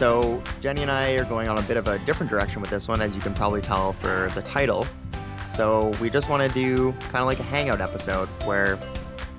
So, 0.00 0.42
Jennie 0.62 0.80
and 0.80 0.90
I 0.90 1.10
are 1.10 1.26
going 1.26 1.50
on 1.50 1.58
a 1.58 1.62
bit 1.64 1.76
of 1.76 1.86
a 1.86 1.98
different 1.98 2.30
direction 2.30 2.62
with 2.62 2.70
this 2.70 2.88
one, 2.88 3.02
as 3.02 3.14
you 3.14 3.20
can 3.20 3.34
probably 3.34 3.60
tell 3.60 3.92
for 3.92 4.30
the 4.34 4.40
title. 4.40 4.86
So, 5.44 5.92
we 6.00 6.08
just 6.08 6.30
want 6.30 6.42
to 6.42 6.58
do 6.58 6.92
kind 6.92 7.16
of 7.16 7.26
like 7.26 7.38
a 7.38 7.42
hangout 7.42 7.82
episode 7.82 8.26
where 8.46 8.78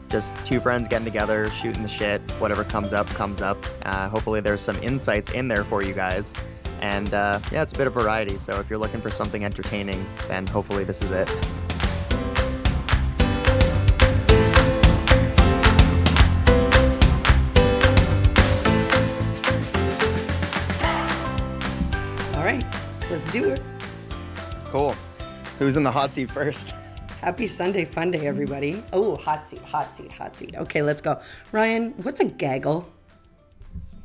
just 0.08 0.36
two 0.46 0.60
friends 0.60 0.88
getting 0.88 1.04
together, 1.04 1.50
shooting 1.50 1.82
the 1.82 1.90
shit, 1.90 2.22
whatever 2.38 2.64
comes 2.64 2.94
up, 2.94 3.08
comes 3.08 3.42
up. 3.42 3.58
Uh, 3.82 4.08
hopefully, 4.08 4.40
there's 4.40 4.62
some 4.62 4.76
insights 4.84 5.32
in 5.32 5.48
there 5.48 5.64
for 5.64 5.82
you 5.82 5.94
guys. 5.94 6.36
And 6.80 7.12
uh, 7.12 7.40
yeah, 7.52 7.64
it's 7.64 7.74
a 7.74 7.78
bit 7.78 7.88
of 7.88 7.94
variety. 7.94 8.38
So, 8.38 8.60
if 8.60 8.70
you're 8.70 8.78
looking 8.78 9.02
for 9.02 9.10
something 9.10 9.44
entertaining, 9.44 10.06
then 10.28 10.46
hopefully, 10.46 10.84
this 10.84 11.02
is 11.02 11.10
it. 11.10 11.28
Do 23.32 23.50
it. 23.50 23.62
Cool. 24.66 24.96
Who's 25.60 25.78
in 25.78 25.84
the 25.84 25.92
hot 25.92 26.12
seat 26.14 26.30
first? 26.30 26.74
Happy 27.22 27.48
Sunday 27.48 27.86
fun 27.86 28.12
day, 28.12 28.26
everybody. 28.26 28.84
Oh, 28.94 29.16
hot 29.16 29.48
seat, 29.48 29.62
hot 29.62 29.94
seat, 29.94 30.12
hot 30.12 30.36
seat. 30.36 30.56
Okay, 30.58 30.82
let's 30.82 31.02
go. 31.02 31.22
Ryan, 31.52 31.92
what's 32.04 32.20
a 32.20 32.26
gaggle? 32.26 32.92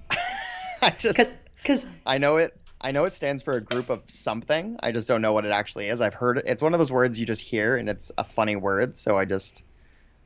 I 0.82 0.90
just 0.90 1.18
Because, 1.62 1.86
I 2.04 2.18
know 2.18 2.36
it. 2.36 2.56
I 2.80 2.92
know 2.92 3.04
it 3.04 3.14
stands 3.14 3.42
for 3.42 3.54
a 3.54 3.60
group 3.60 3.88
of 3.88 4.02
something. 4.06 4.76
I 4.80 4.92
just 4.92 5.08
don't 5.08 5.22
know 5.22 5.32
what 5.32 5.46
it 5.46 5.50
actually 5.50 5.88
is. 5.88 6.00
I've 6.00 6.14
heard 6.14 6.38
it. 6.38 6.44
It's 6.46 6.62
one 6.62 6.74
of 6.74 6.78
those 6.78 6.92
words 6.92 7.18
you 7.18 7.24
just 7.24 7.42
hear, 7.42 7.76
and 7.76 7.88
it's 7.88 8.12
a 8.18 8.22
funny 8.22 8.54
word. 8.54 8.94
So 8.94 9.16
I 9.16 9.24
just 9.24 9.62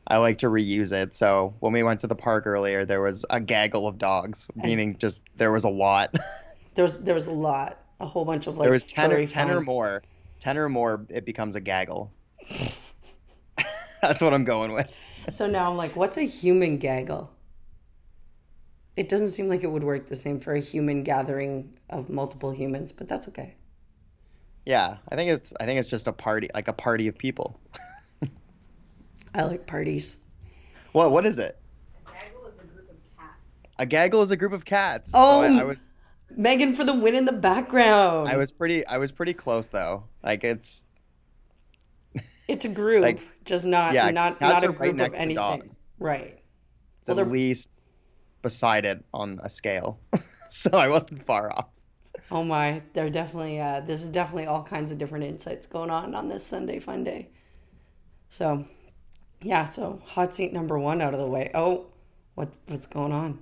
I 0.06 0.18
like 0.18 0.38
to 0.38 0.46
reuse 0.48 0.92
it. 0.92 1.14
So 1.14 1.54
when 1.60 1.72
we 1.72 1.84
went 1.84 2.00
to 2.00 2.08
the 2.08 2.16
park 2.16 2.46
earlier, 2.46 2.84
there 2.84 3.00
was 3.00 3.24
a 3.30 3.40
gaggle 3.40 3.86
of 3.86 3.98
dogs, 3.98 4.48
meaning 4.56 4.96
just 4.98 5.22
there 5.36 5.52
was 5.52 5.62
a 5.62 5.68
lot. 5.68 6.14
there 6.74 6.82
was 6.82 7.00
there 7.02 7.14
was 7.14 7.28
a 7.28 7.32
lot, 7.32 7.78
a 8.00 8.06
whole 8.06 8.24
bunch 8.24 8.46
of 8.46 8.56
like 8.56 8.64
there 8.64 8.72
was 8.72 8.84
ten 8.84 9.12
or 9.12 9.16
furry 9.16 9.26
ten 9.26 9.50
or 9.50 9.60
more. 9.60 10.02
Ten 10.40 10.56
or 10.56 10.68
more, 10.68 11.04
it 11.10 11.24
becomes 11.24 11.54
a 11.54 11.60
gaggle. 11.60 12.10
That's 14.02 14.22
what 14.22 14.32
I'm 14.32 14.44
going 14.44 14.72
with. 14.72 14.90
So 15.28 15.46
now 15.46 15.70
I'm 15.70 15.76
like, 15.76 15.94
what's 15.94 16.16
a 16.16 16.22
human 16.22 16.78
gaggle? 16.78 17.30
It 18.96 19.08
doesn't 19.08 19.28
seem 19.28 19.48
like 19.48 19.62
it 19.62 19.70
would 19.70 19.84
work 19.84 20.06
the 20.06 20.16
same 20.16 20.40
for 20.40 20.54
a 20.54 20.60
human 20.60 21.02
gathering 21.02 21.74
of 21.90 22.08
multiple 22.08 22.50
humans, 22.50 22.92
but 22.92 23.08
that's 23.08 23.28
okay. 23.28 23.54
Yeah, 24.66 24.96
I 25.08 25.16
think 25.16 25.30
it's 25.30 25.52
I 25.60 25.64
think 25.64 25.78
it's 25.78 25.88
just 25.88 26.06
a 26.06 26.12
party, 26.12 26.48
like 26.54 26.68
a 26.68 26.72
party 26.72 27.08
of 27.08 27.16
people. 27.16 27.60
I 29.34 29.42
like 29.42 29.66
parties. 29.66 30.16
What 30.92 31.12
what 31.12 31.24
is 31.24 31.38
it? 31.38 31.58
a 32.06 32.10
Gaggle 32.12 32.46
is 32.48 32.58
a 32.58 32.64
group 32.64 32.90
of 32.90 32.96
cats. 33.18 33.62
A 33.78 33.86
gaggle 33.86 34.22
is 34.22 34.30
a 34.30 34.36
group 34.36 34.52
of 34.52 34.64
cats. 34.64 35.12
Oh, 35.14 35.42
So 35.42 35.56
I, 35.56 35.60
I 35.60 35.64
was 35.64 35.92
Megan 36.36 36.74
for 36.74 36.84
the 36.84 36.94
win 36.94 37.14
in 37.14 37.24
the 37.24 37.32
background. 37.32 38.28
I 38.28 38.36
was 38.36 38.52
pretty 38.52 38.86
I 38.86 38.98
was 38.98 39.12
pretty 39.12 39.34
close 39.34 39.68
though. 39.68 40.04
Like 40.22 40.44
it's 40.44 40.84
It's 42.48 42.64
a 42.64 42.68
group, 42.68 43.02
Like, 43.02 43.20
just 43.44 43.64
not 43.64 43.94
yeah, 43.94 44.10
not 44.10 44.40
not 44.40 44.62
a 44.62 44.66
are 44.66 44.70
right 44.70 44.78
group 44.78 44.96
next 44.96 45.08
of 45.08 45.14
to 45.16 45.20
anything. 45.22 45.36
dogs. 45.36 45.92
Right. 45.98 46.38
it's 47.00 47.08
Well, 47.08 47.18
at 47.18 47.24
they're- 47.24 47.32
least 47.32 47.86
beside 48.42 48.84
it 48.86 49.04
on 49.12 49.38
a 49.42 49.50
scale. 49.50 50.00
so 50.50 50.70
I 50.76 50.88
wasn't 50.88 51.24
far 51.24 51.52
off. 51.52 51.66
Oh 52.30 52.44
my, 52.44 52.82
they're 52.92 53.10
definitely 53.10 53.60
uh 53.60 53.80
this 53.80 54.02
is 54.02 54.08
definitely 54.08 54.46
all 54.46 54.62
kinds 54.62 54.90
of 54.92 54.98
different 54.98 55.24
insights 55.24 55.66
going 55.66 55.90
on 55.90 56.14
on 56.14 56.28
this 56.28 56.44
Sunday 56.46 56.78
fun 56.78 57.04
day. 57.04 57.30
So, 58.28 58.64
yeah, 59.42 59.64
so 59.64 60.00
hot 60.06 60.34
seat 60.34 60.52
number 60.52 60.78
1 60.78 61.00
out 61.02 61.12
of 61.14 61.20
the 61.20 61.26
way. 61.26 61.50
Oh, 61.54 61.86
what's 62.34 62.60
what's 62.66 62.86
going 62.86 63.12
on? 63.12 63.40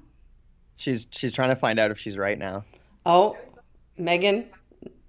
She's 0.76 1.06
she's 1.10 1.32
trying 1.32 1.50
to 1.50 1.56
find 1.56 1.78
out 1.78 1.90
if 1.90 1.98
she's 1.98 2.16
right 2.16 2.38
now. 2.38 2.64
Oh, 3.08 3.38
Megan 3.96 4.50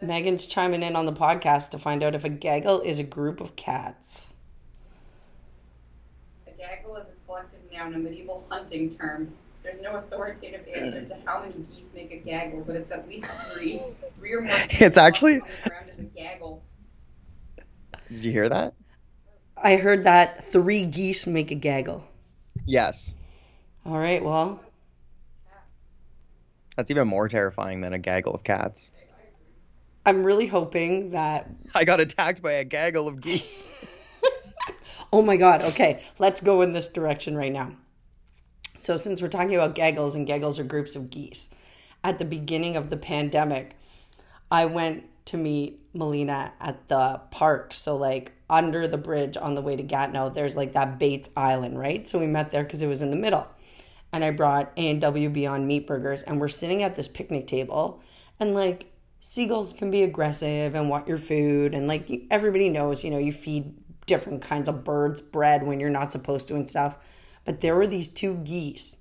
Megan's 0.02 0.46
chiming 0.46 0.84
in 0.84 0.96
on 0.96 1.06
the 1.06 1.12
podcast 1.12 1.72
to 1.72 1.78
find 1.78 2.02
out 2.02 2.16
if 2.16 2.24
a 2.24 2.30
gaggle 2.30 2.80
is 2.80 2.98
a 2.98 3.04
group 3.04 3.42
of 3.42 3.58
cats. 3.58 4.34
A 6.48 6.52
gaggle 6.52 6.96
is 6.96 7.10
a 7.10 7.26
collective 7.26 7.60
noun, 7.74 7.94
a 7.94 7.98
medieval 7.98 8.46
hunting 8.50 8.96
term. 8.96 9.34
There's 9.64 9.82
no 9.82 9.98
authoritative 9.98 10.66
answer 10.74 11.04
to 11.04 11.18
how 11.26 11.42
many 11.42 11.56
geese 11.76 11.92
make 11.94 12.14
a 12.14 12.16
gaggle, 12.16 12.64
but 12.66 12.78
it's 12.78 12.90
at 12.90 13.06
least 13.10 13.30
three. 13.52 13.82
Three 14.16 14.34
or 14.34 14.42
more. 14.44 14.56
It's 14.70 14.98
actually- 14.98 15.42
on 15.42 15.50
the 15.98 16.04
a 16.04 16.06
gaggle. 16.16 16.64
Did 18.08 18.24
you 18.24 18.32
hear 18.32 18.48
that? 18.48 18.76
I 19.58 19.76
heard 19.76 20.06
that 20.06 20.46
3 20.46 20.86
geese 20.86 21.28
make 21.28 21.52
a 21.52 21.56
gaggle. 21.56 22.08
Yes. 22.66 23.14
All 23.86 23.98
right, 23.98 24.24
well, 24.24 24.64
That's 26.80 26.92
even 26.92 27.10
more 27.10 27.28
terrifying 27.28 27.82
than 27.82 27.92
a 27.92 28.00
gaggle 28.00 28.34
of 28.34 28.46
cats. 28.46 28.90
I'm 30.06 30.24
really 30.24 30.48
hoping 30.48 31.12
that 31.12 31.50
I 31.76 31.84
got 31.84 32.00
attacked 32.00 32.42
by 32.42 32.54
a 32.54 32.64
gaggle 32.64 33.10
of 33.10 33.20
geese. 33.20 33.66
Oh 35.12 35.22
my 35.22 35.36
God. 35.38 35.64
Okay, 35.64 36.04
let's 36.20 36.40
go 36.40 36.62
in 36.62 36.74
this 36.74 36.88
direction 36.88 37.36
right 37.36 37.52
now. 37.52 37.72
So, 38.78 38.96
since 38.96 39.22
we're 39.22 39.28
talking 39.28 39.56
about 39.56 39.74
gaggles 39.74 40.14
and 40.14 40.28
gaggles 40.28 40.60
are 40.60 40.64
groups 40.64 40.96
of 40.96 41.10
geese, 41.10 41.50
at 42.04 42.20
the 42.20 42.26
beginning 42.26 42.78
of 42.78 42.92
the 42.92 42.98
pandemic, 42.98 43.76
I 44.52 44.68
went 44.68 45.06
to 45.26 45.38
meet 45.38 45.80
Melina 45.94 46.54
at 46.62 46.88
the 46.90 47.22
park. 47.32 47.74
So, 47.74 47.98
like 47.98 48.34
under 48.50 48.88
the 48.88 49.00
bridge 49.00 49.36
on 49.36 49.56
the 49.56 49.62
way 49.62 49.76
to 49.76 49.84
Gatineau, 49.84 50.30
there's 50.30 50.56
like 50.56 50.74
that 50.74 51.00
Bates 51.00 51.32
Island, 51.36 51.80
right? 51.80 52.08
So, 52.08 52.20
we 52.20 52.28
met 52.28 52.52
there 52.52 52.64
because 52.64 52.84
it 52.84 52.88
was 52.88 53.02
in 53.02 53.10
the 53.10 53.18
middle. 53.18 53.48
And 54.12 54.24
I 54.24 54.32
brought 54.32 54.72
A&W 54.76 55.30
Beyond 55.30 55.68
Meat 55.68 55.86
Burgers, 55.86 56.24
and 56.24 56.40
we're 56.40 56.48
sitting 56.48 56.82
at 56.82 56.96
this 56.96 57.08
picnic 57.08 57.46
table, 57.46 58.02
and 58.40 58.56
like 58.56 58.92
seagulls 59.20 59.74
can 59.74 59.92
be 59.92 60.02
aggressive 60.02 60.74
and 60.74 60.90
want 60.90 61.08
your 61.08 61.18
food, 61.18 61.74
and 61.74 61.88
like 61.88 62.10
everybody 62.32 62.70
knows, 62.70 63.04
you 63.04 63.12
know, 63.12 63.18
you 63.18 63.32
feed 63.32 63.76
different 64.06 64.42
kinds 64.42 64.68
of 64.68 64.84
birds 64.84 65.22
bread 65.22 65.62
when 65.62 65.80
you're 65.80 65.90
not 65.90 66.12
supposed 66.12 66.48
to 66.48 66.56
and 66.56 66.68
stuff. 66.68 66.98
But 67.46 67.62
there 67.62 67.76
were 67.76 67.88
these 67.88 68.08
two 68.08 68.36
geese, 68.38 68.98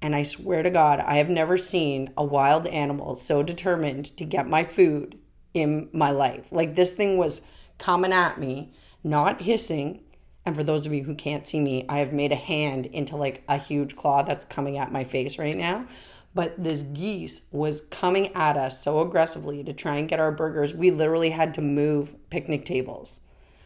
and 0.00 0.16
I 0.16 0.22
swear 0.22 0.62
to 0.62 0.70
God, 0.70 1.00
I 1.00 1.16
have 1.16 1.28
never 1.28 1.58
seen 1.58 2.12
a 2.16 2.24
wild 2.24 2.66
animal 2.66 3.16
so 3.16 3.42
determined 3.42 4.16
to 4.16 4.24
get 4.24 4.48
my 4.48 4.64
food 4.64 5.18
in 5.52 5.88
my 5.92 6.10
life. 6.10 6.50
Like 6.50 6.74
this 6.74 6.92
thing 6.92 7.18
was 7.18 7.42
coming 7.78 8.12
at 8.12 8.38
me, 8.38 8.72
not 9.04 9.42
hissing. 9.42 10.02
And 10.46 10.54
for 10.54 10.62
those 10.62 10.86
of 10.86 10.94
you 10.94 11.02
who 11.02 11.16
can't 11.16 11.46
see 11.46 11.58
me, 11.58 11.84
I 11.88 11.98
have 11.98 12.12
made 12.12 12.30
a 12.30 12.36
hand 12.36 12.86
into 12.86 13.16
like 13.16 13.42
a 13.48 13.58
huge 13.58 13.96
claw 13.96 14.22
that's 14.22 14.44
coming 14.44 14.78
at 14.78 14.92
my 14.92 15.02
face 15.02 15.40
right 15.40 15.56
now. 15.56 15.86
But 16.34 16.62
this 16.62 16.82
geese 16.82 17.46
was 17.50 17.80
coming 17.80 18.32
at 18.34 18.56
us 18.56 18.80
so 18.80 19.00
aggressively 19.00 19.64
to 19.64 19.72
try 19.72 19.96
and 19.96 20.08
get 20.08 20.20
our 20.20 20.30
burgers. 20.30 20.72
We 20.72 20.92
literally 20.92 21.30
had 21.30 21.52
to 21.54 21.62
move 21.62 22.14
picnic 22.30 22.64
tables. 22.64 23.22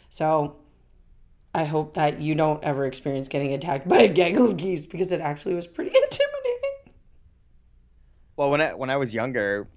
So 0.09 0.57
I 1.55 1.65
hope 1.65 1.95
that 1.95 2.21
you 2.21 2.35
don't 2.35 2.65
ever 2.65 2.87
experience 2.87 3.29
getting 3.29 3.53
attacked 3.53 3.87
by 3.89 3.99
a 3.99 4.09
gaggle 4.09 4.49
of 4.49 4.57
geese 4.57 4.87
because 4.87 5.13
it 5.13 5.21
actually 5.21 5.55
was 5.55 5.67
pretty 5.67 5.91
intimidating. 5.95 6.95
Well, 8.37 8.51
when 8.51 8.63
I 8.63 8.73
when 8.73 8.89
I 8.89 8.97
was 8.97 9.13
younger, 9.13 9.69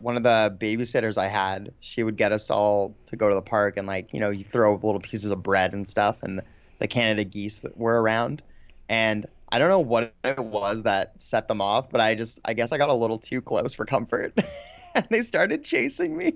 one 0.00 0.16
of 0.16 0.22
the 0.22 0.56
babysitters 0.58 1.18
I 1.18 1.28
had, 1.28 1.72
she 1.80 2.02
would 2.02 2.16
get 2.16 2.32
us 2.32 2.50
all 2.50 2.96
to 3.06 3.16
go 3.16 3.28
to 3.28 3.34
the 3.34 3.42
park 3.42 3.76
and 3.76 3.86
like, 3.86 4.12
you 4.12 4.20
know, 4.20 4.30
you 4.30 4.44
throw 4.44 4.74
little 4.74 5.00
pieces 5.00 5.30
of 5.30 5.42
bread 5.42 5.72
and 5.72 5.88
stuff 5.88 6.22
and 6.22 6.42
the 6.78 6.88
Canada 6.88 7.24
geese 7.24 7.60
that 7.60 7.76
were 7.76 8.00
around. 8.00 8.42
And 8.88 9.26
I 9.50 9.58
don't 9.58 9.68
know 9.68 9.78
what 9.78 10.14
it 10.24 10.38
was 10.38 10.82
that 10.82 11.20
set 11.20 11.48
them 11.48 11.60
off, 11.60 11.90
but 11.90 12.00
I 12.00 12.14
just 12.14 12.38
I 12.44 12.54
guess 12.54 12.72
I 12.72 12.78
got 12.78 12.88
a 12.88 12.94
little 12.94 13.18
too 13.18 13.40
close 13.40 13.74
for 13.74 13.84
comfort. 13.84 14.38
and 14.94 15.06
they 15.10 15.22
started 15.22 15.64
chasing 15.64 16.16
me. 16.16 16.34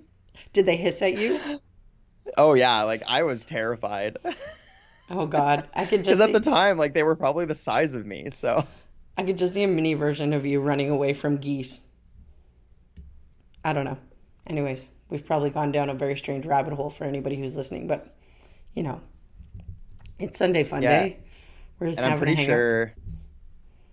Did 0.53 0.67
they 0.67 0.77
hiss 0.77 1.03
at 1.03 1.19
you? 1.19 1.41
Oh 2.37 2.55
yeah, 2.55 2.83
like 2.83 3.03
I 3.09 3.23
was 3.23 3.45
terrified. 3.45 4.19
Oh 5.11 5.27
God, 5.27 5.69
I 5.75 5.85
could 5.85 6.05
just 6.05 6.19
Because 6.19 6.21
at 6.21 6.33
the 6.33 6.41
time, 6.41 6.79
like 6.79 6.95
they 6.95 7.03
were 7.03 7.17
probably 7.17 7.45
the 7.45 7.55
size 7.55 7.95
of 7.95 8.07
me. 8.07 8.31
So 8.31 8.65
I 9.17 9.25
could 9.25 9.39
just 9.39 9.55
see 9.55 9.63
a 9.63 9.69
mini 9.69 9.95
version 9.95 10.33
of 10.33 10.47
you 10.47 10.61
running 10.61 10.91
away 10.91 11.13
from 11.13 11.37
geese. 11.37 11.83
I 13.65 13.73
don't 13.73 13.85
know. 13.85 13.99
Anyways, 14.47 14.89
we've 15.09 15.25
probably 15.25 15.51
gone 15.51 15.73
down 15.73 15.89
a 15.89 15.95
very 15.95 16.17
strange 16.17 16.47
rabbit 16.47 16.73
hole 16.75 16.91
for 16.91 17.05
anybody 17.05 17.37
who's 17.37 17.57
listening, 17.57 17.87
but 17.87 18.15
you 18.75 18.83
know, 18.83 19.01
it's 20.19 20.39
Sunday 20.39 20.65
fun 20.65 20.83
Yeah. 20.83 21.03
day. 21.03 21.17
We're 21.79 21.89
just 21.89 21.99
and 21.99 22.13
I'm 22.13 22.19
pretty 22.19 22.37
sure. 22.45 22.93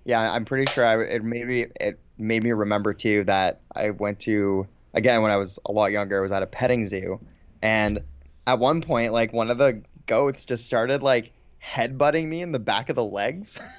Yeah, 0.05 0.31
I'm 0.31 0.45
pretty 0.45 0.71
sure. 0.71 0.85
I 0.85 1.01
it 1.03 1.23
made 1.23 1.47
me 1.47 1.65
it 1.79 1.99
made 2.17 2.43
me 2.43 2.51
remember 2.51 2.93
too 2.93 3.23
that 3.25 3.61
I 3.75 3.91
went 3.91 4.19
to 4.21 4.67
again 4.93 5.21
when 5.21 5.31
I 5.31 5.37
was 5.37 5.59
a 5.65 5.71
lot 5.71 5.91
younger. 5.91 6.17
I 6.17 6.21
was 6.21 6.31
at 6.31 6.41
a 6.43 6.47
petting 6.47 6.85
zoo, 6.87 7.19
and 7.61 7.99
at 8.47 8.59
one 8.59 8.81
point, 8.81 9.13
like 9.13 9.33
one 9.33 9.51
of 9.51 9.57
the 9.57 9.81
goats 10.07 10.45
just 10.45 10.65
started 10.65 11.03
like 11.03 11.31
headbutting 11.63 12.27
me 12.27 12.41
in 12.41 12.51
the 12.51 12.59
back 12.59 12.89
of 12.89 12.95
the 12.95 13.03
legs. 13.05 13.61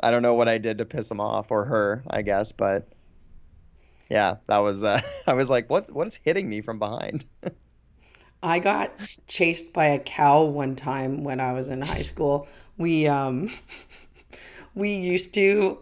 I 0.00 0.10
don't 0.10 0.22
know 0.22 0.34
what 0.34 0.48
I 0.48 0.58
did 0.58 0.78
to 0.78 0.84
piss 0.84 1.10
him 1.10 1.20
off 1.20 1.50
or 1.50 1.64
her, 1.64 2.02
I 2.10 2.22
guess, 2.22 2.50
but 2.50 2.88
yeah, 4.12 4.36
that 4.46 4.58
was. 4.58 4.84
Uh, 4.84 5.00
I 5.26 5.32
was 5.32 5.48
like, 5.48 5.70
what? 5.70 5.90
What 5.90 6.06
is 6.06 6.16
hitting 6.22 6.48
me 6.48 6.60
from 6.60 6.78
behind? 6.78 7.24
I 8.42 8.58
got 8.58 8.92
chased 9.26 9.72
by 9.72 9.86
a 9.86 9.98
cow 9.98 10.42
one 10.42 10.76
time 10.76 11.24
when 11.24 11.40
I 11.40 11.52
was 11.54 11.68
in 11.68 11.80
high 11.80 12.02
school. 12.02 12.46
We 12.76 13.06
um 13.06 13.48
we 14.74 14.94
used 14.94 15.32
to 15.34 15.78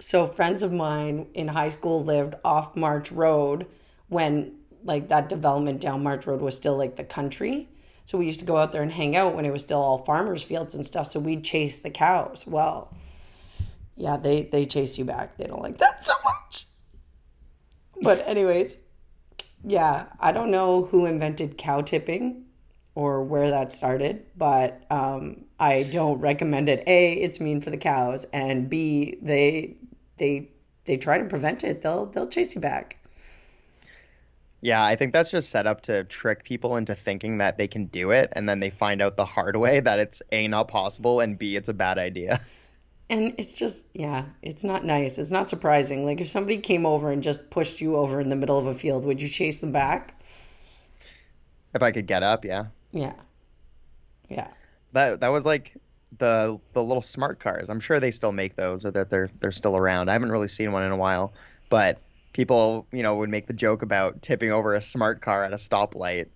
so 0.00 0.26
friends 0.26 0.62
of 0.62 0.72
mine 0.72 1.26
in 1.34 1.48
high 1.48 1.68
school 1.68 2.02
lived 2.02 2.36
off 2.44 2.74
March 2.74 3.12
Road 3.12 3.66
when 4.08 4.54
like 4.82 5.08
that 5.08 5.28
development 5.28 5.80
down 5.80 6.02
March 6.02 6.26
Road 6.26 6.40
was 6.40 6.56
still 6.56 6.76
like 6.76 6.96
the 6.96 7.04
country. 7.04 7.68
So 8.06 8.16
we 8.18 8.26
used 8.26 8.40
to 8.40 8.46
go 8.46 8.58
out 8.58 8.72
there 8.72 8.82
and 8.82 8.92
hang 8.92 9.16
out 9.16 9.34
when 9.34 9.44
it 9.44 9.52
was 9.52 9.62
still 9.62 9.80
all 9.80 9.98
farmers 10.04 10.42
fields 10.42 10.74
and 10.74 10.86
stuff. 10.86 11.08
So 11.08 11.20
we'd 11.20 11.44
chase 11.44 11.80
the 11.80 11.90
cows. 11.90 12.44
Well, 12.46 12.94
yeah, 13.96 14.16
they 14.16 14.42
they 14.42 14.64
chase 14.64 14.98
you 14.98 15.04
back. 15.04 15.36
They 15.36 15.44
don't 15.44 15.62
like 15.62 15.78
that 15.78 16.02
so 16.02 16.14
much. 16.24 16.66
But 18.02 18.26
anyways, 18.26 18.82
yeah, 19.64 20.06
I 20.20 20.32
don't 20.32 20.50
know 20.50 20.84
who 20.84 21.06
invented 21.06 21.56
cow 21.56 21.80
tipping 21.80 22.44
or 22.94 23.24
where 23.24 23.50
that 23.50 23.72
started, 23.72 24.24
but 24.36 24.84
um, 24.90 25.44
I 25.58 25.84
don't 25.84 26.20
recommend 26.20 26.68
it. 26.68 26.84
A, 26.86 27.14
it's 27.14 27.40
mean 27.40 27.60
for 27.60 27.70
the 27.70 27.76
cows, 27.76 28.24
and 28.32 28.68
B, 28.68 29.18
they 29.22 29.76
they 30.18 30.50
they 30.84 30.96
try 30.96 31.18
to 31.18 31.24
prevent 31.24 31.64
it. 31.64 31.82
They'll 31.82 32.06
they'll 32.06 32.28
chase 32.28 32.54
you 32.54 32.60
back. 32.60 32.98
Yeah, 34.60 34.82
I 34.82 34.96
think 34.96 35.12
that's 35.12 35.30
just 35.30 35.50
set 35.50 35.66
up 35.66 35.82
to 35.82 36.04
trick 36.04 36.42
people 36.42 36.76
into 36.76 36.94
thinking 36.94 37.38
that 37.38 37.58
they 37.58 37.68
can 37.68 37.86
do 37.86 38.12
it, 38.12 38.32
and 38.32 38.48
then 38.48 38.60
they 38.60 38.70
find 38.70 39.02
out 39.02 39.16
the 39.16 39.26
hard 39.26 39.56
way 39.56 39.80
that 39.80 39.98
it's 39.98 40.22
A, 40.32 40.48
not 40.48 40.68
possible, 40.68 41.20
and 41.20 41.38
B, 41.38 41.54
it's 41.56 41.68
a 41.68 41.74
bad 41.74 41.98
idea. 41.98 42.40
And 43.10 43.34
it's 43.36 43.52
just, 43.52 43.86
yeah, 43.92 44.26
it's 44.42 44.64
not 44.64 44.84
nice. 44.84 45.18
It's 45.18 45.30
not 45.30 45.50
surprising. 45.50 46.04
Like 46.06 46.20
if 46.20 46.28
somebody 46.28 46.58
came 46.58 46.86
over 46.86 47.10
and 47.10 47.22
just 47.22 47.50
pushed 47.50 47.80
you 47.80 47.96
over 47.96 48.20
in 48.20 48.30
the 48.30 48.36
middle 48.36 48.58
of 48.58 48.66
a 48.66 48.74
field, 48.74 49.04
would 49.04 49.20
you 49.20 49.28
chase 49.28 49.60
them 49.60 49.72
back? 49.72 50.20
If 51.74 51.82
I 51.82 51.90
could 51.90 52.06
get 52.06 52.22
up, 52.22 52.44
yeah. 52.44 52.66
Yeah. 52.92 53.14
Yeah. 54.28 54.48
That 54.92 55.20
that 55.20 55.28
was 55.28 55.44
like 55.44 55.76
the 56.18 56.58
the 56.72 56.82
little 56.82 57.02
smart 57.02 57.40
cars. 57.40 57.68
I'm 57.68 57.80
sure 57.80 58.00
they 58.00 58.12
still 58.12 58.32
make 58.32 58.56
those 58.56 58.84
or 58.84 58.92
that 58.92 59.10
they're 59.10 59.28
they're 59.40 59.52
still 59.52 59.76
around. 59.76 60.08
I 60.08 60.12
haven't 60.12 60.30
really 60.30 60.48
seen 60.48 60.72
one 60.72 60.84
in 60.84 60.92
a 60.92 60.96
while, 60.96 61.34
but 61.68 62.00
people, 62.32 62.86
you 62.92 63.02
know, 63.02 63.16
would 63.16 63.30
make 63.30 63.46
the 63.46 63.54
joke 63.54 63.82
about 63.82 64.22
tipping 64.22 64.52
over 64.52 64.74
a 64.74 64.80
smart 64.80 65.20
car 65.20 65.44
at 65.44 65.52
a 65.52 65.56
stoplight 65.56 66.28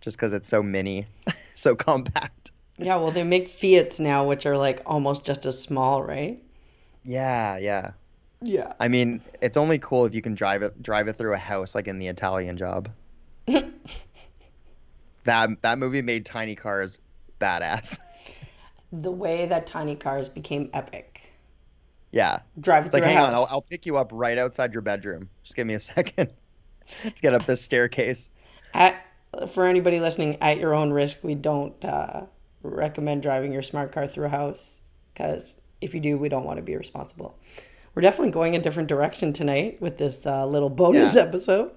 just 0.00 0.16
because 0.16 0.32
it's 0.32 0.48
so 0.48 0.62
mini, 0.62 1.06
so 1.54 1.76
compact. 1.76 2.41
Yeah, 2.82 2.96
well, 2.96 3.10
they 3.10 3.24
make 3.24 3.48
Fiats 3.48 3.98
now, 3.98 4.26
which 4.26 4.46
are 4.46 4.56
like 4.56 4.82
almost 4.86 5.24
just 5.24 5.46
as 5.46 5.60
small, 5.60 6.02
right? 6.02 6.42
Yeah, 7.04 7.58
yeah. 7.58 7.92
Yeah. 8.40 8.72
I 8.80 8.88
mean, 8.88 9.20
it's 9.40 9.56
only 9.56 9.78
cool 9.78 10.04
if 10.04 10.14
you 10.14 10.22
can 10.22 10.34
drive 10.34 10.62
it 10.62 10.82
drive 10.82 11.08
it 11.08 11.16
through 11.16 11.34
a 11.34 11.38
house 11.38 11.74
like 11.74 11.88
in 11.88 11.98
the 11.98 12.08
Italian 12.08 12.56
job. 12.56 12.88
that 15.24 15.50
that 15.62 15.78
movie 15.78 16.02
made 16.02 16.26
tiny 16.26 16.54
cars 16.56 16.98
badass. 17.40 17.98
The 18.92 19.10
way 19.10 19.46
that 19.46 19.66
tiny 19.66 19.96
cars 19.96 20.28
became 20.28 20.68
epic. 20.74 21.32
Yeah. 22.10 22.40
Drive 22.60 22.84
it 22.84 22.86
It's 22.86 22.94
like, 22.94 23.04
through 23.04 23.12
a 23.12 23.14
hang 23.14 23.24
on. 23.24 23.34
I'll, 23.34 23.48
I'll 23.50 23.62
pick 23.62 23.86
you 23.86 23.96
up 23.96 24.10
right 24.12 24.36
outside 24.36 24.74
your 24.74 24.82
bedroom. 24.82 25.30
Just 25.42 25.56
give 25.56 25.66
me 25.66 25.74
a 25.74 25.80
second. 25.80 26.30
Let's 27.04 27.20
get 27.22 27.32
up 27.32 27.46
this 27.46 27.62
staircase. 27.62 28.30
At, 28.74 28.94
for 29.48 29.64
anybody 29.64 29.98
listening, 29.98 30.36
at 30.42 30.58
your 30.58 30.74
own 30.74 30.90
risk, 30.92 31.24
we 31.24 31.34
don't 31.34 31.82
uh, 31.82 32.26
recommend 32.62 33.22
driving 33.22 33.52
your 33.52 33.62
smart 33.62 33.92
car 33.92 34.06
through 34.06 34.26
a 34.26 34.30
house 34.30 34.80
because 35.12 35.54
if 35.80 35.94
you 35.94 36.00
do, 36.00 36.16
we 36.16 36.28
don't 36.28 36.44
want 36.44 36.58
to 36.58 36.62
be 36.62 36.76
responsible. 36.76 37.36
We're 37.94 38.02
definitely 38.02 38.30
going 38.32 38.56
a 38.56 38.60
different 38.62 38.88
direction 38.88 39.32
tonight 39.32 39.80
with 39.80 39.98
this 39.98 40.24
uh, 40.26 40.46
little 40.46 40.70
bonus 40.70 41.14
Yeah. 41.14 41.22
episode. 41.22 41.72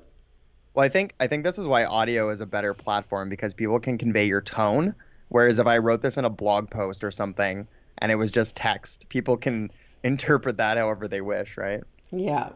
Well, 0.73 0.85
I 0.85 0.89
think 0.89 1.13
I 1.19 1.27
think 1.27 1.43
this 1.43 1.57
is 1.57 1.67
why 1.67 1.85
audio 1.85 2.29
is 2.29 2.41
a 2.41 2.45
better 2.45 2.73
platform 2.73 3.29
because 3.29 3.53
people 3.53 3.79
can 3.79 3.97
convey 3.97 4.25
your 4.25 4.41
tone. 4.41 4.93
Whereas 5.29 5.59
if 5.59 5.67
I 5.67 5.77
wrote 5.79 6.01
this 6.01 6.17
in 6.17 6.25
a 6.25 6.29
blog 6.29 6.69
post 6.69 7.03
or 7.03 7.11
something 7.11 7.67
and 7.99 8.11
it 8.11 8.15
was 8.15 8.29
just 8.31 8.55
text, 8.55 9.09
people 9.09 9.37
can 9.37 9.71
interpret 10.03 10.57
that 10.57 10.77
however 10.77 11.07
they 11.07 11.21
wish, 11.21 11.57
right? 11.57 11.81
Yeah. 12.11 12.49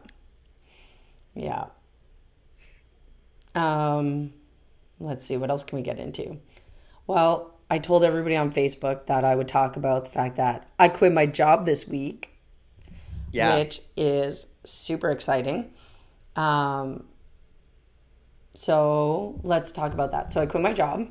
Yeah. 1.34 1.66
Um, 3.54 4.32
let's 5.00 5.26
see, 5.26 5.36
what 5.36 5.50
else 5.50 5.64
can 5.64 5.76
we 5.76 5.82
get 5.82 5.98
into? 5.98 6.38
Well, 7.06 7.49
I 7.70 7.78
told 7.78 8.02
everybody 8.02 8.36
on 8.36 8.52
Facebook 8.52 9.06
that 9.06 9.24
I 9.24 9.36
would 9.36 9.46
talk 9.48 9.76
about 9.76 10.04
the 10.04 10.10
fact 10.10 10.36
that 10.36 10.68
I 10.78 10.88
quit 10.88 11.12
my 11.12 11.26
job 11.26 11.64
this 11.64 11.86
week, 11.86 12.30
Yeah. 13.30 13.58
which 13.58 13.80
is 13.96 14.48
super 14.64 15.10
exciting. 15.10 15.72
Um, 16.34 17.04
so 18.54 19.38
let's 19.44 19.70
talk 19.70 19.92
about 19.92 20.10
that. 20.10 20.32
So 20.32 20.40
I 20.40 20.46
quit 20.46 20.62
my 20.62 20.72
job. 20.72 21.08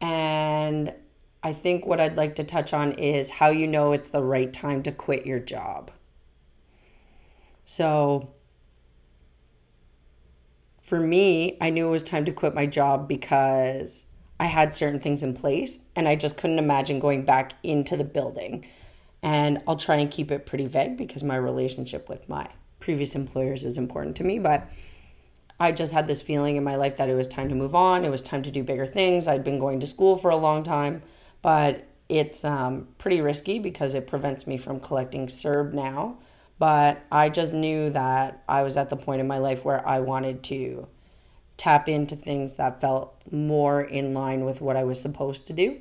And 0.00 0.94
I 1.42 1.52
think 1.52 1.84
what 1.84 2.00
I'd 2.00 2.16
like 2.16 2.36
to 2.36 2.44
touch 2.44 2.72
on 2.72 2.92
is 2.92 3.28
how 3.30 3.48
you 3.48 3.66
know 3.66 3.92
it's 3.92 4.10
the 4.10 4.22
right 4.22 4.52
time 4.52 4.82
to 4.84 4.92
quit 4.92 5.26
your 5.26 5.40
job. 5.40 5.90
So 7.64 8.30
for 10.80 11.00
me, 11.00 11.56
I 11.60 11.70
knew 11.70 11.88
it 11.88 11.90
was 11.90 12.02
time 12.02 12.24
to 12.24 12.32
quit 12.32 12.54
my 12.54 12.66
job 12.66 13.08
because 13.08 14.06
I 14.40 14.46
had 14.46 14.74
certain 14.74 15.00
things 15.00 15.22
in 15.22 15.34
place 15.34 15.80
and 15.94 16.08
I 16.08 16.16
just 16.16 16.38
couldn't 16.38 16.58
imagine 16.58 16.98
going 16.98 17.26
back 17.26 17.52
into 17.62 17.94
the 17.94 18.04
building. 18.04 18.64
And 19.22 19.60
I'll 19.68 19.76
try 19.76 19.96
and 19.96 20.10
keep 20.10 20.30
it 20.30 20.46
pretty 20.46 20.66
vague 20.66 20.96
because 20.96 21.22
my 21.22 21.36
relationship 21.36 22.08
with 22.08 22.26
my 22.26 22.48
previous 22.78 23.14
employers 23.14 23.66
is 23.66 23.76
important 23.76 24.16
to 24.16 24.24
me, 24.24 24.38
but 24.38 24.66
I 25.60 25.72
just 25.72 25.92
had 25.92 26.08
this 26.08 26.22
feeling 26.22 26.56
in 26.56 26.64
my 26.64 26.76
life 26.76 26.96
that 26.96 27.10
it 27.10 27.14
was 27.14 27.28
time 27.28 27.50
to 27.50 27.54
move 27.54 27.74
on. 27.74 28.02
It 28.02 28.10
was 28.10 28.22
time 28.22 28.42
to 28.44 28.50
do 28.50 28.64
bigger 28.64 28.86
things. 28.86 29.28
I'd 29.28 29.44
been 29.44 29.58
going 29.58 29.78
to 29.80 29.86
school 29.86 30.16
for 30.16 30.30
a 30.30 30.36
long 30.36 30.64
time, 30.64 31.02
but 31.42 31.86
it's 32.08 32.42
um, 32.42 32.88
pretty 32.96 33.20
risky 33.20 33.58
because 33.58 33.92
it 33.92 34.06
prevents 34.06 34.46
me 34.46 34.56
from 34.56 34.80
collecting 34.80 35.26
CERB 35.26 35.74
now. 35.74 36.16
But 36.58 37.02
I 37.12 37.28
just 37.28 37.52
knew 37.52 37.90
that 37.90 38.42
I 38.48 38.62
was 38.62 38.78
at 38.78 38.88
the 38.88 38.96
point 38.96 39.20
in 39.20 39.26
my 39.26 39.38
life 39.38 39.66
where 39.66 39.86
I 39.86 40.00
wanted 40.00 40.42
to 40.44 40.88
tap 41.60 41.90
into 41.90 42.16
things 42.16 42.54
that 42.54 42.80
felt 42.80 43.14
more 43.30 43.82
in 43.82 44.14
line 44.14 44.46
with 44.46 44.62
what 44.62 44.78
I 44.78 44.84
was 44.84 44.98
supposed 44.98 45.46
to 45.48 45.52
do. 45.52 45.76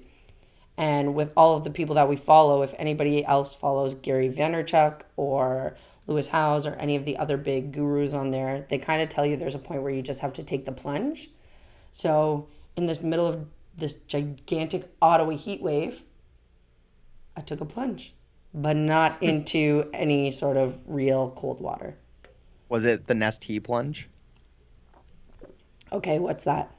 And 0.78 1.16
with 1.16 1.32
all 1.38 1.56
of 1.56 1.64
the 1.64 1.70
people 1.70 1.96
that 1.96 2.10
we 2.10 2.18
follow, 2.18 2.64
if 2.64 2.74
anybody 2.78 3.24
else 3.24 3.56
follows 3.56 3.94
Gary 3.94 4.30
Vaynerchuk 4.30 5.04
or 5.16 5.78
Lewis 6.06 6.28
Howes 6.28 6.66
or 6.66 6.74
any 6.74 6.98
of 6.98 7.06
the 7.06 7.16
other 7.16 7.38
big 7.38 7.72
gurus 7.72 8.14
on 8.14 8.32
there, 8.32 8.66
they 8.68 8.78
kind 8.78 9.02
of 9.02 9.08
tell 9.08 9.26
you 9.26 9.38
there's 9.38 9.56
a 9.56 9.60
point 9.60 9.82
where 9.82 9.92
you 9.92 10.02
just 10.02 10.20
have 10.20 10.34
to 10.34 10.44
take 10.44 10.66
the 10.66 10.74
plunge. 10.74 11.30
So, 11.94 12.50
in 12.76 12.86
this 12.86 13.02
middle 13.02 13.26
of 13.26 13.46
this 13.78 13.96
gigantic 13.96 14.92
Ottawa 15.02 15.38
heat 15.38 15.62
wave, 15.62 16.04
I 17.38 17.42
took 17.42 17.62
a 17.62 17.66
plunge, 17.66 18.14
but 18.54 18.76
not 18.76 19.16
into 19.24 19.90
any 19.94 20.30
sort 20.30 20.58
of 20.58 20.82
real 20.86 21.32
cold 21.38 21.62
water. 21.62 21.96
Was 22.68 22.84
it 22.84 23.08
the 23.08 23.14
Nestea 23.14 23.64
plunge? 23.64 24.10
Okay, 25.92 26.20
what's 26.20 26.44
that? 26.44 26.72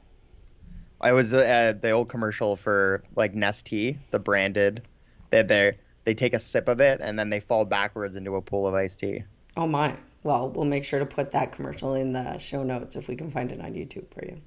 I 1.01 1.13
was 1.13 1.33
uh, 1.33 1.39
at 1.39 1.81
the 1.81 1.91
old 1.91 2.09
commercial 2.09 2.55
for 2.55 3.03
like 3.15 3.33
Nestea, 3.33 3.97
the 4.11 4.19
branded. 4.19 4.83
They 5.31 5.41
they 5.43 5.77
they 6.03 6.13
take 6.13 6.33
a 6.33 6.39
sip 6.39 6.67
of 6.67 6.79
it 6.79 6.99
and 7.01 7.17
then 7.17 7.29
they 7.29 7.39
fall 7.39 7.65
backwards 7.65 8.15
into 8.15 8.35
a 8.35 8.41
pool 8.41 8.67
of 8.67 8.73
iced 8.73 8.99
tea. 8.99 9.23
Oh 9.57 9.67
my. 9.67 9.95
Well, 10.23 10.49
we'll 10.49 10.65
make 10.65 10.85
sure 10.85 10.99
to 10.99 11.05
put 11.05 11.31
that 11.31 11.51
commercial 11.51 11.95
in 11.95 12.13
the 12.13 12.37
show 12.37 12.63
notes 12.63 12.95
if 12.95 13.07
we 13.07 13.15
can 13.15 13.31
find 13.31 13.51
it 13.51 13.59
on 13.59 13.73
YouTube 13.73 14.13
for 14.13 14.23
you. 14.23 14.39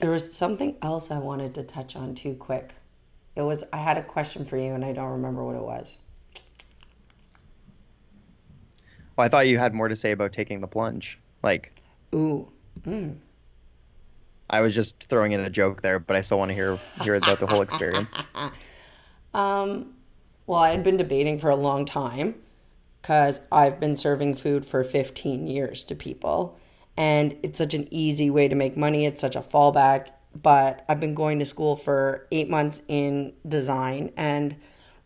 There 0.00 0.10
was 0.10 0.34
something 0.34 0.76
else 0.80 1.10
I 1.10 1.18
wanted 1.18 1.54
to 1.56 1.62
touch 1.62 1.94
on 1.94 2.14
too 2.14 2.34
quick. 2.34 2.70
It 3.36 3.42
was 3.42 3.64
I 3.72 3.76
had 3.76 3.98
a 3.98 4.02
question 4.02 4.44
for 4.44 4.56
you 4.56 4.72
and 4.72 4.84
I 4.84 4.92
don't 4.92 5.10
remember 5.10 5.44
what 5.44 5.56
it 5.56 5.62
was. 5.62 5.98
Well, 9.16 9.26
I 9.26 9.28
thought 9.28 9.46
you 9.46 9.58
had 9.58 9.74
more 9.74 9.88
to 9.88 9.96
say 9.96 10.12
about 10.12 10.32
taking 10.32 10.60
the 10.60 10.66
plunge. 10.66 11.18
Like 11.42 11.81
Ooh. 12.14 12.48
Mm. 12.82 13.16
I 14.50 14.60
was 14.60 14.74
just 14.74 15.04
throwing 15.04 15.32
in 15.32 15.40
a 15.40 15.50
joke 15.50 15.80
there, 15.82 15.98
but 15.98 16.16
I 16.16 16.20
still 16.20 16.38
want 16.38 16.50
to 16.50 16.54
hear 16.54 16.78
hear 17.02 17.14
about 17.14 17.40
the 17.40 17.46
whole 17.46 17.62
experience. 17.62 18.16
Um, 19.34 19.94
well, 20.46 20.58
I 20.58 20.72
had 20.72 20.84
been 20.84 20.96
debating 20.96 21.38
for 21.38 21.48
a 21.48 21.56
long 21.56 21.84
time 21.86 22.34
because 23.00 23.40
I've 23.50 23.80
been 23.80 23.96
serving 23.96 24.34
food 24.34 24.64
for 24.64 24.84
15 24.84 25.46
years 25.46 25.84
to 25.84 25.94
people. 25.94 26.58
And 26.96 27.36
it's 27.42 27.58
such 27.58 27.74
an 27.74 27.88
easy 27.90 28.28
way 28.28 28.48
to 28.48 28.54
make 28.54 28.76
money. 28.76 29.06
It's 29.06 29.20
such 29.20 29.36
a 29.36 29.40
fallback. 29.40 30.10
But 30.34 30.84
I've 30.88 31.00
been 31.00 31.14
going 31.14 31.38
to 31.38 31.44
school 31.44 31.76
for 31.76 32.26
eight 32.30 32.48
months 32.48 32.82
in 32.88 33.32
design. 33.46 34.12
And 34.16 34.56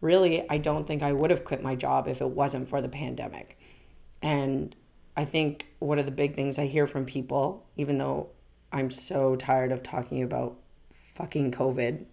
really, 0.00 0.48
I 0.50 0.58
don't 0.58 0.86
think 0.86 1.02
I 1.02 1.12
would 1.12 1.30
have 1.30 1.44
quit 1.44 1.62
my 1.62 1.74
job 1.74 2.08
if 2.08 2.20
it 2.20 2.30
wasn't 2.30 2.68
for 2.68 2.82
the 2.82 2.88
pandemic. 2.88 3.58
And 4.20 4.74
I 5.16 5.24
think 5.24 5.72
one 5.78 5.98
of 5.98 6.06
the 6.06 6.12
big 6.12 6.34
things 6.34 6.58
I 6.58 6.66
hear 6.66 6.86
from 6.86 7.06
people, 7.06 7.64
even 7.76 7.98
though 7.98 8.28
I'm 8.72 8.90
so 8.90 9.34
tired 9.34 9.72
of 9.72 9.82
talking 9.82 10.22
about 10.22 10.58
fucking 11.14 11.52
COVID, 11.52 12.04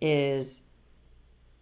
is 0.00 0.62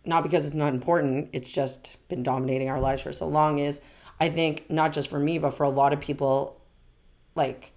not 0.05 0.23
because 0.23 0.47
it's 0.47 0.55
not 0.55 0.75
important, 0.75 1.31
it's 1.33 1.51
just 1.51 1.97
been 2.09 2.23
dominating 2.23 2.69
our 2.69 2.81
lives 2.81 3.03
for 3.03 3.13
so 3.13 3.27
long, 3.27 3.59
is 3.59 3.81
I 4.19 4.29
think 4.29 4.69
not 4.69 4.93
just 4.93 5.09
for 5.09 5.19
me, 5.19 5.39
but 5.39 5.53
for 5.53 5.65
a 5.65 5.71
lot 5.71 5.93
of 5.93 6.01
people, 6.01 6.61
like 7.35 7.73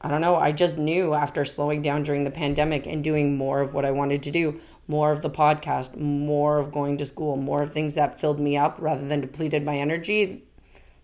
I 0.00 0.08
don't 0.08 0.20
know. 0.20 0.36
I 0.36 0.52
just 0.52 0.76
knew 0.76 1.14
after 1.14 1.44
slowing 1.44 1.80
down 1.80 2.02
during 2.02 2.24
the 2.24 2.30
pandemic 2.30 2.86
and 2.86 3.02
doing 3.02 3.36
more 3.36 3.60
of 3.60 3.72
what 3.72 3.86
I 3.86 3.90
wanted 3.92 4.22
to 4.24 4.30
do, 4.30 4.60
more 4.86 5.10
of 5.10 5.22
the 5.22 5.30
podcast, 5.30 5.96
more 5.96 6.58
of 6.58 6.70
going 6.70 6.98
to 6.98 7.06
school, 7.06 7.36
more 7.36 7.62
of 7.62 7.72
things 7.72 7.94
that 7.94 8.20
filled 8.20 8.38
me 8.38 8.56
up 8.56 8.76
rather 8.78 9.06
than 9.08 9.22
depleted 9.22 9.64
my 9.64 9.76
energy. 9.78 10.45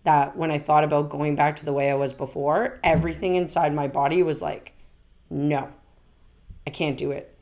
That 0.03 0.35
when 0.35 0.51
I 0.51 0.57
thought 0.57 0.83
about 0.83 1.09
going 1.09 1.35
back 1.35 1.55
to 1.57 1.65
the 1.65 1.73
way 1.73 1.89
I 1.89 1.95
was 1.95 2.13
before, 2.13 2.79
everything 2.83 3.35
inside 3.35 3.73
my 3.73 3.87
body 3.87 4.21
was 4.21 4.41
like, 4.41 4.73
no, 5.29 5.69
I 6.67 6.69
can't 6.69 6.97
do 6.97 7.11
it. 7.11 7.33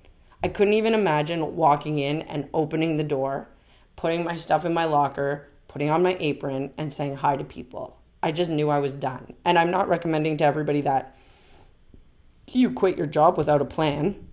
I 0.43 0.47
couldn't 0.47 0.73
even 0.73 0.93
imagine 0.93 1.55
walking 1.55 1.99
in 1.99 2.21
and 2.23 2.49
opening 2.53 2.97
the 2.97 3.03
door, 3.03 3.47
putting 3.95 4.23
my 4.23 4.35
stuff 4.35 4.65
in 4.65 4.73
my 4.73 4.85
locker, 4.85 5.47
putting 5.67 5.89
on 5.89 6.03
my 6.03 6.17
apron, 6.19 6.71
and 6.77 6.91
saying 6.91 7.17
hi 7.17 7.35
to 7.35 7.43
people. 7.43 7.97
I 8.23 8.31
just 8.31 8.49
knew 8.49 8.69
I 8.69 8.79
was 8.79 8.93
done. 8.93 9.33
And 9.45 9.57
I'm 9.57 9.71
not 9.71 9.87
recommending 9.87 10.37
to 10.37 10.43
everybody 10.43 10.81
that 10.81 11.15
you 12.47 12.71
quit 12.71 12.97
your 12.97 13.07
job 13.07 13.37
without 13.37 13.61
a 13.61 13.65
plan 13.65 14.27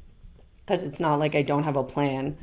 because 0.61 0.83
it's 0.85 1.01
not 1.01 1.19
like 1.19 1.35
I 1.35 1.43
don't 1.43 1.63
have 1.63 1.77
a 1.77 1.85
plan 1.85 2.37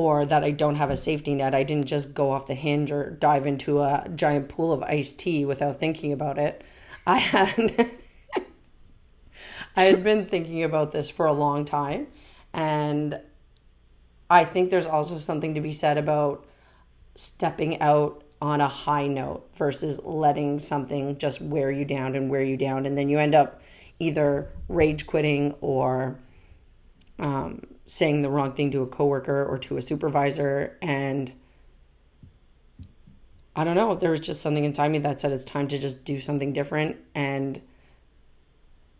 or 0.00 0.24
that 0.24 0.42
I 0.42 0.50
don't 0.50 0.76
have 0.76 0.90
a 0.90 0.96
safety 0.96 1.34
net. 1.34 1.54
I 1.54 1.62
didn't 1.62 1.84
just 1.84 2.14
go 2.14 2.30
off 2.30 2.46
the 2.46 2.54
hinge 2.54 2.90
or 2.90 3.10
dive 3.10 3.46
into 3.46 3.82
a 3.82 4.06
giant 4.14 4.48
pool 4.48 4.72
of 4.72 4.82
iced 4.82 5.20
tea 5.20 5.44
without 5.44 5.76
thinking 5.76 6.10
about 6.10 6.38
it. 6.38 6.64
I 7.06 7.18
had 7.18 7.90
I 9.76 9.84
had 9.84 10.02
been 10.02 10.24
thinking 10.24 10.64
about 10.64 10.92
this 10.92 11.10
for 11.10 11.26
a 11.26 11.34
long 11.34 11.66
time 11.66 12.06
and 12.54 13.20
I 14.30 14.44
think 14.44 14.70
there's 14.70 14.86
also 14.86 15.18
something 15.18 15.54
to 15.54 15.60
be 15.60 15.72
said 15.72 15.98
about 15.98 16.46
stepping 17.14 17.78
out 17.80 18.24
on 18.40 18.62
a 18.62 18.68
high 18.68 19.06
note 19.06 19.50
versus 19.54 20.00
letting 20.02 20.58
something 20.60 21.18
just 21.18 21.42
wear 21.42 21.70
you 21.70 21.84
down 21.84 22.16
and 22.16 22.30
wear 22.30 22.42
you 22.42 22.56
down 22.56 22.86
and 22.86 22.96
then 22.96 23.10
you 23.10 23.18
end 23.18 23.34
up 23.34 23.60
either 23.98 24.50
rage 24.66 25.06
quitting 25.06 25.54
or 25.60 26.18
um, 27.18 27.60
saying 27.90 28.22
the 28.22 28.30
wrong 28.30 28.52
thing 28.52 28.70
to 28.70 28.82
a 28.82 28.86
coworker 28.86 29.44
or 29.44 29.58
to 29.58 29.76
a 29.76 29.82
supervisor 29.82 30.78
and 30.80 31.32
i 33.56 33.64
don't 33.64 33.74
know 33.74 33.96
there 33.96 34.12
was 34.12 34.20
just 34.20 34.40
something 34.40 34.64
inside 34.64 34.88
me 34.92 34.98
that 34.98 35.20
said 35.20 35.32
it's 35.32 35.42
time 35.42 35.66
to 35.66 35.76
just 35.76 36.04
do 36.04 36.20
something 36.20 36.52
different 36.52 36.96
and 37.16 37.60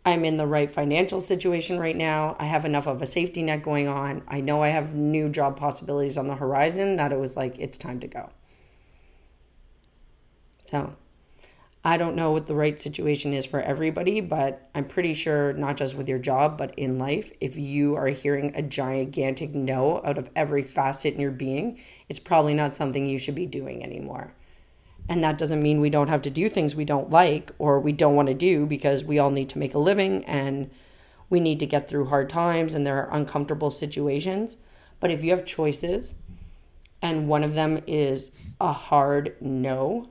i'm 0.05 0.25
in 0.25 0.35
the 0.35 0.45
right 0.45 0.69
financial 0.69 1.21
situation 1.21 1.79
right 1.79 1.95
now. 1.95 2.35
I 2.37 2.45
have 2.45 2.65
enough 2.65 2.85
of 2.85 3.01
a 3.01 3.05
safety 3.05 3.43
net 3.43 3.63
going 3.63 3.87
on. 3.87 4.23
I 4.27 4.41
know 4.41 4.61
i 4.61 4.67
have 4.67 4.93
new 4.93 5.29
job 5.29 5.55
possibilities 5.55 6.17
on 6.17 6.27
the 6.27 6.35
horizon 6.35 6.97
that 6.97 7.13
it 7.13 7.19
was 7.19 7.37
like 7.37 7.57
it's 7.59 7.77
time 7.77 8.01
to 8.01 8.07
go. 8.07 8.29
So 10.65 10.95
I 11.83 11.97
don't 11.97 12.15
know 12.15 12.31
what 12.31 12.45
the 12.45 12.53
right 12.53 12.79
situation 12.79 13.33
is 13.33 13.47
for 13.47 13.59
everybody, 13.59 14.21
but 14.21 14.69
I'm 14.75 14.85
pretty 14.85 15.15
sure 15.15 15.53
not 15.53 15.77
just 15.77 15.95
with 15.95 16.07
your 16.07 16.19
job, 16.19 16.55
but 16.55 16.77
in 16.77 16.99
life, 16.99 17.31
if 17.41 17.57
you 17.57 17.95
are 17.95 18.07
hearing 18.07 18.51
a 18.53 18.61
gigantic 18.61 19.55
no 19.55 19.99
out 20.05 20.19
of 20.19 20.29
every 20.35 20.61
facet 20.61 21.15
in 21.15 21.19
your 21.19 21.31
being, 21.31 21.79
it's 22.07 22.19
probably 22.19 22.53
not 22.53 22.75
something 22.75 23.07
you 23.07 23.17
should 23.17 23.33
be 23.33 23.47
doing 23.47 23.83
anymore. 23.83 24.31
And 25.09 25.23
that 25.23 25.39
doesn't 25.39 25.63
mean 25.63 25.81
we 25.81 25.89
don't 25.89 26.09
have 26.09 26.21
to 26.21 26.29
do 26.29 26.49
things 26.49 26.75
we 26.75 26.85
don't 26.85 27.09
like 27.09 27.51
or 27.57 27.79
we 27.79 27.93
don't 27.93 28.15
want 28.15 28.27
to 28.27 28.35
do 28.35 28.67
because 28.67 29.03
we 29.03 29.17
all 29.17 29.31
need 29.31 29.49
to 29.49 29.57
make 29.57 29.73
a 29.73 29.79
living 29.79 30.23
and 30.25 30.69
we 31.31 31.39
need 31.39 31.59
to 31.61 31.65
get 31.65 31.89
through 31.89 32.05
hard 32.05 32.29
times 32.29 32.75
and 32.75 32.85
there 32.85 32.97
are 32.97 33.11
uncomfortable 33.11 33.71
situations. 33.71 34.57
But 34.99 35.09
if 35.09 35.23
you 35.23 35.31
have 35.31 35.45
choices 35.45 36.15
and 37.01 37.27
one 37.27 37.43
of 37.43 37.55
them 37.55 37.81
is 37.87 38.31
a 38.59 38.71
hard 38.71 39.35
no, 39.41 40.05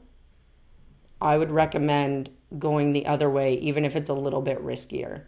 I 1.20 1.36
would 1.36 1.50
recommend 1.50 2.30
going 2.58 2.92
the 2.92 3.06
other 3.06 3.30
way, 3.30 3.54
even 3.54 3.84
if 3.84 3.94
it's 3.94 4.10
a 4.10 4.14
little 4.14 4.42
bit 4.42 4.62
riskier. 4.64 5.22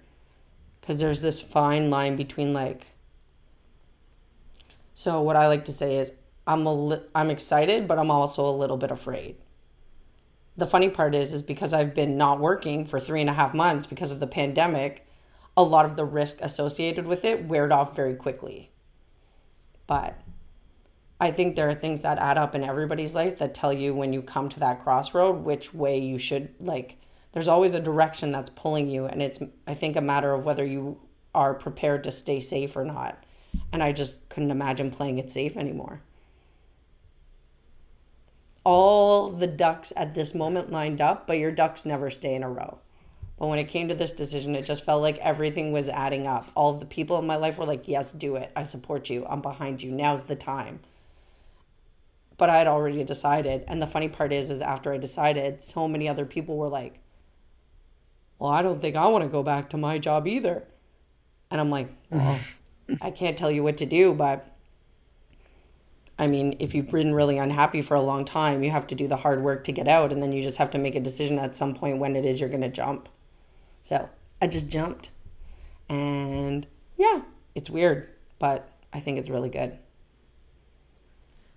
Because 0.81 0.99
there's 0.99 1.21
this 1.21 1.41
fine 1.41 1.91
line 1.91 2.17
between 2.17 2.53
like. 2.53 2.89
So 4.95 5.21
what 5.21 5.37
I 5.37 5.47
like 5.47 5.65
to 5.67 5.73
say 5.73 5.97
is 5.97 6.13
I'm 6.47 6.67
a 6.67 6.75
li- 6.75 7.05
I'm 7.15 7.31
excited, 7.31 7.87
but 7.87 7.99
I'm 7.99 8.11
also 8.11 8.49
a 8.49 8.51
little 8.51 8.77
bit 8.77 8.91
afraid. 8.91 9.37
The 10.57 10.67
funny 10.67 10.91
part 10.91 11.15
is, 11.15 11.33
is 11.33 11.43
because 11.43 11.73
I've 11.73 11.95
been 11.95 12.19
not 12.19 12.41
working 12.41 12.85
for 12.85 13.01
three 13.01 13.21
and 13.21 13.31
a 13.31 13.35
half 13.35 13.55
months 13.55 13.87
because 13.87 14.11
of 14.11 14.21
the 14.21 14.27
pandemic, 14.27 15.07
a 15.57 15.63
lot 15.63 15.85
of 15.85 15.97
the 15.97 16.05
risk 16.05 16.39
associated 16.41 17.07
with 17.07 17.25
it 17.25 17.47
weared 17.47 17.73
off 17.73 17.95
very 17.95 18.15
quickly. 18.15 18.71
But 19.87 20.21
I 21.23 21.31
think 21.31 21.55
there 21.55 21.69
are 21.69 21.75
things 21.75 22.02
that 22.02 22.19
add 22.19 22.37
up 22.37 22.57
in 22.57 22.64
everybody's 22.64 23.14
life 23.14 23.38
that 23.38 23.55
tell 23.55 23.73
you 23.73 23.95
when 23.95 24.12
you 24.12 24.23
come 24.23 24.49
to 24.49 24.59
that 24.59 24.83
crossroad 24.83 25.45
which 25.45 25.73
way 25.73 25.97
you 25.97 26.19
should 26.19 26.52
like 26.59 26.97
there's 27.31 27.47
always 27.47 27.75
a 27.75 27.81
direction 27.81 28.33
that's 28.33 28.50
pulling 28.50 28.88
you 28.88 29.07
and 29.07 29.23
it's 29.23 29.38
I 29.67 29.75
think 29.75 29.95
a 29.95 30.00
matter 30.00 30.35
of 30.35 30.45
whether 30.45 30.67
you 30.67 30.99
are 31.33 31.55
prepared 31.55 32.02
to 32.05 32.11
stay 32.11 32.41
safe 32.41 32.76
or 32.76 32.85
not. 32.85 33.23
And 33.73 33.85
I 33.85 33.93
just 33.93 34.29
couldn't 34.31 34.50
imagine 34.50 34.91
playing 34.91 35.19
it 35.19 35.31
safe 35.31 35.57
anymore. 35.57 36.02
All 38.64 39.29
the 39.29 39.47
ducks 39.47 39.93
at 39.97 40.14
this 40.14 40.35
moment 40.35 40.73
lined 40.73 41.00
up, 41.00 41.26
but 41.29 41.38
your 41.38 41.52
ducks 41.52 41.87
never 41.87 42.11
stay 42.11 42.35
in 42.35 42.43
a 42.43 42.50
row. 42.50 42.79
But 43.38 43.47
when 43.47 43.59
it 43.59 43.69
came 43.69 43.88
to 43.88 43.95
this 43.95 44.12
decision, 44.12 44.55
it 44.55 44.64
just 44.64 44.85
felt 44.85 45.02
like 45.02 45.19
everything 45.19 45.73
was 45.73 45.88
adding 45.88 46.26
up. 46.26 46.50
All 46.55 46.75
the 46.75 46.85
people 46.85 47.19
in 47.19 47.26
my 47.26 47.37
life 47.37 47.59
were 47.59 47.64
like, 47.64 47.88
Yes, 47.88 48.12
do 48.12 48.37
it. 48.37 48.52
I 48.55 48.62
support 48.62 49.11
you. 49.11 49.25
I'm 49.26 49.41
behind 49.41 49.83
you. 49.83 49.91
Now's 49.91 50.25
the 50.25 50.37
time 50.37 50.81
but 52.43 52.51
I 52.51 52.59
had 52.59 52.67
already 52.67 53.05
decided. 53.05 53.63
And 53.69 53.81
the 53.81 53.87
funny 53.87 54.09
part 54.09 54.33
is, 54.33 54.51
is 54.51 54.61
after 54.61 54.93
I 54.93 54.99
decided, 54.99 55.63
so 55.63 55.87
many 55.87 56.09
other 56.09 56.27
people 56.27 56.57
were 56.57 56.67
like, 56.67 56.99
"Well, 58.41 58.51
I 58.51 58.63
don't 58.63 58.81
think 58.81 58.97
I 58.97 59.07
want 59.07 59.23
to 59.23 59.31
go 59.31 59.45
back 59.45 59.71
to 59.71 59.77
my 59.77 59.97
job 59.97 60.27
either." 60.27 60.65
And 61.53 61.61
I'm 61.61 61.71
like, 61.71 61.87
"Well, 62.11 62.41
I 63.01 63.13
can't 63.13 63.39
tell 63.39 63.49
you 63.53 63.63
what 63.63 63.77
to 63.77 63.87
do, 63.87 64.13
but." 64.13 64.45
I 66.19 66.27
mean, 66.27 66.57
if 66.59 66.75
you've 66.75 66.91
been 66.91 67.15
really 67.15 67.39
unhappy 67.39 67.81
for 67.81 67.95
a 67.95 68.03
long 68.03 68.25
time, 68.25 68.65
you 68.65 68.73
have 68.73 68.89
to 68.89 68.97
do 68.97 69.07
the 69.07 69.19
hard 69.19 69.41
work 69.45 69.63
to 69.63 69.73
get 69.73 69.87
out, 69.87 70.11
and 70.11 70.21
then 70.21 70.33
you 70.33 70.43
just 70.43 70.59
have 70.59 70.73
to 70.73 70.79
make 70.79 70.97
a 70.97 71.01
decision 71.01 71.39
at 71.39 71.57
some 71.57 71.77
point 71.77 71.99
when 71.99 72.17
it 72.17 72.25
is 72.25 72.41
you're 72.41 72.49
going 72.49 72.63
to 72.63 72.69
jump. 72.69 73.09
So 73.83 74.11
I 74.41 74.49
just 74.49 74.69
jumped. 74.69 75.13
And 75.89 76.67
yeah, 76.99 77.23
it's 77.55 77.71
weird, 77.71 78.09
but 78.41 78.69
I 78.93 78.99
think 78.99 79.19
it's 79.19 79.31
really 79.31 79.49
good. 79.49 79.79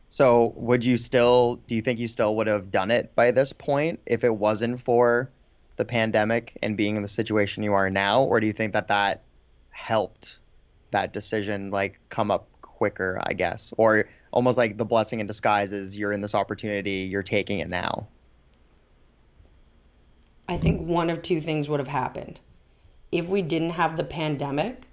So, 0.07 0.53
would 0.55 0.85
you 0.85 0.97
still, 0.97 1.55
do 1.67 1.75
you 1.75 1.81
think 1.81 1.99
you 1.99 2.07
still 2.07 2.35
would 2.37 2.47
have 2.47 2.71
done 2.71 2.91
it 2.91 3.15
by 3.15 3.31
this 3.31 3.53
point 3.53 3.99
if 4.05 4.23
it 4.23 4.33
wasn't 4.33 4.79
for 4.79 5.29
the 5.75 5.85
pandemic 5.85 6.57
and 6.61 6.77
being 6.77 6.95
in 6.95 7.01
the 7.01 7.07
situation 7.07 7.63
you 7.63 7.73
are 7.73 7.89
now? 7.89 8.23
Or 8.23 8.39
do 8.39 8.47
you 8.47 8.53
think 8.53 8.73
that 8.73 8.87
that 8.87 9.23
helped 9.71 10.39
that 10.91 11.11
decision 11.11 11.71
like 11.71 11.99
come 12.09 12.31
up 12.31 12.47
quicker, 12.61 13.19
I 13.21 13.33
guess? 13.33 13.73
Or 13.77 14.07
almost 14.31 14.57
like 14.57 14.77
the 14.77 14.85
blessing 14.85 15.19
in 15.19 15.27
disguise 15.27 15.73
is 15.73 15.97
you're 15.97 16.11
in 16.11 16.21
this 16.21 16.35
opportunity, 16.35 17.07
you're 17.09 17.23
taking 17.23 17.59
it 17.59 17.69
now? 17.69 18.07
I 20.47 20.57
think 20.57 20.87
one 20.87 21.09
of 21.09 21.21
two 21.21 21.41
things 21.41 21.67
would 21.69 21.79
have 21.79 21.87
happened. 21.87 22.39
If 23.11 23.27
we 23.27 23.41
didn't 23.41 23.71
have 23.71 23.97
the 23.97 24.03
pandemic, 24.03 24.83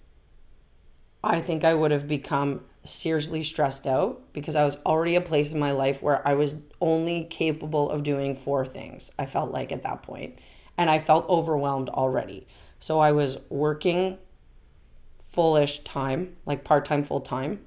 I 1.23 1.41
think 1.41 1.65
I 1.65 1.75
would 1.75 1.91
have 1.91 2.09
become 2.09 2.65
seriously 2.85 3.45
stressed 3.45 3.87
out 3.87 4.33
because 4.33 4.57
I 4.57 4.65
was 4.65 4.77
already 4.85 5.15
a 5.15 5.21
place 5.21 5.53
in 5.53 5.61
my 5.61 5.73
life 5.73 6.03
where 6.03 6.27
I 6.27 6.35
was 6.35 6.57
only 6.81 7.25
capable 7.25 7.91
of 7.91 8.03
doing 8.03 8.35
four 8.35 8.67
things, 8.67 9.13
I 9.19 9.27
felt 9.27 9.51
like 9.51 9.71
at 9.73 9.83
that 9.83 10.03
point. 10.03 10.39
And 10.77 10.91
I 10.91 10.99
felt 10.99 11.29
overwhelmed 11.29 11.89
already. 11.91 12.47
So 12.81 12.99
I 12.99 13.13
was 13.13 13.39
working 13.49 14.19
fullish 15.19 15.81
time, 15.81 16.37
like 16.45 16.65
part 16.65 16.85
time, 16.85 17.05
full 17.05 17.21
time, 17.21 17.61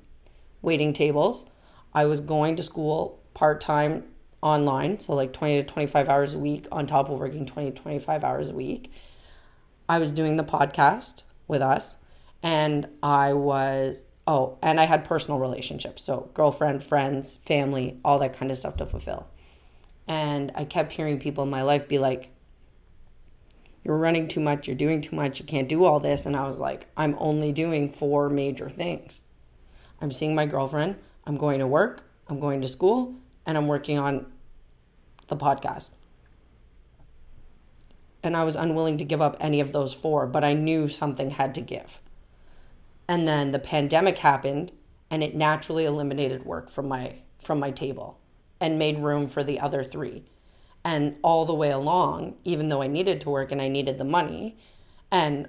waiting 0.62 0.92
tables. 0.92 1.46
I 1.94 2.06
was 2.06 2.20
going 2.20 2.56
to 2.58 2.64
school 2.64 3.22
part 3.34 3.62
time 3.62 4.04
online, 4.42 5.00
so 5.00 5.14
like 5.16 5.34
20 5.34 5.62
to 5.62 5.64
25 5.64 6.10
hours 6.10 6.34
a 6.34 6.40
week 6.40 6.68
on 6.72 6.86
top 6.86 7.10
of 7.10 7.20
working 7.20 7.46
20 7.46 7.72
to 7.72 7.82
25 7.82 8.24
hours 8.24 8.50
a 8.50 8.54
week. 8.54 8.92
I 9.88 10.00
was 10.00 10.12
doing 10.12 10.36
the 10.36 10.44
podcast 10.44 11.24
with 11.48 11.62
us 11.62 11.96
and 12.44 12.88
I 13.02 13.34
was 13.34 14.04
oh, 14.28 14.58
and 14.62 14.80
I 14.80 14.86
had 14.86 15.04
personal 15.04 15.40
relationships. 15.40 16.04
So, 16.04 16.30
girlfriend, 16.34 16.84
friends, 16.84 17.36
family, 17.36 18.00
all 18.04 18.20
that 18.20 18.38
kind 18.38 18.52
of 18.52 18.58
stuff 18.58 18.78
to 18.78 18.86
fulfill. 18.86 19.28
And 20.08 20.52
I 20.56 20.66
kept 20.66 20.94
hearing 20.94 21.20
people 21.20 21.44
in 21.44 21.50
my 21.50 21.62
life 21.62 21.88
be 21.88 21.98
like, 21.98 22.30
You're 23.84 23.98
running 23.98 24.28
too 24.28 24.40
much, 24.40 24.68
you're 24.68 24.76
doing 24.76 25.02
too 25.02 25.16
much, 25.16 25.40
you 25.40 25.46
can't 25.46 25.70
do 25.70 25.84
all 25.84 26.00
this. 26.00 26.26
And 26.26 26.36
I 26.36 26.46
was 26.48 26.60
like, 26.60 26.88
I'm 26.96 27.16
only 27.20 27.52
doing 27.52 27.92
four 27.92 28.30
major 28.30 28.70
things 28.70 29.24
I'm 30.02 30.12
seeing 30.12 30.36
my 30.36 30.46
girlfriend, 30.46 30.98
I'm 31.26 31.38
going 31.38 31.60
to 31.60 31.68
work, 31.68 32.04
I'm 32.28 32.40
going 32.40 32.62
to 32.62 32.68
school, 32.68 33.16
and 33.46 33.58
I'm 33.58 33.68
working 33.68 33.98
on 33.98 34.32
the 35.28 35.38
podcast. 35.38 35.92
And 38.22 38.36
I 38.36 38.44
was 38.44 38.56
unwilling 38.56 38.98
to 38.98 39.04
give 39.04 39.22
up 39.22 39.38
any 39.40 39.60
of 39.60 39.72
those 39.72 39.94
four, 39.94 40.28
but 40.28 40.44
I 40.44 40.54
knew 40.54 40.88
something 40.88 41.32
had 41.32 41.56
to 41.56 41.62
give. 41.62 42.00
And 43.08 43.28
then 43.28 43.52
the 43.52 43.60
pandemic 43.60 44.18
happened 44.20 44.72
and 45.10 45.24
it 45.24 45.36
naturally 45.36 45.86
eliminated 45.86 46.46
work 46.46 46.70
from 46.70 46.88
my 46.88 47.20
from 47.40 47.60
my 47.60 47.70
table 47.70 48.20
and 48.60 48.80
made 48.80 48.98
room 48.98 49.28
for 49.28 49.44
the 49.44 49.60
other 49.60 49.84
three. 49.84 50.24
And 50.84 51.16
all 51.22 51.46
the 51.46 51.54
way 51.54 51.72
along, 51.72 52.38
even 52.44 52.70
though 52.70 52.82
I 52.82 52.88
needed 52.88 53.22
to 53.22 53.30
work 53.30 53.52
and 53.52 53.62
I 53.62 53.68
needed 53.68 53.98
the 53.98 54.06
money, 54.06 54.58
and 55.12 55.48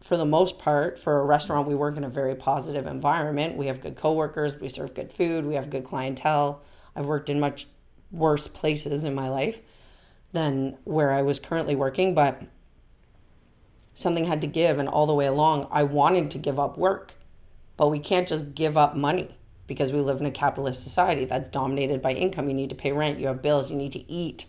for 0.00 0.16
the 0.16 0.24
most 0.24 0.58
part, 0.58 0.98
for 0.98 1.20
a 1.20 1.24
restaurant, 1.24 1.68
we 1.68 1.74
work 1.74 1.96
in 1.96 2.04
a 2.04 2.08
very 2.08 2.34
positive 2.34 2.86
environment. 2.86 3.56
We 3.56 3.66
have 3.66 3.80
good 3.80 3.96
coworkers, 3.96 4.58
we 4.58 4.68
serve 4.68 4.94
good 4.94 5.12
food, 5.12 5.44
we 5.44 5.54
have 5.54 5.68
good 5.68 5.84
clientele. 5.84 6.62
I've 6.96 7.06
worked 7.06 7.28
in 7.28 7.38
much 7.38 7.66
worse 8.10 8.48
places 8.48 9.04
in 9.04 9.14
my 9.14 9.28
life 9.28 9.60
than 10.32 10.78
where 10.84 11.10
I 11.10 11.22
was 11.22 11.38
currently 11.38 11.76
working, 11.76 12.14
but 12.14 12.42
something 13.94 14.24
had 14.24 14.40
to 14.40 14.46
give. 14.46 14.78
And 14.78 14.88
all 14.88 15.06
the 15.06 15.14
way 15.14 15.26
along, 15.26 15.68
I 15.70 15.82
wanted 15.82 16.30
to 16.32 16.38
give 16.38 16.58
up 16.58 16.78
work, 16.78 17.14
but 17.76 17.88
we 17.88 17.98
can't 17.98 18.28
just 18.28 18.54
give 18.54 18.76
up 18.76 18.96
money 18.96 19.36
because 19.66 19.92
we 19.92 20.00
live 20.00 20.20
in 20.20 20.26
a 20.26 20.30
capitalist 20.30 20.82
society 20.82 21.24
that's 21.24 21.48
dominated 21.48 22.02
by 22.02 22.12
income. 22.12 22.48
You 22.48 22.54
need 22.54 22.70
to 22.70 22.76
pay 22.76 22.92
rent, 22.92 23.20
you 23.20 23.28
have 23.28 23.42
bills, 23.42 23.70
you 23.70 23.76
need 23.76 23.92
to 23.92 24.10
eat, 24.10 24.46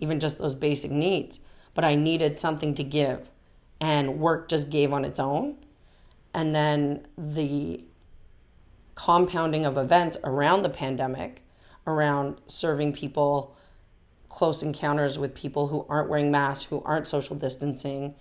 even 0.00 0.20
just 0.20 0.38
those 0.38 0.54
basic 0.54 0.90
needs. 0.90 1.40
But 1.74 1.84
I 1.84 1.94
needed 1.94 2.38
something 2.38 2.74
to 2.74 2.84
give 2.84 3.30
and 3.80 4.18
work 4.18 4.48
just 4.48 4.68
gave 4.68 4.92
on 4.92 5.04
its 5.04 5.18
own. 5.18 5.56
And 6.34 6.54
then 6.54 7.06
the 7.16 7.84
compounding 8.94 9.64
of 9.64 9.78
events 9.78 10.18
around 10.24 10.62
the 10.62 10.68
pandemic, 10.68 11.42
around 11.86 12.40
serving 12.46 12.92
people 12.92 13.56
close 14.28 14.62
encounters 14.62 15.18
with 15.18 15.34
people 15.34 15.68
who 15.68 15.86
aren't 15.88 16.10
wearing 16.10 16.30
masks, 16.30 16.64
who 16.64 16.82
aren't 16.84 17.08
social 17.08 17.36
distancing, 17.36 18.14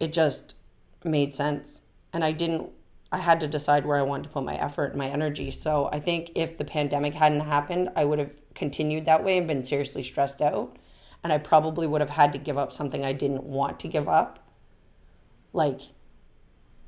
it 0.00 0.12
just 0.12 0.56
made 1.04 1.34
sense. 1.34 1.80
And 2.12 2.24
I 2.24 2.32
didn't, 2.32 2.70
I 3.12 3.18
had 3.18 3.40
to 3.40 3.48
decide 3.48 3.84
where 3.84 3.98
I 3.98 4.02
wanted 4.02 4.24
to 4.24 4.28
put 4.30 4.44
my 4.44 4.56
effort 4.56 4.86
and 4.86 4.96
my 4.96 5.08
energy. 5.08 5.50
So 5.50 5.88
I 5.92 6.00
think 6.00 6.32
if 6.34 6.58
the 6.58 6.64
pandemic 6.64 7.14
hadn't 7.14 7.40
happened, 7.40 7.90
I 7.96 8.04
would 8.04 8.18
have 8.18 8.32
continued 8.54 9.06
that 9.06 9.24
way 9.24 9.38
and 9.38 9.46
been 9.46 9.64
seriously 9.64 10.02
stressed 10.02 10.40
out. 10.40 10.76
And 11.22 11.32
I 11.32 11.38
probably 11.38 11.86
would 11.86 12.00
have 12.00 12.10
had 12.10 12.32
to 12.32 12.38
give 12.38 12.58
up 12.58 12.72
something 12.72 13.04
I 13.04 13.12
didn't 13.12 13.44
want 13.44 13.80
to 13.80 13.88
give 13.88 14.08
up 14.08 14.40
like 15.54 15.80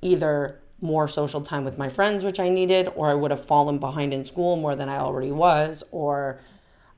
either 0.03 0.61
more 0.81 1.09
social 1.09 1.41
time 1.41 1.65
with 1.65 1.79
my 1.79 1.89
friends, 1.89 2.23
which 2.23 2.39
I 2.39 2.51
needed, 2.51 2.93
or 2.95 3.09
I 3.09 3.15
would 3.15 3.31
have 3.31 3.43
fallen 3.43 3.79
behind 3.79 4.13
in 4.13 4.25
school 4.25 4.57
more 4.57 4.77
than 4.77 4.91
I 4.91 4.99
already 4.99 5.33
was, 5.33 5.85
or 5.91 6.41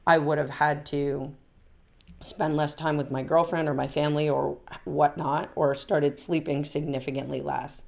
I 0.06 0.18
would 0.18 0.38
have 0.38 0.50
had 0.50 0.84
to 0.86 1.34
spend 2.22 2.56
less 2.56 2.74
time 2.74 2.96
with 2.96 3.10
my 3.10 3.22
girlfriend 3.22 3.68
or 3.68 3.74
my 3.74 3.88
family 3.88 4.28
or 4.28 4.58
whatnot, 4.84 5.50
or 5.54 5.74
started 5.74 6.18
sleeping 6.18 6.64
significantly 6.64 7.40
less. 7.40 7.84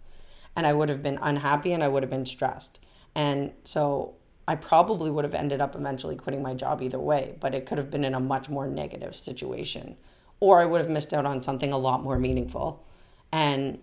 And 0.57 0.67
I 0.67 0.73
would 0.73 0.89
have 0.89 1.03
been 1.03 1.19
unhappy 1.21 1.73
and 1.73 1.83
I 1.83 1.89
would 1.89 2.03
have 2.03 2.11
been 2.11 2.27
stressed. 2.27 2.81
And 3.15 3.53
so 3.65 4.15
I 4.47 4.57
probably 4.57 5.11
would 5.11 5.25
have 5.25 5.35
ended 5.35 5.61
up 5.61 5.75
eventually 5.77 6.17
quitting 6.17 6.43
my 6.43 6.55
job 6.55 6.83
either 6.83 6.99
way, 6.99 7.37
but 7.41 7.55
it 7.55 7.67
could 7.67 7.79
have 7.79 7.91
been 7.91 8.05
in 8.05 8.15
a 8.15 8.21
much 8.21 8.49
more 8.49 8.67
negative 8.67 9.15
situation. 9.15 9.97
Or 10.41 10.61
I 10.61 10.65
would 10.65 10.81
have 10.81 10.91
missed 10.91 11.13
out 11.13 11.27
on 11.27 11.43
something 11.43 11.73
a 11.73 11.79
lot 11.79 12.03
more 12.03 12.19
meaningful 12.19 12.85
and 13.31 13.79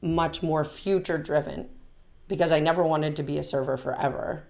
much 0.00 0.42
more 0.42 0.64
future 0.64 1.18
driven 1.18 1.68
because 2.28 2.52
I 2.52 2.60
never 2.60 2.84
wanted 2.84 3.16
to 3.16 3.22
be 3.22 3.38
a 3.38 3.42
server 3.42 3.76
forever. 3.76 4.46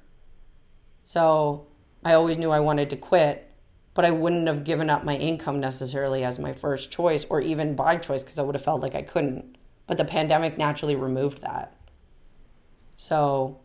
So 1.05 1.67
I 2.05 2.15
always 2.15 2.39
knew 2.39 2.51
I 2.51 2.61
wanted 2.61 2.91
to 2.91 2.97
quit, 2.97 3.51
but 3.95 4.05
I 4.05 4.11
wouldn't 4.11 4.49
have 4.49 4.65
given 4.65 4.91
up 4.91 5.05
my 5.05 5.17
income 5.17 5.61
necessarily 5.61 6.25
as 6.25 6.39
my 6.39 6.53
first 6.53 6.91
choice 6.91 7.25
or 7.31 7.41
even 7.41 7.77
by 7.77 7.97
choice 7.97 8.23
because 8.23 8.39
I 8.39 8.43
would 8.43 8.57
have 8.57 8.65
felt 8.65 8.83
like 8.83 8.95
I 8.95 9.03
couldn't. 9.03 9.57
But 9.87 9.99
the 9.99 10.05
pandemic 10.05 10.59
naturally 10.59 10.97
removed 10.97 11.43
that. 11.43 11.77
So 12.97 13.61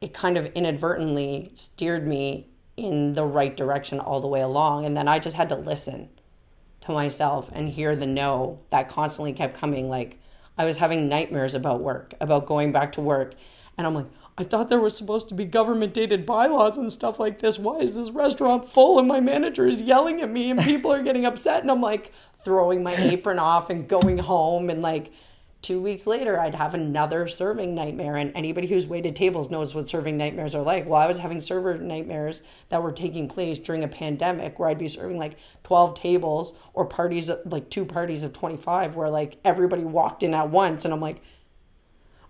it 0.00 0.14
kind 0.14 0.36
of 0.36 0.46
inadvertently 0.54 1.50
steered 1.54 2.06
me 2.06 2.50
in 2.76 3.14
the 3.14 3.24
right 3.24 3.56
direction 3.56 3.98
all 3.98 4.20
the 4.20 4.28
way 4.28 4.40
along. 4.40 4.86
And 4.86 4.96
then 4.96 5.08
I 5.08 5.18
just 5.18 5.36
had 5.36 5.48
to 5.48 5.56
listen 5.56 6.10
to 6.82 6.92
myself 6.92 7.50
and 7.52 7.68
hear 7.68 7.96
the 7.96 8.06
no 8.06 8.60
that 8.70 8.88
constantly 8.88 9.32
kept 9.32 9.56
coming. 9.56 9.88
Like 9.88 10.20
I 10.56 10.64
was 10.64 10.76
having 10.76 11.08
nightmares 11.08 11.54
about 11.54 11.82
work, 11.82 12.14
about 12.20 12.46
going 12.46 12.70
back 12.70 12.92
to 12.92 13.00
work. 13.00 13.34
And 13.76 13.86
I'm 13.86 13.94
like, 13.94 14.06
I 14.38 14.44
thought 14.44 14.68
there 14.68 14.80
was 14.80 14.96
supposed 14.96 15.28
to 15.30 15.34
be 15.34 15.44
government 15.44 15.92
dated 15.92 16.24
bylaws 16.24 16.78
and 16.78 16.92
stuff 16.92 17.18
like 17.18 17.40
this. 17.40 17.58
Why 17.58 17.78
is 17.78 17.96
this 17.96 18.10
restaurant 18.10 18.70
full 18.70 19.00
and 19.00 19.08
my 19.08 19.18
manager 19.18 19.66
is 19.66 19.82
yelling 19.82 20.20
at 20.20 20.30
me 20.30 20.50
and 20.50 20.60
people 20.60 20.92
are 20.92 21.02
getting 21.02 21.26
upset? 21.26 21.62
And 21.62 21.70
I'm 21.72 21.80
like 21.80 22.12
throwing 22.44 22.84
my 22.84 22.94
apron 22.94 23.40
off 23.40 23.68
and 23.68 23.88
going 23.88 24.18
home 24.18 24.70
and 24.70 24.80
like 24.80 25.10
two 25.60 25.80
weeks 25.80 26.06
later 26.06 26.38
i'd 26.38 26.54
have 26.54 26.72
another 26.72 27.26
serving 27.26 27.74
nightmare 27.74 28.14
and 28.14 28.30
anybody 28.36 28.68
who's 28.68 28.86
waited 28.86 29.16
tables 29.16 29.50
knows 29.50 29.74
what 29.74 29.88
serving 29.88 30.16
nightmares 30.16 30.54
are 30.54 30.62
like 30.62 30.86
well 30.86 31.00
i 31.00 31.06
was 31.06 31.18
having 31.18 31.40
server 31.40 31.76
nightmares 31.76 32.42
that 32.68 32.80
were 32.80 32.92
taking 32.92 33.26
place 33.26 33.58
during 33.58 33.82
a 33.82 33.88
pandemic 33.88 34.56
where 34.56 34.68
i'd 34.68 34.78
be 34.78 34.86
serving 34.86 35.18
like 35.18 35.36
12 35.64 35.98
tables 35.98 36.54
or 36.74 36.84
parties 36.84 37.28
like 37.44 37.68
two 37.70 37.84
parties 37.84 38.22
of 38.22 38.32
25 38.32 38.94
where 38.94 39.10
like 39.10 39.38
everybody 39.44 39.82
walked 39.82 40.22
in 40.22 40.32
at 40.32 40.48
once 40.48 40.84
and 40.84 40.94
i'm 40.94 41.00
like 41.00 41.20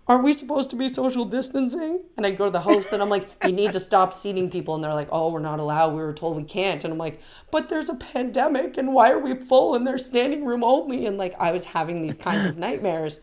aren't 0.09 0.23
we 0.23 0.33
supposed 0.33 0.71
to 0.71 0.75
be 0.75 0.89
social 0.89 1.23
distancing? 1.23 2.01
And 2.17 2.25
I'd 2.25 2.37
go 2.37 2.45
to 2.45 2.51
the 2.51 2.59
host 2.59 2.93
and 2.93 3.01
I'm 3.01 3.09
like, 3.09 3.29
you 3.45 3.51
need 3.51 3.73
to 3.73 3.79
stop 3.79 4.11
seating 4.11 4.49
people. 4.49 4.73
And 4.73 4.83
they're 4.83 4.93
like, 4.93 5.07
oh, 5.11 5.31
we're 5.31 5.39
not 5.39 5.59
allowed. 5.59 5.93
We 5.93 6.01
were 6.01 6.13
told 6.13 6.35
we 6.35 6.43
can't. 6.43 6.83
And 6.83 6.91
I'm 6.91 6.97
like, 6.97 7.21
but 7.51 7.69
there's 7.69 7.89
a 7.89 7.95
pandemic 7.95 8.77
and 8.77 8.91
why 8.91 9.11
are 9.11 9.19
we 9.19 9.35
full 9.35 9.75
and 9.75 9.85
there's 9.85 10.03
standing 10.03 10.45
room 10.45 10.63
only? 10.63 11.05
And 11.05 11.19
like, 11.19 11.35
I 11.39 11.51
was 11.51 11.65
having 11.65 12.01
these 12.01 12.17
kinds 12.17 12.47
of 12.47 12.57
nightmares. 12.57 13.21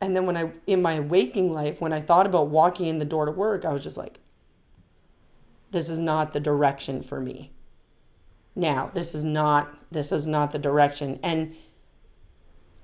And 0.00 0.16
then 0.16 0.26
when 0.26 0.36
I, 0.36 0.50
in 0.66 0.82
my 0.82 0.98
waking 0.98 1.52
life, 1.52 1.80
when 1.80 1.92
I 1.92 2.00
thought 2.00 2.26
about 2.26 2.48
walking 2.48 2.86
in 2.86 2.98
the 2.98 3.04
door 3.04 3.24
to 3.26 3.32
work, 3.32 3.64
I 3.64 3.72
was 3.72 3.84
just 3.84 3.96
like, 3.96 4.18
this 5.70 5.88
is 5.88 6.00
not 6.00 6.32
the 6.32 6.40
direction 6.40 7.02
for 7.02 7.20
me. 7.20 7.52
Now, 8.56 8.86
this 8.86 9.14
is 9.14 9.22
not, 9.22 9.78
this 9.92 10.10
is 10.10 10.26
not 10.26 10.50
the 10.50 10.58
direction. 10.58 11.20
And 11.22 11.54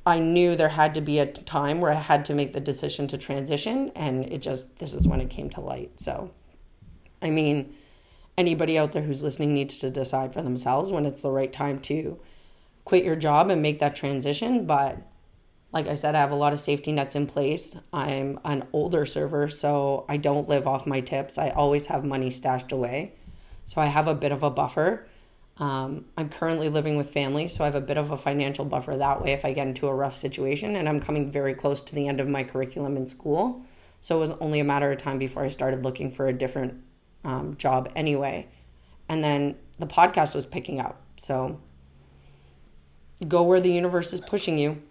I 0.06 0.20
knew 0.20 0.54
there 0.54 0.68
had 0.68 0.94
to 0.94 1.00
be 1.00 1.18
a 1.18 1.26
time 1.26 1.80
where 1.80 1.90
I 1.90 1.96
had 1.96 2.24
to 2.26 2.34
make 2.34 2.52
the 2.52 2.60
decision 2.60 3.08
to 3.08 3.18
transition, 3.18 3.90
and 3.96 4.24
it 4.24 4.38
just, 4.38 4.78
this 4.78 4.94
is 4.94 5.08
when 5.08 5.20
it 5.20 5.30
came 5.30 5.50
to 5.50 5.60
light. 5.60 6.00
So, 6.00 6.30
I 7.20 7.30
mean, 7.30 7.74
anybody 8.38 8.78
out 8.78 8.92
there 8.92 9.02
who's 9.02 9.24
listening 9.24 9.52
needs 9.52 9.78
to 9.78 9.90
decide 9.90 10.32
for 10.32 10.42
themselves 10.42 10.92
when 10.92 11.06
it's 11.06 11.22
the 11.22 11.30
right 11.32 11.52
time 11.52 11.80
to 11.80 12.20
quit 12.84 13.04
your 13.04 13.16
job 13.16 13.50
and 13.50 13.60
make 13.60 13.80
that 13.80 13.96
transition. 13.96 14.64
But 14.64 14.98
like 15.72 15.88
I 15.88 15.94
said, 15.94 16.14
I 16.14 16.20
have 16.20 16.30
a 16.30 16.36
lot 16.36 16.52
of 16.52 16.60
safety 16.60 16.92
nets 16.92 17.16
in 17.16 17.26
place. 17.26 17.76
I'm 17.92 18.38
an 18.44 18.68
older 18.72 19.06
server, 19.06 19.48
so 19.48 20.04
I 20.08 20.18
don't 20.18 20.48
live 20.48 20.68
off 20.68 20.86
my 20.86 21.00
tips. 21.00 21.36
I 21.36 21.50
always 21.50 21.86
have 21.86 22.04
money 22.04 22.30
stashed 22.30 22.70
away. 22.70 23.14
So 23.64 23.80
I 23.80 23.86
have 23.86 24.06
a 24.06 24.14
bit 24.14 24.30
of 24.30 24.44
a 24.44 24.50
buffer. 24.50 25.08
Um, 25.58 26.04
I'm 26.16 26.28
currently 26.28 26.68
living 26.68 26.96
with 26.96 27.10
family, 27.10 27.48
so 27.48 27.64
I 27.64 27.66
have 27.66 27.74
a 27.74 27.80
bit 27.80 27.96
of 27.96 28.10
a 28.10 28.16
financial 28.16 28.64
buffer 28.64 28.94
that 28.96 29.22
way 29.22 29.32
if 29.32 29.44
I 29.44 29.52
get 29.52 29.66
into 29.66 29.88
a 29.88 29.94
rough 29.94 30.14
situation. 30.14 30.76
And 30.76 30.88
I'm 30.88 31.00
coming 31.00 31.30
very 31.30 31.54
close 31.54 31.82
to 31.82 31.94
the 31.94 32.08
end 32.08 32.20
of 32.20 32.28
my 32.28 32.44
curriculum 32.44 32.96
in 32.96 33.08
school. 33.08 33.62
So 34.00 34.16
it 34.16 34.20
was 34.20 34.30
only 34.32 34.60
a 34.60 34.64
matter 34.64 34.90
of 34.90 34.98
time 34.98 35.18
before 35.18 35.44
I 35.44 35.48
started 35.48 35.82
looking 35.82 36.10
for 36.10 36.28
a 36.28 36.32
different 36.32 36.82
um, 37.24 37.56
job 37.56 37.90
anyway. 37.96 38.48
And 39.08 39.24
then 39.24 39.56
the 39.78 39.86
podcast 39.86 40.34
was 40.34 40.44
picking 40.44 40.78
up. 40.78 41.00
So 41.16 41.60
go 43.26 43.42
where 43.42 43.60
the 43.60 43.72
universe 43.72 44.12
is 44.12 44.20
pushing 44.20 44.58
you 44.58 44.82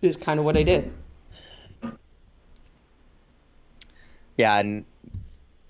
is 0.00 0.16
kind 0.16 0.38
of 0.38 0.44
what 0.44 0.56
I 0.56 0.62
did. 0.62 0.92
Yeah, 4.36 4.58
and 4.58 4.86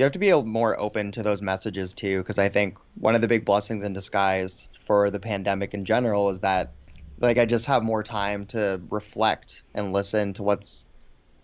you 0.00 0.04
have 0.04 0.12
to 0.12 0.18
be 0.18 0.32
more 0.32 0.80
open 0.80 1.12
to 1.12 1.22
those 1.22 1.42
messages 1.42 1.92
too 1.92 2.18
because 2.18 2.38
i 2.38 2.48
think 2.48 2.78
one 2.94 3.14
of 3.14 3.20
the 3.20 3.28
big 3.28 3.44
blessings 3.44 3.84
in 3.84 3.92
disguise 3.92 4.66
for 4.86 5.10
the 5.10 5.20
pandemic 5.20 5.74
in 5.74 5.84
general 5.84 6.30
is 6.30 6.40
that 6.40 6.72
like 7.18 7.36
i 7.36 7.44
just 7.44 7.66
have 7.66 7.82
more 7.82 8.02
time 8.02 8.46
to 8.46 8.80
reflect 8.88 9.62
and 9.74 9.92
listen 9.92 10.32
to 10.32 10.42
what's 10.42 10.86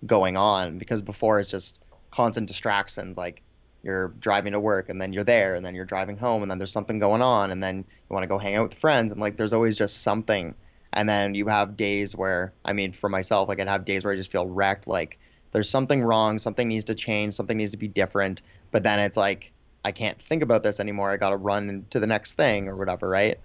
going 0.07 0.38
on 0.38 0.79
because 0.79 1.03
before 1.03 1.38
it's 1.38 1.51
just 1.51 1.79
constant 2.11 2.49
distractions 2.49 3.19
like 3.19 3.42
you're 3.83 4.09
driving 4.09 4.53
to 4.53 4.59
work 4.59 4.88
and 4.88 5.01
then 5.01 5.12
you're 5.12 5.23
there 5.23 5.55
and 5.55 5.64
then 5.64 5.75
you're 5.75 5.85
driving 5.85 6.16
home 6.16 6.40
and 6.40 6.51
then 6.51 6.57
there's 6.57 6.73
something 6.73 6.99
going 6.99 7.21
on 7.21 7.51
and 7.51 7.62
then 7.62 7.77
you 7.77 8.14
want 8.14 8.25
to 8.25 8.27
go 8.27 8.38
hang 8.38 8.57
out 8.57 8.71
with 8.71 8.79
friends 8.79 9.12
and 9.12 9.21
like 9.21 9.37
there's 9.37 9.53
always 9.53 9.77
just 9.77 10.03
something. 10.03 10.55
And 10.92 11.09
then 11.09 11.35
you 11.35 11.47
have 11.49 11.77
days 11.77 12.16
where 12.16 12.55
i 12.64 12.73
mean 12.73 12.92
for 12.92 13.11
myself 13.11 13.49
like 13.49 13.61
i'd 13.61 13.69
have 13.69 13.85
days 13.85 14.03
where 14.03 14.14
i 14.14 14.16
just 14.16 14.33
feel 14.33 14.47
wrecked 14.47 14.88
like 14.88 15.19
there's 15.57 15.71
something 15.71 16.03
wrong, 16.03 16.37
something 16.37 16.69
needs 16.69 16.85
to 16.85 16.95
change, 16.95 17.33
something 17.33 17.57
needs 17.57 17.71
to 17.71 17.79
be 17.79 17.88
different. 17.88 18.42
But 18.73 18.83
then 18.83 19.01
it's 19.01 19.16
like, 19.16 19.53
I 19.83 19.90
can't 19.90 20.21
think 20.21 20.42
about 20.42 20.62
this 20.62 20.81
anymore. 20.81 21.11
I 21.11 21.16
got 21.16 21.31
to 21.31 21.38
run 21.38 21.87
to 21.88 21.99
the 21.99 22.07
next 22.07 22.35
thing 22.35 22.69
or 22.69 22.77
whatever, 22.77 23.09
right? 23.09 23.40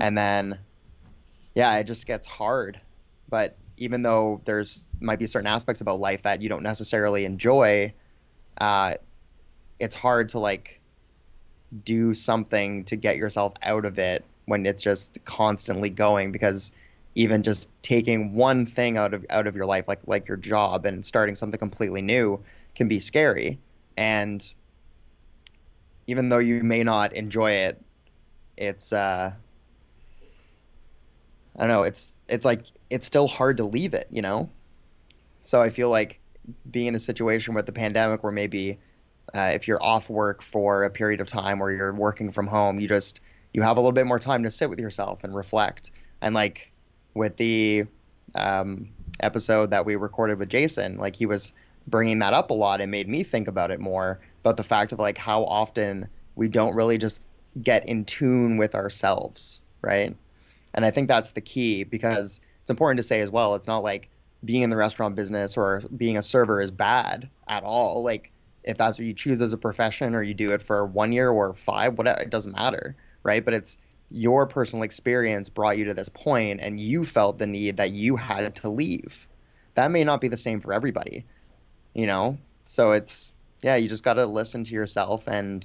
And 0.00 0.16
then, 0.16 0.60
yeah, 1.56 1.76
it 1.78 1.88
just 1.88 2.06
gets 2.06 2.24
hard. 2.24 2.80
But 3.28 3.56
even 3.78 4.02
though 4.02 4.40
there's 4.44 4.84
might 5.00 5.18
be 5.18 5.26
certain 5.26 5.48
aspects 5.48 5.80
about 5.80 5.98
life 5.98 6.22
that 6.22 6.40
you 6.40 6.48
don't 6.48 6.62
necessarily 6.62 7.24
enjoy, 7.24 7.94
uh, 8.60 8.94
it's 9.80 9.96
hard 9.96 10.28
to 10.28 10.38
like 10.38 10.80
do 11.82 12.14
something 12.14 12.84
to 12.84 12.94
get 12.94 13.16
yourself 13.16 13.54
out 13.60 13.86
of 13.86 13.98
it 13.98 14.24
when 14.44 14.66
it's 14.66 14.84
just 14.84 15.18
constantly 15.24 15.90
going 15.90 16.30
because 16.30 16.70
even 17.16 17.42
just 17.42 17.68
taking 17.82 18.34
one 18.34 18.66
thing 18.66 18.96
out 18.96 19.12
of 19.12 19.26
out 19.28 19.48
of 19.48 19.56
your 19.56 19.66
life 19.66 19.88
like 19.88 20.00
like 20.06 20.28
your 20.28 20.36
job 20.36 20.86
and 20.86 21.04
starting 21.04 21.34
something 21.34 21.58
completely 21.58 22.02
new 22.02 22.40
can 22.76 22.86
be 22.86 23.00
scary 23.00 23.58
and 23.96 24.54
even 26.06 26.28
though 26.28 26.38
you 26.38 26.62
may 26.62 26.84
not 26.84 27.12
enjoy 27.14 27.50
it 27.50 27.82
it's 28.56 28.92
uh 28.92 29.32
I 31.56 31.60
don't 31.60 31.68
know. 31.68 31.82
It's 31.84 32.14
it's 32.28 32.44
like 32.44 32.64
it's 32.90 33.06
still 33.06 33.26
hard 33.26 33.58
to 33.58 33.64
leave 33.64 33.94
it, 33.94 34.08
you 34.10 34.22
know. 34.22 34.50
So 35.40 35.62
I 35.62 35.70
feel 35.70 35.88
like 35.88 36.20
being 36.70 36.88
in 36.88 36.94
a 36.94 36.98
situation 36.98 37.54
with 37.54 37.66
the 37.66 37.72
pandemic 37.72 38.22
where 38.22 38.32
maybe 38.32 38.78
uh, 39.34 39.52
if 39.54 39.66
you're 39.66 39.82
off 39.82 40.10
work 40.10 40.42
for 40.42 40.84
a 40.84 40.90
period 40.90 41.20
of 41.20 41.28
time 41.28 41.62
or 41.62 41.72
you're 41.72 41.92
working 41.94 42.30
from 42.30 42.46
home, 42.46 42.78
you 42.78 42.88
just 42.88 43.20
you 43.54 43.62
have 43.62 43.78
a 43.78 43.80
little 43.80 43.92
bit 43.92 44.06
more 44.06 44.18
time 44.18 44.42
to 44.42 44.50
sit 44.50 44.68
with 44.68 44.78
yourself 44.78 45.24
and 45.24 45.34
reflect. 45.34 45.90
And 46.20 46.34
like 46.34 46.70
with 47.16 47.36
the 47.36 47.86
um, 48.34 48.90
episode 49.18 49.70
that 49.70 49.86
we 49.86 49.96
recorded 49.96 50.38
with 50.38 50.50
Jason, 50.50 50.98
like 50.98 51.16
he 51.16 51.26
was 51.26 51.52
bringing 51.86 52.18
that 52.18 52.34
up 52.34 52.50
a 52.50 52.54
lot 52.54 52.80
and 52.80 52.90
made 52.90 53.08
me 53.08 53.22
think 53.22 53.48
about 53.48 53.70
it 53.70 53.80
more 53.80 54.20
about 54.42 54.56
the 54.56 54.62
fact 54.62 54.92
of 54.92 54.98
like 54.98 55.16
how 55.16 55.44
often 55.44 56.08
we 56.34 56.48
don't 56.48 56.74
really 56.74 56.98
just 56.98 57.22
get 57.60 57.88
in 57.88 58.04
tune 58.04 58.58
with 58.58 58.74
ourselves, 58.74 59.60
right? 59.80 60.14
And 60.74 60.84
I 60.84 60.90
think 60.90 61.08
that's 61.08 61.30
the 61.30 61.40
key 61.40 61.84
because 61.84 62.40
it's 62.60 62.70
important 62.70 62.98
to 62.98 63.02
say 63.02 63.20
as 63.22 63.30
well, 63.30 63.54
it's 63.54 63.66
not 63.66 63.82
like 63.82 64.10
being 64.44 64.62
in 64.62 64.68
the 64.68 64.76
restaurant 64.76 65.16
business 65.16 65.56
or 65.56 65.80
being 65.96 66.18
a 66.18 66.22
server 66.22 66.60
is 66.60 66.70
bad 66.70 67.30
at 67.48 67.62
all. 67.62 68.02
Like 68.02 68.30
if 68.62 68.76
that's 68.76 68.98
what 68.98 69.06
you 69.06 69.14
choose 69.14 69.40
as 69.40 69.54
a 69.54 69.58
profession 69.58 70.14
or 70.14 70.22
you 70.22 70.34
do 70.34 70.52
it 70.52 70.60
for 70.60 70.84
one 70.84 71.12
year 71.12 71.30
or 71.30 71.54
five, 71.54 71.96
whatever, 71.96 72.20
it 72.20 72.30
doesn't 72.30 72.52
matter, 72.52 72.94
right? 73.22 73.42
But 73.42 73.54
it's 73.54 73.78
your 74.10 74.46
personal 74.46 74.84
experience 74.84 75.48
brought 75.48 75.78
you 75.78 75.86
to 75.86 75.94
this 75.94 76.08
point 76.08 76.60
and 76.60 76.78
you 76.78 77.04
felt 77.04 77.38
the 77.38 77.46
need 77.46 77.78
that 77.78 77.90
you 77.90 78.16
had 78.16 78.54
to 78.56 78.68
leave. 78.68 79.26
That 79.74 79.90
may 79.90 80.04
not 80.04 80.20
be 80.20 80.28
the 80.28 80.36
same 80.36 80.60
for 80.60 80.72
everybody, 80.72 81.24
you 81.94 82.06
know? 82.06 82.38
So 82.64 82.92
it's, 82.92 83.34
yeah, 83.62 83.76
you 83.76 83.88
just 83.88 84.04
got 84.04 84.14
to 84.14 84.26
listen 84.26 84.64
to 84.64 84.74
yourself 84.74 85.26
and 85.26 85.64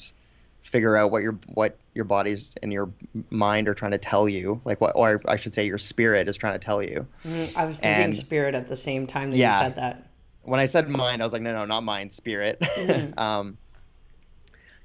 figure 0.62 0.96
out 0.96 1.12
what 1.12 1.24
your 1.24 1.40
what 1.48 1.78
your 1.94 2.06
body's 2.06 2.52
and 2.62 2.72
your 2.72 2.92
mind 3.30 3.68
are 3.68 3.74
trying 3.74 3.92
to 3.92 3.98
tell 3.98 4.30
you 4.30 4.62
like 4.64 4.80
what 4.80 4.92
or 4.96 5.22
i 5.28 5.36
should 5.36 5.54
say 5.54 5.66
your 5.66 5.80
spirit 5.80 6.28
is 6.28 6.38
trying 6.38 6.54
to 6.54 6.60
tell 6.60 6.84
you 6.84 7.06
mm, 7.26 7.56
i 7.56 7.66
was 7.66 7.80
thinking 7.80 8.04
and, 8.06 8.16
spirit 8.16 8.54
at 8.54 8.68
the 8.70 8.76
same 8.76 9.08
time 9.08 9.32
that 9.32 9.38
yeah, 9.38 9.58
you 9.58 9.64
said 9.66 9.76
that 9.76 10.08
when 10.44 10.60
i 10.60 10.66
said 10.66 10.88
mind 10.88 11.22
i 11.22 11.26
was 11.26 11.34
like 11.34 11.42
no 11.42 11.52
no 11.52 11.66
not 11.66 11.84
mind 11.84 12.12
spirit 12.12 12.60
mm-hmm. 12.60 13.18
um 13.20 13.58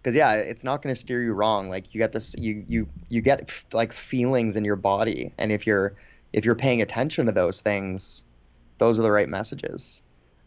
because 0.06 0.14
yeah 0.14 0.34
it's 0.34 0.62
not 0.62 0.82
going 0.82 0.94
to 0.94 1.00
steer 1.00 1.20
you 1.20 1.32
wrong 1.32 1.68
like 1.68 1.92
you 1.92 1.98
get 1.98 2.12
this 2.12 2.36
you 2.38 2.64
you 2.68 2.88
you 3.08 3.20
get 3.20 3.52
like 3.72 3.92
feelings 3.92 4.54
in 4.54 4.64
your 4.64 4.76
body 4.76 5.34
and 5.36 5.50
if 5.50 5.66
you're 5.66 5.96
if 6.32 6.44
you're 6.44 6.54
paying 6.54 6.80
attention 6.80 7.26
to 7.26 7.32
those 7.32 7.60
things 7.60 8.22
those 8.78 9.00
are 9.00 9.02
the 9.02 9.10
right 9.10 9.28
messages 9.28 10.02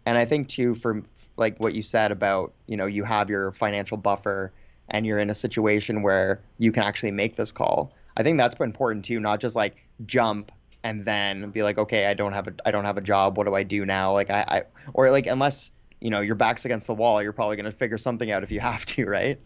and 0.05 0.17
i 0.17 0.23
think 0.23 0.47
too 0.47 0.75
for 0.75 1.03
like 1.35 1.59
what 1.59 1.75
you 1.75 1.83
said 1.83 2.13
about 2.13 2.53
you 2.67 2.77
know 2.77 2.85
you 2.85 3.03
have 3.03 3.29
your 3.29 3.51
financial 3.51 3.97
buffer 3.97 4.53
and 4.89 5.05
you're 5.05 5.19
in 5.19 5.29
a 5.29 5.35
situation 5.35 6.01
where 6.01 6.41
you 6.57 6.71
can 6.71 6.83
actually 6.83 7.11
make 7.11 7.35
this 7.35 7.51
call. 7.51 7.93
I 8.15 8.23
think 8.23 8.37
that's 8.37 8.55
important 8.59 9.05
too, 9.05 9.19
not 9.19 9.39
just 9.39 9.55
like 9.55 9.75
jump 10.05 10.51
and 10.83 11.05
then 11.05 11.51
be 11.51 11.63
like, 11.63 11.77
okay, 11.77 12.05
I 12.05 12.13
don't 12.13 12.33
have 12.33 12.47
a 12.47 12.53
I 12.65 12.71
don't 12.71 12.85
have 12.85 12.97
a 12.97 13.01
job. 13.01 13.37
What 13.37 13.45
do 13.45 13.55
I 13.55 13.63
do 13.63 13.85
now? 13.85 14.13
Like 14.13 14.29
I, 14.29 14.45
I 14.47 14.63
or 14.93 15.11
like 15.11 15.27
unless 15.27 15.71
you 15.99 16.09
know 16.09 16.21
your 16.21 16.35
back's 16.35 16.65
against 16.65 16.87
the 16.87 16.93
wall, 16.93 17.21
you're 17.21 17.33
probably 17.33 17.57
gonna 17.57 17.71
figure 17.71 17.97
something 17.97 18.31
out 18.31 18.43
if 18.43 18.51
you 18.51 18.59
have 18.59 18.85
to, 18.87 19.05
right? 19.09 19.39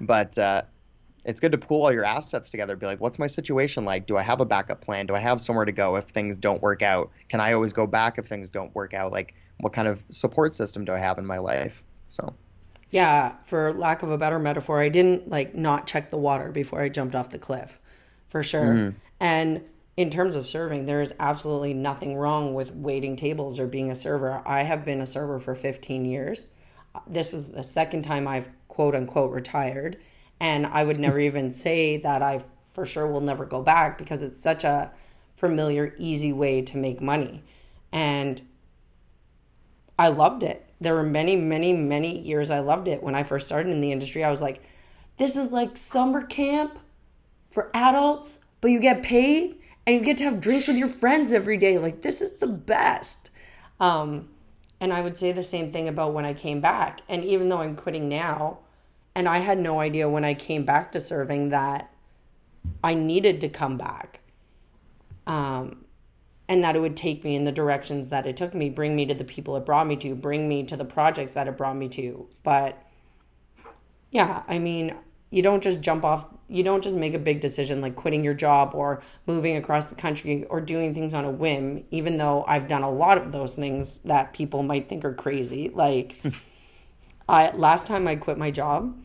But 0.00 0.36
uh, 0.38 0.62
it's 1.24 1.40
good 1.40 1.52
to 1.52 1.58
pool 1.58 1.82
all 1.82 1.92
your 1.92 2.04
assets 2.04 2.50
together. 2.50 2.76
Be 2.76 2.86
like, 2.86 3.00
what's 3.00 3.18
my 3.18 3.26
situation 3.26 3.84
like? 3.84 4.06
Do 4.06 4.16
I 4.16 4.22
have 4.22 4.40
a 4.40 4.46
backup 4.46 4.80
plan? 4.80 5.06
Do 5.06 5.14
I 5.14 5.20
have 5.20 5.40
somewhere 5.40 5.64
to 5.64 5.72
go 5.72 5.96
if 5.96 6.04
things 6.04 6.38
don't 6.38 6.62
work 6.62 6.82
out? 6.82 7.10
Can 7.28 7.40
I 7.40 7.52
always 7.52 7.72
go 7.72 7.86
back 7.86 8.18
if 8.18 8.26
things 8.26 8.50
don't 8.50 8.74
work 8.74 8.94
out? 8.94 9.12
Like, 9.12 9.34
what 9.58 9.72
kind 9.72 9.88
of 9.88 10.04
support 10.08 10.54
system 10.54 10.84
do 10.84 10.92
I 10.92 10.98
have 10.98 11.18
in 11.18 11.26
my 11.26 11.38
life? 11.38 11.82
So 12.08 12.34
yeah, 12.90 13.34
for 13.44 13.72
lack 13.72 14.02
of 14.02 14.10
a 14.10 14.18
better 14.18 14.38
metaphor, 14.38 14.80
I 14.80 14.88
didn't 14.88 15.30
like 15.30 15.54
not 15.54 15.86
check 15.86 16.10
the 16.10 16.18
water 16.18 16.50
before 16.50 16.82
I 16.82 16.88
jumped 16.88 17.14
off 17.14 17.30
the 17.30 17.38
cliff, 17.38 17.78
for 18.28 18.42
sure. 18.42 18.74
Mm-hmm. 18.74 18.98
And 19.20 19.62
in 20.00 20.10
terms 20.10 20.34
of 20.34 20.46
serving, 20.46 20.86
there 20.86 21.00
is 21.00 21.12
absolutely 21.20 21.74
nothing 21.74 22.16
wrong 22.16 22.54
with 22.54 22.74
waiting 22.74 23.16
tables 23.16 23.58
or 23.58 23.66
being 23.66 23.90
a 23.90 23.94
server. 23.94 24.42
I 24.46 24.62
have 24.62 24.84
been 24.84 25.00
a 25.00 25.06
server 25.06 25.38
for 25.38 25.54
15 25.54 26.04
years. 26.04 26.48
This 27.06 27.34
is 27.34 27.50
the 27.50 27.62
second 27.62 28.02
time 28.02 28.26
I've 28.26 28.48
quote 28.68 28.94
unquote 28.94 29.32
retired. 29.32 29.98
And 30.40 30.66
I 30.66 30.84
would 30.84 30.98
never 30.98 31.20
even 31.28 31.52
say 31.52 31.98
that 31.98 32.22
I 32.22 32.44
for 32.68 32.86
sure 32.86 33.06
will 33.06 33.20
never 33.20 33.44
go 33.44 33.62
back 33.62 33.98
because 33.98 34.22
it's 34.22 34.40
such 34.40 34.64
a 34.64 34.90
familiar, 35.36 35.94
easy 35.98 36.32
way 36.32 36.62
to 36.62 36.76
make 36.76 37.00
money. 37.00 37.42
And 37.92 38.40
I 39.98 40.08
loved 40.08 40.42
it 40.42 40.70
there 40.80 40.94
were 40.94 41.02
many, 41.02 41.36
many, 41.36 41.72
many 41.72 42.18
years 42.20 42.50
I 42.50 42.60
loved 42.60 42.88
it. 42.88 43.02
When 43.02 43.14
I 43.14 43.22
first 43.22 43.46
started 43.46 43.70
in 43.70 43.80
the 43.80 43.92
industry, 43.92 44.24
I 44.24 44.30
was 44.30 44.40
like, 44.40 44.62
this 45.18 45.36
is 45.36 45.52
like 45.52 45.76
summer 45.76 46.22
camp 46.22 46.78
for 47.50 47.70
adults, 47.74 48.38
but 48.60 48.70
you 48.70 48.80
get 48.80 49.02
paid 49.02 49.59
and 49.90 49.98
you 49.98 50.04
get 50.04 50.18
to 50.18 50.24
have 50.24 50.40
drinks 50.40 50.68
with 50.68 50.76
your 50.76 50.86
friends 50.86 51.32
every 51.32 51.56
day. 51.56 51.76
Like, 51.76 52.02
this 52.02 52.22
is 52.22 52.34
the 52.34 52.46
best. 52.46 53.28
Um, 53.80 54.28
and 54.78 54.92
I 54.92 55.00
would 55.00 55.16
say 55.16 55.32
the 55.32 55.42
same 55.42 55.72
thing 55.72 55.88
about 55.88 56.14
when 56.14 56.24
I 56.24 56.32
came 56.32 56.60
back. 56.60 57.00
And 57.08 57.24
even 57.24 57.48
though 57.48 57.58
I'm 57.58 57.74
quitting 57.74 58.08
now, 58.08 58.58
and 59.16 59.28
I 59.28 59.38
had 59.38 59.58
no 59.58 59.80
idea 59.80 60.08
when 60.08 60.24
I 60.24 60.34
came 60.34 60.64
back 60.64 60.92
to 60.92 61.00
serving 61.00 61.48
that 61.48 61.90
I 62.84 62.94
needed 62.94 63.40
to 63.40 63.48
come 63.48 63.76
back. 63.76 64.20
Um, 65.26 65.84
and 66.48 66.62
that 66.62 66.76
it 66.76 66.80
would 66.80 66.96
take 66.96 67.24
me 67.24 67.34
in 67.34 67.42
the 67.42 67.50
directions 67.50 68.08
that 68.10 68.28
it 68.28 68.36
took 68.36 68.54
me, 68.54 68.70
bring 68.70 68.94
me 68.94 69.06
to 69.06 69.14
the 69.14 69.24
people 69.24 69.56
it 69.56 69.66
brought 69.66 69.88
me 69.88 69.96
to, 69.96 70.14
bring 70.14 70.48
me 70.48 70.62
to 70.66 70.76
the 70.76 70.84
projects 70.84 71.32
that 71.32 71.48
it 71.48 71.56
brought 71.56 71.76
me 71.76 71.88
to. 71.88 72.28
But 72.44 72.80
yeah, 74.12 74.44
I 74.46 74.60
mean, 74.60 74.94
you 75.30 75.42
don't 75.42 75.62
just 75.62 75.80
jump 75.80 76.04
off, 76.04 76.32
you 76.48 76.62
don't 76.62 76.82
just 76.82 76.96
make 76.96 77.14
a 77.14 77.18
big 77.18 77.40
decision 77.40 77.80
like 77.80 77.94
quitting 77.94 78.24
your 78.24 78.34
job 78.34 78.74
or 78.74 79.00
moving 79.26 79.56
across 79.56 79.86
the 79.86 79.94
country 79.94 80.44
or 80.46 80.60
doing 80.60 80.92
things 80.92 81.14
on 81.14 81.24
a 81.24 81.30
whim, 81.30 81.84
even 81.90 82.18
though 82.18 82.44
I've 82.48 82.66
done 82.66 82.82
a 82.82 82.90
lot 82.90 83.16
of 83.16 83.30
those 83.30 83.54
things 83.54 83.98
that 83.98 84.32
people 84.32 84.62
might 84.62 84.88
think 84.88 85.04
are 85.04 85.14
crazy. 85.14 85.68
Like, 85.68 86.20
I 87.28 87.52
last 87.52 87.86
time 87.86 88.08
I 88.08 88.16
quit 88.16 88.38
my 88.38 88.50
job, 88.50 88.96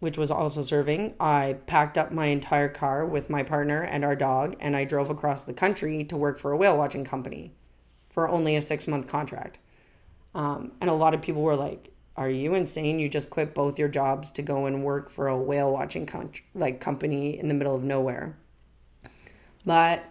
which 0.00 0.18
was 0.18 0.30
also 0.30 0.60
serving, 0.60 1.14
I 1.18 1.56
packed 1.66 1.96
up 1.96 2.12
my 2.12 2.26
entire 2.26 2.68
car 2.68 3.06
with 3.06 3.30
my 3.30 3.42
partner 3.42 3.80
and 3.80 4.04
our 4.04 4.14
dog, 4.14 4.56
and 4.60 4.76
I 4.76 4.84
drove 4.84 5.08
across 5.08 5.44
the 5.44 5.54
country 5.54 6.04
to 6.04 6.16
work 6.18 6.38
for 6.38 6.52
a 6.52 6.56
whale 6.56 6.76
watching 6.76 7.04
company 7.04 7.54
for 8.10 8.28
only 8.28 8.56
a 8.56 8.60
six 8.60 8.86
month 8.86 9.06
contract. 9.06 9.58
Um, 10.34 10.72
and 10.82 10.90
a 10.90 10.94
lot 10.94 11.14
of 11.14 11.22
people 11.22 11.40
were 11.40 11.56
like, 11.56 11.92
"Are 12.16 12.30
you 12.30 12.54
insane? 12.54 12.98
You 12.98 13.08
just 13.08 13.30
quit 13.30 13.54
both 13.54 13.78
your 13.78 13.88
jobs 13.88 14.30
to 14.32 14.42
go 14.42 14.66
and 14.66 14.84
work 14.84 15.10
for 15.10 15.28
a 15.28 15.36
whale 15.38 15.72
watching 15.72 16.06
con- 16.06 16.30
like 16.54 16.80
company 16.80 17.38
in 17.38 17.48
the 17.48 17.54
middle 17.54 17.74
of 17.74 17.84
nowhere?" 17.84 18.36
But 19.64 20.04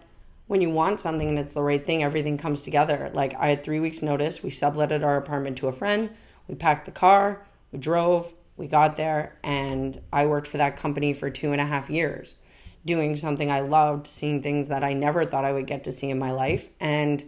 when 0.46 0.60
you 0.60 0.70
want 0.70 1.00
something 1.00 1.28
and 1.28 1.38
it's 1.38 1.54
the 1.54 1.62
right 1.62 1.84
thing, 1.84 2.02
everything 2.02 2.38
comes 2.38 2.62
together. 2.62 3.10
Like 3.12 3.34
I 3.34 3.48
had 3.48 3.62
three 3.62 3.80
weeks 3.80 4.02
notice. 4.02 4.42
We 4.42 4.50
subletted 4.50 5.04
our 5.04 5.16
apartment 5.16 5.58
to 5.58 5.68
a 5.68 5.72
friend. 5.72 6.10
We 6.46 6.54
packed 6.54 6.84
the 6.84 6.92
car. 6.92 7.46
We 7.72 7.78
drove 7.78 8.34
we 8.56 8.66
got 8.66 8.96
there 8.96 9.36
and 9.42 10.00
I 10.12 10.26
worked 10.26 10.46
for 10.46 10.56
that 10.58 10.76
company 10.76 11.12
for 11.12 11.30
two 11.30 11.52
and 11.52 11.60
a 11.60 11.66
half 11.66 11.90
years, 11.90 12.36
doing 12.84 13.16
something 13.16 13.50
I 13.50 13.60
loved, 13.60 14.06
seeing 14.06 14.42
things 14.42 14.68
that 14.68 14.82
I 14.82 14.92
never 14.92 15.24
thought 15.24 15.44
I 15.44 15.52
would 15.52 15.66
get 15.66 15.84
to 15.84 15.92
see 15.92 16.10
in 16.10 16.18
my 16.18 16.32
life. 16.32 16.70
And 16.80 17.22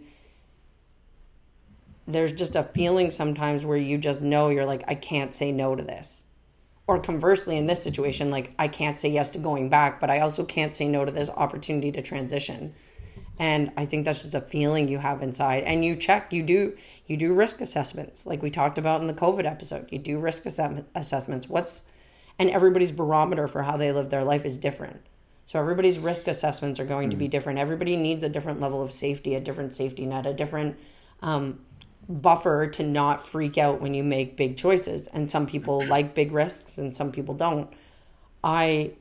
there's 2.11 2.31
just 2.31 2.55
a 2.55 2.63
feeling 2.63 3.11
sometimes 3.11 3.65
where 3.65 3.77
you 3.77 3.97
just 3.97 4.21
know 4.21 4.49
you're 4.49 4.65
like, 4.65 4.83
I 4.87 4.95
can't 4.95 5.33
say 5.33 5.51
no 5.51 5.75
to 5.75 5.83
this. 5.83 6.25
Or 6.87 6.99
conversely, 6.99 7.57
in 7.57 7.67
this 7.67 7.83
situation, 7.83 8.31
like, 8.31 8.53
I 8.57 8.67
can't 8.67 8.97
say 8.97 9.09
yes 9.09 9.29
to 9.31 9.39
going 9.39 9.69
back, 9.69 9.99
but 9.99 10.09
I 10.09 10.19
also 10.19 10.43
can't 10.43 10.75
say 10.75 10.87
no 10.87 11.05
to 11.05 11.11
this 11.11 11.29
opportunity 11.29 11.91
to 11.91 12.01
transition. 12.01 12.73
And 13.37 13.71
I 13.77 13.85
think 13.85 14.05
that's 14.05 14.23
just 14.23 14.35
a 14.35 14.41
feeling 14.41 14.87
you 14.87 14.97
have 14.97 15.21
inside. 15.21 15.63
And 15.63 15.85
you 15.85 15.95
check, 15.95 16.33
you 16.33 16.41
do, 16.41 16.75
you 17.09 17.17
do 17.17 17.33
risk 17.33 17.59
assessments 17.59 18.25
like 18.25 18.41
we 18.41 18.51
talked 18.51 18.77
about 18.77 19.01
in 19.01 19.07
the 19.07 19.13
covid 19.13 19.45
episode 19.45 19.87
you 19.91 19.99
do 19.99 20.17
risk 20.19 20.45
ass- 20.45 20.83
assessments 20.95 21.49
what's 21.49 21.81
and 22.37 22.49
everybody's 22.51 22.93
barometer 22.93 23.47
for 23.47 23.63
how 23.63 23.75
they 23.75 23.91
live 23.91 24.09
their 24.09 24.23
life 24.23 24.45
is 24.45 24.57
different 24.57 25.01
so 25.43 25.59
everybody's 25.59 25.97
risk 25.97 26.27
assessments 26.27 26.79
are 26.79 26.85
going 26.85 27.07
mm. 27.07 27.11
to 27.11 27.17
be 27.17 27.25
hmm. 27.25 27.31
different 27.31 27.59
everybody 27.59 27.97
needs 27.97 28.23
a 28.23 28.29
different 28.29 28.61
level 28.61 28.81
of 28.81 28.93
safety 28.93 29.33
a 29.35 29.41
different 29.41 29.73
safety 29.73 30.05
net 30.05 30.25
a 30.25 30.33
different 30.33 30.77
um, 31.21 31.59
buffer 32.09 32.67
to 32.67 32.83
not 32.83 33.25
freak 33.25 33.57
out 33.57 33.79
when 33.79 33.93
you 33.93 34.03
make 34.03 34.35
big 34.35 34.57
choices. 34.57 35.07
And 35.07 35.29
some 35.29 35.45
people 35.45 35.85
like 35.85 36.15
big 36.15 36.31
risks 36.31 36.77
and 36.77 36.93
some 36.93 37.11
people 37.11 37.35
don't. 37.35 37.71
I 38.43 38.93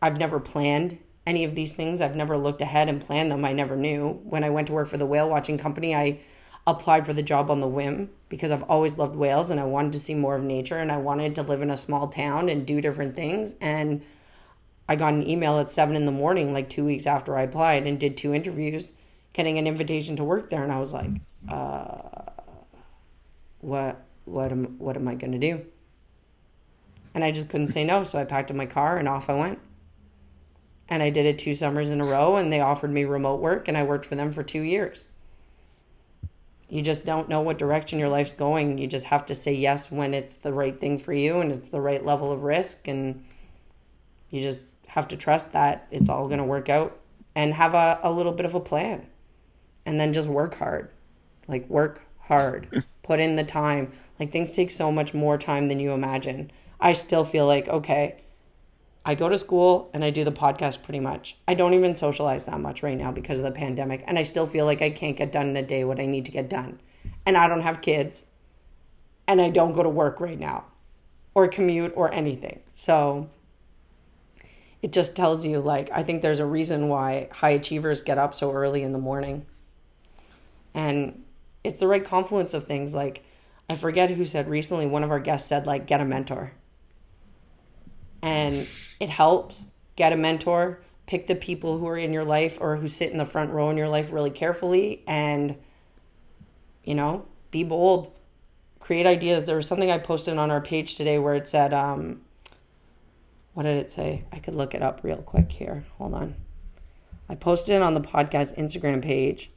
i've 0.00 0.16
never 0.16 0.40
planned 0.40 0.98
any 1.26 1.44
of 1.44 1.54
these 1.54 1.74
things. 1.74 2.00
I've 2.00 2.16
never 2.16 2.36
looked 2.36 2.60
ahead 2.60 2.88
and 2.88 3.00
planned 3.00 3.30
them. 3.30 3.44
I 3.44 3.52
never 3.52 3.76
knew. 3.76 4.20
When 4.24 4.42
i 4.42 4.50
went 4.50 4.68
to 4.68 4.72
work 4.72 4.88
for 4.88 4.96
the 4.96 5.06
whale 5.06 5.28
watching 5.28 5.58
company 5.58 5.94
i 5.94 6.18
applied 6.66 7.04
for 7.04 7.12
the 7.12 7.22
job 7.22 7.50
on 7.50 7.60
the 7.60 7.68
whim 7.68 8.10
because 8.28 8.50
I've 8.50 8.62
always 8.64 8.96
loved 8.96 9.16
whales 9.16 9.50
and 9.50 9.58
I 9.58 9.64
wanted 9.64 9.92
to 9.94 9.98
see 9.98 10.14
more 10.14 10.36
of 10.36 10.44
nature 10.44 10.78
and 10.78 10.92
I 10.92 10.96
wanted 10.96 11.34
to 11.34 11.42
live 11.42 11.60
in 11.60 11.70
a 11.70 11.76
small 11.76 12.08
town 12.08 12.48
and 12.48 12.66
do 12.66 12.80
different 12.80 13.16
things. 13.16 13.54
And 13.60 14.02
I 14.88 14.96
got 14.96 15.14
an 15.14 15.28
email 15.28 15.58
at 15.58 15.70
seven 15.70 15.96
in 15.96 16.06
the 16.06 16.12
morning, 16.12 16.52
like 16.52 16.68
two 16.68 16.84
weeks 16.84 17.06
after 17.06 17.36
I 17.36 17.42
applied, 17.42 17.86
and 17.86 17.98
did 17.98 18.16
two 18.16 18.34
interviews, 18.34 18.92
getting 19.32 19.58
an 19.58 19.66
invitation 19.66 20.16
to 20.16 20.24
work 20.24 20.50
there. 20.50 20.62
And 20.62 20.72
I 20.72 20.78
was 20.78 20.92
like, 20.92 21.10
uh, 21.48 22.30
what, 23.60 24.04
what 24.24 24.52
am, 24.52 24.78
what 24.78 24.96
am 24.96 25.08
I 25.08 25.14
to 25.14 25.38
do? 25.38 25.64
And 27.14 27.22
I 27.22 27.30
just 27.30 27.48
couldn't 27.48 27.68
say 27.68 27.84
no. 27.84 28.04
So 28.04 28.18
I 28.18 28.24
packed 28.24 28.50
up 28.50 28.56
my 28.56 28.66
car 28.66 28.96
and 28.96 29.08
off 29.08 29.28
I 29.28 29.34
went. 29.34 29.58
And 30.88 31.02
I 31.02 31.10
did 31.10 31.26
it 31.26 31.38
two 31.38 31.54
summers 31.54 31.90
in 31.90 32.00
a 32.00 32.04
row, 32.04 32.36
and 32.36 32.52
they 32.52 32.60
offered 32.60 32.90
me 32.90 33.04
remote 33.04 33.40
work, 33.40 33.66
and 33.66 33.78
I 33.78 33.82
worked 33.82 34.04
for 34.04 34.14
them 34.14 34.30
for 34.30 34.42
two 34.42 34.60
years. 34.60 35.08
You 36.72 36.80
just 36.80 37.04
don't 37.04 37.28
know 37.28 37.42
what 37.42 37.58
direction 37.58 37.98
your 37.98 38.08
life's 38.08 38.32
going. 38.32 38.78
You 38.78 38.86
just 38.86 39.04
have 39.06 39.26
to 39.26 39.34
say 39.34 39.52
yes 39.52 39.90
when 39.90 40.14
it's 40.14 40.32
the 40.32 40.54
right 40.54 40.78
thing 40.80 40.96
for 40.96 41.12
you 41.12 41.40
and 41.40 41.52
it's 41.52 41.68
the 41.68 41.82
right 41.82 42.02
level 42.02 42.32
of 42.32 42.44
risk. 42.44 42.88
And 42.88 43.26
you 44.30 44.40
just 44.40 44.64
have 44.86 45.06
to 45.08 45.16
trust 45.18 45.52
that 45.52 45.86
it's 45.90 46.08
all 46.08 46.28
going 46.28 46.38
to 46.38 46.44
work 46.44 46.70
out 46.70 46.98
and 47.34 47.52
have 47.52 47.74
a, 47.74 48.00
a 48.02 48.10
little 48.10 48.32
bit 48.32 48.46
of 48.46 48.54
a 48.54 48.60
plan. 48.60 49.06
And 49.84 50.00
then 50.00 50.14
just 50.14 50.28
work 50.30 50.54
hard. 50.54 50.88
Like, 51.48 51.68
work 51.68 52.02
hard, 52.20 52.84
put 53.02 53.20
in 53.20 53.36
the 53.36 53.44
time. 53.44 53.92
Like, 54.18 54.32
things 54.32 54.52
take 54.52 54.70
so 54.70 54.92
much 54.92 55.14
more 55.14 55.38
time 55.38 55.68
than 55.68 55.80
you 55.80 55.92
imagine. 55.92 56.50
I 56.80 56.92
still 56.92 57.24
feel 57.24 57.46
like, 57.46 57.68
okay, 57.68 58.22
I 59.04 59.14
go 59.14 59.28
to 59.28 59.38
school 59.38 59.90
and 59.92 60.04
I 60.04 60.10
do 60.10 60.24
the 60.24 60.32
podcast 60.32 60.82
pretty 60.82 61.00
much. 61.00 61.36
I 61.48 61.54
don't 61.54 61.74
even 61.74 61.96
socialize 61.96 62.44
that 62.44 62.60
much 62.60 62.82
right 62.82 62.96
now 62.96 63.10
because 63.10 63.38
of 63.38 63.44
the 63.44 63.50
pandemic. 63.50 64.04
And 64.06 64.18
I 64.18 64.22
still 64.22 64.46
feel 64.46 64.64
like 64.64 64.80
I 64.80 64.90
can't 64.90 65.16
get 65.16 65.32
done 65.32 65.48
in 65.48 65.56
a 65.56 65.62
day 65.62 65.84
what 65.84 65.98
I 65.98 66.06
need 66.06 66.24
to 66.26 66.30
get 66.30 66.48
done. 66.48 66.80
And 67.26 67.36
I 67.36 67.48
don't 67.48 67.62
have 67.62 67.80
kids. 67.80 68.26
And 69.26 69.40
I 69.40 69.50
don't 69.50 69.72
go 69.72 69.82
to 69.82 69.88
work 69.88 70.20
right 70.20 70.38
now 70.38 70.64
or 71.34 71.48
commute 71.48 71.92
or 71.96 72.12
anything. 72.12 72.60
So 72.74 73.28
it 74.82 74.92
just 74.92 75.16
tells 75.16 75.44
you, 75.44 75.60
like, 75.60 75.90
I 75.92 76.02
think 76.02 76.22
there's 76.22 76.40
a 76.40 76.46
reason 76.46 76.88
why 76.88 77.28
high 77.32 77.50
achievers 77.50 78.02
get 78.02 78.18
up 78.18 78.34
so 78.34 78.52
early 78.52 78.82
in 78.82 78.92
the 78.92 78.98
morning. 78.98 79.46
And 80.74 81.22
it's 81.64 81.80
the 81.80 81.88
right 81.88 82.04
confluence 82.04 82.54
of 82.54 82.64
things. 82.64 82.94
Like, 82.94 83.24
I 83.68 83.76
forget 83.76 84.10
who 84.10 84.24
said 84.24 84.48
recently, 84.48 84.86
one 84.86 85.04
of 85.04 85.10
our 85.10 85.20
guests 85.20 85.48
said, 85.48 85.66
like, 85.66 85.86
get 85.86 86.00
a 86.00 86.04
mentor. 86.04 86.52
And 88.22 88.66
it 89.00 89.10
helps. 89.10 89.72
Get 89.96 90.12
a 90.12 90.16
mentor. 90.16 90.80
Pick 91.06 91.26
the 91.26 91.34
people 91.34 91.78
who 91.78 91.86
are 91.88 91.96
in 91.96 92.12
your 92.12 92.24
life 92.24 92.58
or 92.60 92.76
who 92.76 92.88
sit 92.88 93.10
in 93.10 93.18
the 93.18 93.24
front 93.24 93.50
row 93.50 93.68
in 93.68 93.76
your 93.76 93.88
life 93.88 94.12
really 94.12 94.30
carefully 94.30 95.02
and 95.06 95.56
you 96.84 96.94
know 96.94 97.26
be 97.50 97.64
bold. 97.64 98.12
Create 98.80 99.06
ideas. 99.06 99.44
There 99.44 99.56
was 99.56 99.66
something 99.66 99.90
i 99.90 99.98
posted 99.98 100.38
on 100.38 100.50
our 100.50 100.60
page 100.60 100.94
today 100.94 101.18
where 101.18 101.34
it 101.34 101.48
said 101.48 101.74
um 101.74 102.22
what 103.54 103.64
did 103.64 103.76
it 103.76 103.92
say? 103.92 104.24
I 104.32 104.38
could 104.38 104.54
look 104.54 104.74
it 104.74 104.80
up 104.80 105.00
real 105.02 105.18
quick 105.18 105.52
here. 105.52 105.84
Hold 105.98 106.14
on. 106.14 106.36
I 107.28 107.34
posted 107.34 107.74
it 107.74 107.82
on 107.82 107.94
the 107.94 108.00
podcast 108.00 108.56
instagram 108.56 109.02
page 109.02 109.50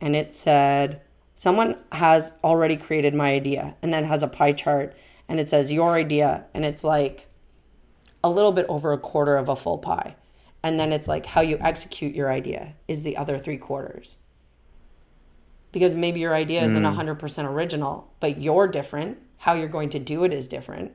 and 0.00 0.14
it 0.14 0.36
said 0.36 1.00
someone 1.36 1.76
has 1.92 2.32
already 2.42 2.76
created 2.76 3.14
my 3.14 3.30
idea 3.30 3.76
and 3.82 3.92
then 3.92 4.04
has 4.04 4.24
a 4.24 4.28
pie 4.28 4.52
chart 4.52 4.96
and 5.28 5.38
it 5.38 5.48
says 5.48 5.70
your 5.70 5.92
idea 5.92 6.46
and 6.52 6.64
it's 6.64 6.82
like 6.82 7.28
a 8.24 8.30
little 8.30 8.52
bit 8.52 8.66
over 8.68 8.92
a 8.92 8.98
quarter 8.98 9.36
of 9.36 9.48
a 9.48 9.54
full 9.54 9.78
pie. 9.78 10.16
And 10.62 10.80
then 10.80 10.92
it's 10.92 11.06
like 11.06 11.26
how 11.26 11.42
you 11.42 11.58
execute 11.60 12.14
your 12.14 12.32
idea 12.32 12.74
is 12.88 13.04
the 13.04 13.16
other 13.16 13.38
three 13.38 13.58
quarters. 13.58 14.16
Because 15.70 15.94
maybe 15.94 16.20
your 16.20 16.34
idea 16.34 16.64
isn't 16.64 16.82
mm. 16.82 17.18
100% 17.18 17.44
original, 17.44 18.10
but 18.18 18.40
you're 18.40 18.66
different. 18.66 19.18
How 19.36 19.52
you're 19.52 19.68
going 19.68 19.90
to 19.90 19.98
do 19.98 20.24
it 20.24 20.32
is 20.32 20.48
different. 20.48 20.92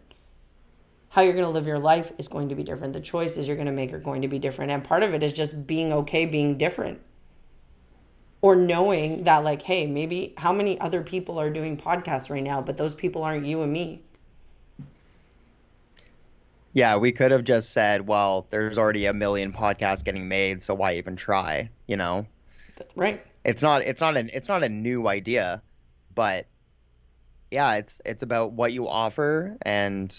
How 1.10 1.22
you're 1.22 1.34
going 1.34 1.46
to 1.46 1.52
live 1.52 1.68
your 1.68 1.80
life 1.80 2.12
is 2.18 2.28
going 2.28 2.50
to 2.50 2.56
be 2.56 2.64
different. 2.64 2.94
The 2.94 3.00
choices 3.00 3.48
you're 3.48 3.56
going 3.56 3.68
to 3.68 3.72
make 3.72 3.94
are 3.94 4.00
going 4.00 4.24
to 4.24 4.28
be 4.28 4.40
different. 4.40 4.72
And 4.72 4.84
part 4.84 5.04
of 5.04 5.14
it 5.14 5.24
is 5.24 5.34
just 5.34 5.68
being 5.68 5.94
okay 5.94 6.26
being 6.26 6.58
different. 6.58 7.00
Or 8.42 8.56
knowing 8.56 9.24
that, 9.26 9.44
like, 9.44 9.62
hey, 9.62 9.86
maybe 9.86 10.34
how 10.38 10.52
many 10.52 10.80
other 10.80 11.04
people 11.04 11.40
are 11.40 11.52
doing 11.52 11.78
podcasts 11.78 12.30
right 12.30 12.44
now, 12.44 12.62
but 12.62 12.78
those 12.78 12.96
people 12.96 13.24
aren't 13.24 13.46
you 13.46 13.62
and 13.62 13.72
me 13.72 14.02
yeah, 16.74 16.96
we 16.98 17.12
could 17.12 17.32
have 17.32 17.44
just 17.44 17.72
said, 17.72 18.08
well, 18.08 18.48
there's 18.50 18.78
already 18.78 19.06
a 19.06 19.14
million 19.14 19.52
podcasts 19.52 20.04
getting 20.04 20.28
made, 20.28 20.62
so 20.62 20.74
why 20.74 20.96
even 20.96 21.16
try, 21.16 21.70
you 21.86 21.98
know? 21.98 22.26
Right. 22.96 23.26
It's 23.44 23.62
not 23.62 23.82
it's 23.82 24.02
not 24.02 24.18
an 24.18 24.30
it's 24.34 24.48
not 24.48 24.64
a 24.64 24.70
new 24.70 25.08
idea, 25.08 25.62
but 26.14 26.46
yeah, 27.50 27.76
it's 27.76 28.00
it's 28.06 28.24
about 28.24 28.54
what 28.54 28.72
you 28.72 28.88
offer 28.88 29.58
and 29.64 30.16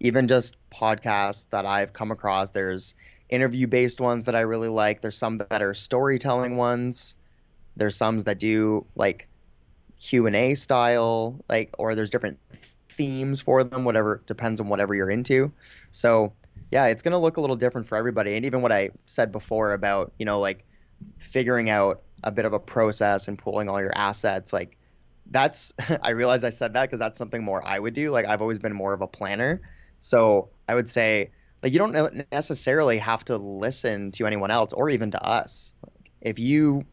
even 0.00 0.26
just 0.28 0.56
podcasts 0.70 1.48
that 1.50 1.66
I've 1.66 1.92
come 1.92 2.10
across, 2.10 2.50
there's 2.50 2.94
interview 3.28 3.66
based 3.66 4.00
ones 4.00 4.24
that 4.26 4.34
I 4.34 4.40
really 4.40 4.68
like. 4.68 5.00
There's 5.00 5.16
some 5.16 5.38
that 5.38 5.62
are 5.62 5.74
storytelling 5.74 6.56
ones. 6.56 7.14
There's 7.76 7.96
some 7.96 8.18
that 8.20 8.38
do 8.38 8.86
like 8.94 9.28
Q&A 10.00 10.54
style, 10.54 11.44
like 11.48 11.74
or 11.78 11.94
there's 11.94 12.10
different 12.10 12.38
themes 12.88 13.40
for 13.40 13.64
them, 13.64 13.84
whatever 13.84 14.22
depends 14.26 14.60
on 14.60 14.68
whatever 14.68 14.94
you're 14.94 15.10
into. 15.10 15.52
So 15.90 16.32
yeah, 16.70 16.86
it's 16.86 17.02
gonna 17.02 17.18
look 17.18 17.36
a 17.36 17.40
little 17.40 17.56
different 17.56 17.86
for 17.86 17.96
everybody. 17.96 18.36
And 18.36 18.44
even 18.46 18.62
what 18.62 18.72
I 18.72 18.90
said 19.04 19.32
before 19.32 19.72
about 19.72 20.12
you 20.18 20.24
know 20.26 20.40
like 20.40 20.64
figuring 21.18 21.70
out 21.70 22.02
a 22.24 22.30
bit 22.30 22.44
of 22.44 22.52
a 22.52 22.58
process 22.58 23.28
and 23.28 23.38
pulling 23.38 23.68
all 23.68 23.80
your 23.80 23.96
assets, 23.96 24.52
like 24.52 24.76
that's 25.30 25.72
I 26.02 26.10
realize 26.10 26.44
I 26.44 26.50
said 26.50 26.74
that 26.74 26.82
because 26.82 26.98
that's 26.98 27.18
something 27.18 27.42
more 27.42 27.64
I 27.64 27.78
would 27.78 27.94
do. 27.94 28.10
Like 28.10 28.26
I've 28.26 28.42
always 28.42 28.58
been 28.58 28.72
more 28.72 28.92
of 28.92 29.02
a 29.02 29.06
planner, 29.06 29.60
so 29.98 30.48
I 30.68 30.74
would 30.74 30.88
say 30.88 31.30
like 31.62 31.72
you 31.72 31.78
don't 31.78 32.26
necessarily 32.32 32.98
have 32.98 33.24
to 33.26 33.36
listen 33.36 34.12
to 34.12 34.26
anyone 34.26 34.50
else 34.50 34.72
or 34.72 34.90
even 34.90 35.12
to 35.12 35.22
us. 35.22 35.72
If 36.20 36.38
you 36.38 36.86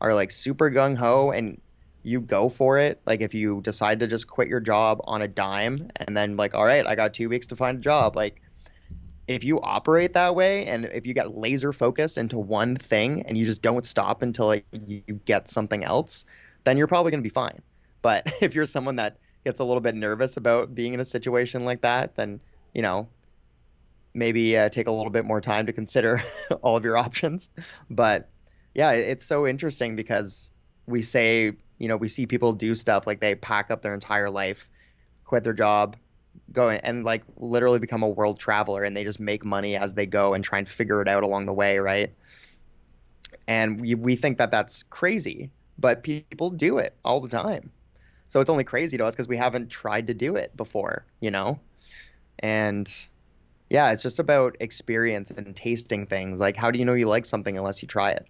are 0.00 0.14
like 0.14 0.30
super 0.30 0.70
gung 0.70 0.96
ho 0.96 1.30
and 1.30 1.60
you 2.02 2.20
go 2.20 2.48
for 2.48 2.78
it. 2.78 3.00
Like 3.06 3.20
if 3.20 3.34
you 3.34 3.60
decide 3.62 4.00
to 4.00 4.06
just 4.06 4.28
quit 4.28 4.48
your 4.48 4.60
job 4.60 5.00
on 5.04 5.22
a 5.22 5.28
dime 5.28 5.90
and 5.96 6.16
then 6.16 6.36
like, 6.36 6.54
all 6.54 6.64
right, 6.64 6.86
I 6.86 6.94
got 6.94 7.14
two 7.14 7.28
weeks 7.28 7.48
to 7.48 7.56
find 7.56 7.78
a 7.78 7.80
job. 7.80 8.16
Like 8.16 8.40
if 9.26 9.44
you 9.44 9.60
operate 9.60 10.14
that 10.14 10.34
way 10.34 10.66
and 10.66 10.86
if 10.86 11.06
you 11.06 11.14
get 11.14 11.36
laser 11.36 11.72
focused 11.72 12.16
into 12.16 12.38
one 12.38 12.76
thing 12.76 13.22
and 13.22 13.36
you 13.36 13.44
just 13.44 13.62
don't 13.62 13.84
stop 13.84 14.22
until 14.22 14.46
like, 14.46 14.64
you 14.86 15.02
get 15.24 15.48
something 15.48 15.84
else, 15.84 16.24
then 16.64 16.78
you're 16.78 16.86
probably 16.86 17.10
going 17.10 17.22
to 17.22 17.28
be 17.28 17.32
fine. 17.32 17.60
But 18.00 18.32
if 18.40 18.54
you're 18.54 18.66
someone 18.66 18.96
that 18.96 19.18
gets 19.44 19.60
a 19.60 19.64
little 19.64 19.80
bit 19.80 19.94
nervous 19.94 20.36
about 20.36 20.74
being 20.74 20.94
in 20.94 21.00
a 21.00 21.04
situation 21.04 21.64
like 21.64 21.82
that, 21.82 22.14
then, 22.14 22.40
you 22.74 22.82
know, 22.82 23.08
maybe 24.14 24.56
uh, 24.56 24.68
take 24.68 24.86
a 24.86 24.92
little 24.92 25.10
bit 25.10 25.24
more 25.24 25.40
time 25.40 25.66
to 25.66 25.72
consider 25.72 26.22
all 26.62 26.76
of 26.76 26.84
your 26.84 26.96
options. 26.96 27.50
But 27.90 28.28
yeah, 28.74 28.92
it's 28.92 29.24
so 29.24 29.46
interesting 29.46 29.96
because 29.96 30.50
we 30.86 31.02
say 31.02 31.52
you 31.78 31.88
know, 31.88 31.96
we 31.96 32.08
see 32.08 32.26
people 32.26 32.52
do 32.52 32.74
stuff 32.74 33.06
like 33.06 33.20
they 33.20 33.34
pack 33.34 33.70
up 33.70 33.82
their 33.82 33.94
entire 33.94 34.30
life, 34.30 34.68
quit 35.24 35.44
their 35.44 35.52
job, 35.52 35.96
go 36.52 36.70
and 36.70 37.04
like 37.04 37.22
literally 37.36 37.78
become 37.78 38.02
a 38.02 38.08
world 38.08 38.38
traveler 38.38 38.82
and 38.82 38.96
they 38.96 39.04
just 39.04 39.20
make 39.20 39.44
money 39.44 39.76
as 39.76 39.94
they 39.94 40.06
go 40.06 40.34
and 40.34 40.44
try 40.44 40.58
and 40.58 40.68
figure 40.68 41.00
it 41.00 41.08
out 41.08 41.22
along 41.22 41.46
the 41.46 41.52
way, 41.52 41.78
right? 41.78 42.12
And 43.46 43.80
we 43.80 43.94
we 43.94 44.16
think 44.16 44.38
that 44.38 44.50
that's 44.50 44.82
crazy, 44.84 45.50
but 45.78 46.02
people 46.02 46.50
do 46.50 46.78
it 46.78 46.94
all 47.04 47.20
the 47.20 47.28
time. 47.28 47.70
So 48.28 48.40
it's 48.40 48.50
only 48.50 48.64
crazy 48.64 48.98
to 48.98 49.06
us 49.06 49.14
because 49.14 49.28
we 49.28 49.38
haven't 49.38 49.70
tried 49.70 50.08
to 50.08 50.14
do 50.14 50.36
it 50.36 50.54
before, 50.54 51.06
you 51.20 51.30
know? 51.30 51.60
And 52.38 52.92
yeah, 53.70 53.90
it's 53.92 54.02
just 54.02 54.18
about 54.18 54.56
experience 54.60 55.30
and 55.30 55.56
tasting 55.56 56.06
things. 56.06 56.38
Like, 56.38 56.56
how 56.56 56.70
do 56.70 56.78
you 56.78 56.84
know 56.84 56.94
you 56.94 57.08
like 57.08 57.24
something 57.24 57.56
unless 57.56 57.80
you 57.80 57.88
try 57.88 58.10
it? 58.10 58.26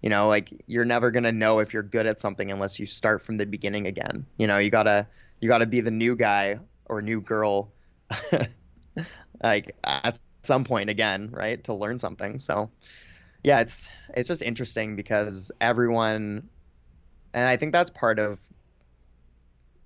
You 0.00 0.10
know 0.10 0.28
like 0.28 0.52
you're 0.66 0.84
never 0.84 1.10
going 1.10 1.24
to 1.24 1.32
know 1.32 1.58
if 1.58 1.72
you're 1.72 1.82
good 1.82 2.06
at 2.06 2.20
something 2.20 2.50
unless 2.50 2.78
you 2.78 2.86
start 2.86 3.22
from 3.22 3.36
the 3.36 3.46
beginning 3.46 3.86
again. 3.86 4.26
You 4.38 4.46
know 4.46 4.58
you 4.58 4.70
got 4.70 4.84
to 4.84 5.06
you 5.40 5.48
got 5.48 5.58
to 5.58 5.66
be 5.66 5.80
the 5.80 5.90
new 5.90 6.16
guy 6.16 6.58
or 6.86 7.02
new 7.02 7.20
girl 7.20 7.72
like 9.42 9.76
at 9.84 10.20
some 10.42 10.64
point 10.64 10.90
again 10.90 11.30
right 11.32 11.62
to 11.64 11.74
learn 11.74 11.98
something. 11.98 12.38
So 12.38 12.70
yeah 13.42 13.60
it's 13.60 13.88
it's 14.14 14.28
just 14.28 14.42
interesting 14.42 14.96
because 14.96 15.50
everyone 15.60 16.48
and 17.32 17.48
i 17.48 17.56
think 17.56 17.72
that's 17.72 17.90
part 17.90 18.18
of 18.18 18.38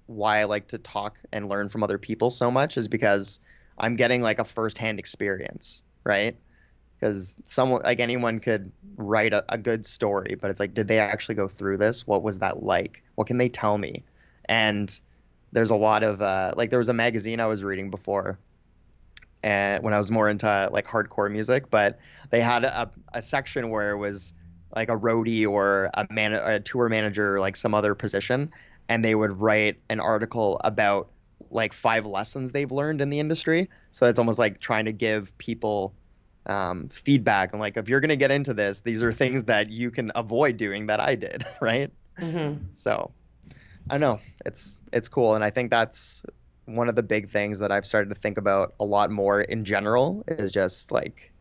why 0.07 0.40
i 0.40 0.44
like 0.44 0.68
to 0.68 0.79
talk 0.79 1.18
and 1.33 1.48
learn 1.48 1.68
from 1.68 1.83
other 1.83 1.98
people 1.98 2.31
so 2.31 2.50
much 2.50 2.77
is 2.77 2.88
because 2.88 3.40
i'm 3.79 3.96
getting 3.96 4.22
like 4.22 4.38
a 4.38 4.44
firsthand 4.44 4.98
experience 4.98 5.83
right 6.03 6.37
because 6.98 7.40
someone 7.44 7.83
like 7.83 8.00
anyone 8.00 8.40
could 8.40 8.72
write 8.96 9.33
a, 9.33 9.44
a, 9.48 9.59
good 9.59 9.85
story 9.85 10.37
but 10.40 10.50
it's 10.50 10.61
like 10.61 10.74
did 10.74 10.88
they 10.88 10.98
actually 10.98 11.35
go 11.35 11.48
through 11.48 11.76
this? 11.76 12.07
What 12.07 12.22
was 12.22 12.38
that 12.40 12.62
like? 12.62 13.02
What 13.14 13.26
can 13.26 13.38
they 13.38 13.48
tell 13.48 13.76
me? 13.76 14.04
And 14.46 14.98
there's 15.52 15.70
a 15.70 15.76
lot 15.76 16.02
of 16.02 16.20
uh, 16.20 16.52
like 16.57 16.70
there 16.70 16.78
was 16.78 16.88
a 16.88 16.94
magazine 16.94 17.38
i 17.40 17.46
was 17.46 17.62
reading 17.62 17.88
before 17.88 18.38
and 19.42 19.85
when 19.85 19.94
i 19.94 19.98
was 19.98 20.11
more 20.11 20.28
into 20.28 20.68
like 20.72 20.87
hardcore 20.87 21.30
music 21.30 21.70
but 21.70 22.00
they 22.30 22.40
had 22.40 22.64
a, 22.64 22.90
a 23.12 23.22
section 23.22 23.70
where 23.70 23.92
it 23.92 23.96
was 23.96 24.35
like 24.74 24.88
a 24.88 24.96
roadie 24.96 25.46
or 25.46 25.90
a 25.94 26.07
man 26.11 26.33
a 26.33 26.59
tour 26.59 26.88
manager 26.88 27.38
like 27.38 27.54
some 27.54 27.72
other 27.72 27.94
position 27.94 28.50
and 28.88 29.04
they 29.04 29.14
would 29.14 29.40
write 29.40 29.78
an 29.88 30.00
article 30.00 30.61
about 30.64 31.11
like 31.50 31.72
five 31.72 32.07
lessons 32.07 32.52
they've 32.52 32.72
learned 32.72 33.00
in 33.00 33.11
the 33.11 33.20
industry. 33.20 33.70
So 33.92 34.07
it's 34.07 34.18
almost 34.18 34.38
like 34.38 34.61
trying 34.61 34.87
to 34.87 34.92
give 34.92 35.37
people 35.38 35.94
um, 36.46 36.88
feedback 36.88 37.52
and 37.52 37.61
like 37.61 37.76
if 37.76 37.88
you're 37.88 38.00
gonna 38.00 38.16
get 38.16 38.30
into 38.30 38.54
this, 38.54 38.80
these 38.80 39.02
are 39.02 39.12
things 39.12 39.44
that 39.44 39.70
you 39.70 39.90
can 39.90 40.12
avoid 40.14 40.57
doing 40.57 40.87
that 40.87 41.00
I 41.00 41.14
did, 41.14 41.44
right? 41.61 41.90
Mm-hmm. 42.18 42.64
So 42.74 43.11
I 43.90 43.98
know 43.98 44.20
it's 44.44 44.78
it's 44.92 45.09
cool, 45.09 45.35
and 45.35 45.44
I 45.44 45.50
think 45.50 45.70
that's 45.70 46.22
one 46.66 46.88
of 46.88 46.94
the 46.94 47.02
big 47.02 47.30
things 47.30 47.59
that 47.59 47.70
I've 47.70 47.87
started 47.87 48.09
to 48.09 48.14
think 48.14 48.38
about 48.38 48.74
a 48.80 48.85
lot 48.85 49.11
more 49.11 49.40
in 49.40 49.64
general 49.64 50.24
is 50.26 50.50
just 50.50 50.90
like 50.90 51.33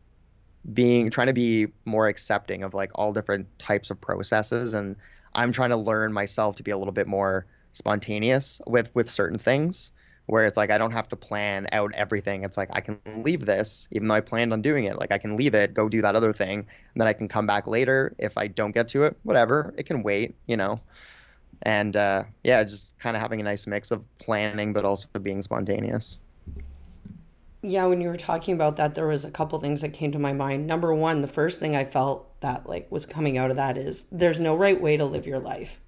being 0.72 1.10
trying 1.10 1.28
to 1.28 1.34
be 1.34 1.68
more 1.86 2.08
accepting 2.08 2.64
of 2.64 2.74
like 2.74 2.92
all 2.96 3.14
different 3.14 3.48
types 3.60 3.90
of 3.90 4.00
processes 4.00 4.74
and 4.74 4.96
I'm 5.36 5.52
trying 5.52 5.72
to 5.72 5.78
learn 5.78 6.14
myself 6.14 6.58
to 6.58 6.64
be 6.64 6.72
a 6.72 6.78
little 6.78 6.94
bit 6.94 7.08
more 7.08 7.46
spontaneous 7.74 8.62
with 8.68 8.94
with 8.94 9.10
certain 9.10 9.40
things 9.40 9.92
where 10.26 10.46
it's 10.46 10.58
like 10.58 10.72
I 10.72 10.78
don't 10.78 10.92
have 10.92 11.10
to 11.10 11.16
plan 11.16 11.68
out 11.72 11.94
everything. 11.94 12.44
It's 12.44 12.58
like 12.58 12.70
I 12.72 12.82
can 12.82 13.00
leave 13.24 13.46
this, 13.46 13.88
even 13.92 14.08
though 14.08 14.16
I 14.16 14.22
planned 14.22 14.54
on 14.54 14.62
doing 14.62 14.86
it. 14.86 14.98
Like 14.98 15.12
I 15.12 15.18
can 15.18 15.36
leave 15.36 15.54
it, 15.54 15.74
go 15.74 15.90
do 15.90 16.02
that 16.02 16.16
other 16.16 16.34
thing, 16.34 16.60
and 16.60 17.02
then 17.02 17.08
I 17.08 17.14
can 17.14 17.28
come 17.28 17.46
back 17.46 17.68
later 17.68 18.16
if 18.18 18.38
I 18.38 18.48
don't 18.48 18.72
get 18.72 18.88
to 18.90 19.04
it. 19.04 19.18
Whatever, 19.24 19.74
it 19.78 19.86
can 19.86 20.04
wait, 20.04 20.36
you 20.48 20.58
know. 20.58 20.80
And 21.62 21.96
uh, 21.96 22.24
yeah, 22.44 22.64
just 22.64 22.98
kind 23.00 23.16
of 23.16 23.22
having 23.22 23.42
a 23.42 23.44
nice 23.44 23.68
mix 23.68 23.92
of 23.92 24.04
planning, 24.20 24.74
but 24.74 24.86
also 24.86 25.08
being 25.20 25.42
spontaneous. 25.42 26.18
Yeah, 27.62 27.86
when 27.86 28.02
you 28.02 28.10
were 28.10 28.18
talking 28.18 28.54
about 28.54 28.76
that, 28.76 28.96
there 28.96 29.08
was 29.08 29.24
a 29.24 29.32
couple 29.32 29.58
things 29.60 29.80
that 29.80 29.94
came 29.94 30.12
to 30.12 30.20
my 30.20 30.34
mind. 30.34 30.68
Number 30.68 30.94
one, 30.94 31.22
the 31.22 31.30
first 31.30 31.62
thing 31.62 31.78
I 31.78 31.86
felt 31.86 32.40
that 32.42 32.68
like 32.68 32.92
was 32.92 33.06
coming 33.06 33.38
out 33.38 33.52
of 33.52 33.56
that 33.56 33.78
is 33.78 34.06
there's 34.12 34.40
no 34.40 34.56
right 34.56 34.80
way 34.80 34.98
to 34.98 35.06
live 35.06 35.26
your 35.26 35.40
life. 35.40 35.80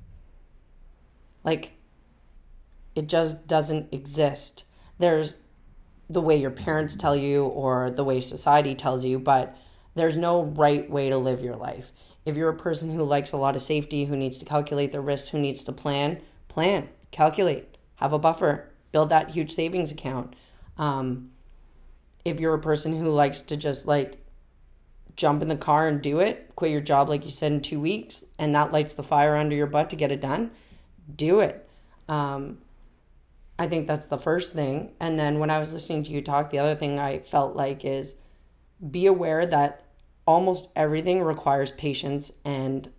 Like 1.44 1.74
it 2.96 3.08
just 3.08 3.48
doesn't 3.48 3.94
exist. 3.94 4.64
There's 4.98 5.38
the 6.10 6.22
way 6.22 6.36
your 6.38 6.52
parents 6.52 6.96
tell 6.96 7.16
you 7.16 7.46
or 7.46 7.92
the 7.92 8.04
way 8.04 8.22
society 8.22 8.74
tells 8.76 9.04
you, 9.04 9.20
but 9.20 9.56
there's 9.96 10.18
no 10.18 10.44
right 10.44 10.90
way 10.90 11.10
to 11.10 11.18
live 11.18 11.44
your 11.44 11.56
life. 11.56 11.92
If 12.26 12.38
you're 12.38 12.50
a 12.50 12.58
person 12.58 12.94
who 12.94 13.04
likes 13.04 13.32
a 13.32 13.38
lot 13.38 13.56
of 13.56 13.62
safety, 13.62 14.06
who 14.06 14.16
needs 14.16 14.38
to 14.40 14.46
calculate 14.46 14.92
the 14.92 15.02
risks, 15.02 15.30
who 15.30 15.40
needs 15.40 15.64
to 15.66 15.72
plan, 15.72 16.22
plan, 16.48 16.90
calculate, 17.12 17.78
have 17.96 18.14
a 18.14 18.20
buffer, 18.20 18.70
build 18.92 19.10
that 19.10 19.32
huge 19.32 19.52
savings 19.52 19.92
account. 19.92 20.36
Um, 20.78 21.32
if 22.24 22.40
you're 22.40 22.54
a 22.54 22.60
person 22.60 22.98
who 23.00 23.10
likes 23.10 23.42
to 23.42 23.58
just 23.58 23.88
like 23.88 24.18
jump 25.16 25.42
in 25.42 25.48
the 25.48 25.56
car 25.56 25.88
and 25.88 26.02
do 26.02 26.20
it, 26.20 26.52
quit 26.56 26.72
your 26.72 26.82
job, 26.82 27.10
like 27.10 27.26
you 27.26 27.32
said, 27.32 27.52
in 27.52 27.62
two 27.62 27.80
weeks, 27.80 28.26
and 28.38 28.54
that 28.54 28.72
lights 28.72 28.94
the 28.94 29.04
fire 29.04 29.36
under 29.36 29.56
your 29.56 29.68
butt 29.68 29.90
to 29.92 29.96
get 29.96 30.12
it 30.12 30.22
done, 30.22 30.52
do 31.16 31.40
it. 31.40 31.68
Um, 32.10 32.60
I 33.58 33.68
think 33.68 33.88
that's 33.88 34.08
the 34.08 34.18
first 34.18 34.54
thing. 34.54 34.92
And 35.00 35.18
then 35.18 35.40
when 35.40 35.50
I 35.50 35.60
was 35.60 35.74
listening 35.74 36.04
to 36.04 36.12
you 36.12 36.22
talk, 36.22 36.50
the 36.50 36.60
other 36.60 36.76
thing 36.76 37.00
I 37.00 37.20
felt 37.20 37.56
like 37.56 37.86
is 37.86 38.16
be 38.92 39.06
aware 39.06 39.46
that 39.46 39.84
almost 40.28 40.70
everything 40.76 41.22
requires 41.22 41.72
patience 41.72 42.32
and 42.44 42.90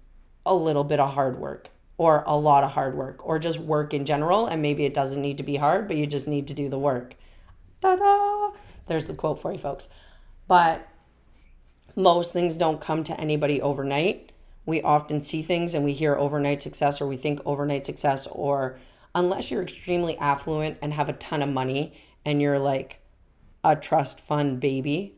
a 0.46 0.54
little 0.54 0.84
bit 0.84 1.00
of 1.00 1.14
hard 1.14 1.38
work 1.38 1.70
or 1.98 2.22
a 2.26 2.36
lot 2.36 2.64
of 2.64 2.72
hard 2.72 2.94
work 2.94 3.26
or 3.26 3.38
just 3.38 3.58
work 3.58 3.92
in 3.92 4.06
general. 4.06 4.46
And 4.46 4.62
maybe 4.62 4.84
it 4.84 4.94
doesn't 4.94 5.20
need 5.20 5.36
to 5.38 5.42
be 5.42 5.56
hard, 5.56 5.88
but 5.88 5.96
you 5.96 6.06
just 6.06 6.28
need 6.28 6.48
to 6.48 6.54
do 6.54 6.68
the 6.68 6.78
work. 6.78 7.14
Ta 7.82 7.96
da! 7.96 8.58
There's 8.86 9.08
the 9.08 9.14
quote 9.14 9.38
for 9.38 9.52
you 9.52 9.58
folks. 9.58 9.88
But 10.48 10.88
most 11.94 12.32
things 12.32 12.56
don't 12.56 12.80
come 12.80 13.04
to 13.04 13.20
anybody 13.20 13.60
overnight. 13.60 14.32
We 14.64 14.80
often 14.82 15.20
see 15.20 15.42
things 15.42 15.74
and 15.74 15.84
we 15.84 15.92
hear 15.92 16.16
overnight 16.16 16.62
success 16.62 17.00
or 17.00 17.06
we 17.06 17.16
think 17.16 17.40
overnight 17.44 17.84
success 17.84 18.26
or 18.26 18.78
unless 19.16 19.50
you're 19.50 19.62
extremely 19.62 20.16
affluent 20.18 20.76
and 20.82 20.92
have 20.92 21.08
a 21.08 21.14
ton 21.14 21.42
of 21.42 21.48
money 21.48 21.94
and 22.24 22.40
you're 22.40 22.58
like 22.58 23.00
a 23.64 23.74
trust 23.74 24.20
fund 24.20 24.60
baby, 24.60 25.16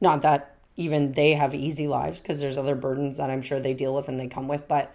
not 0.00 0.22
that 0.22 0.56
even 0.76 1.12
they 1.12 1.32
have 1.32 1.52
easy 1.52 1.88
lives 1.88 2.20
because 2.20 2.40
there's 2.40 2.56
other 2.56 2.76
burdens 2.76 3.16
that 3.16 3.28
I'm 3.28 3.42
sure 3.42 3.58
they 3.58 3.74
deal 3.74 3.92
with 3.92 4.08
and 4.08 4.20
they 4.20 4.28
come 4.28 4.46
with, 4.46 4.68
but 4.68 4.94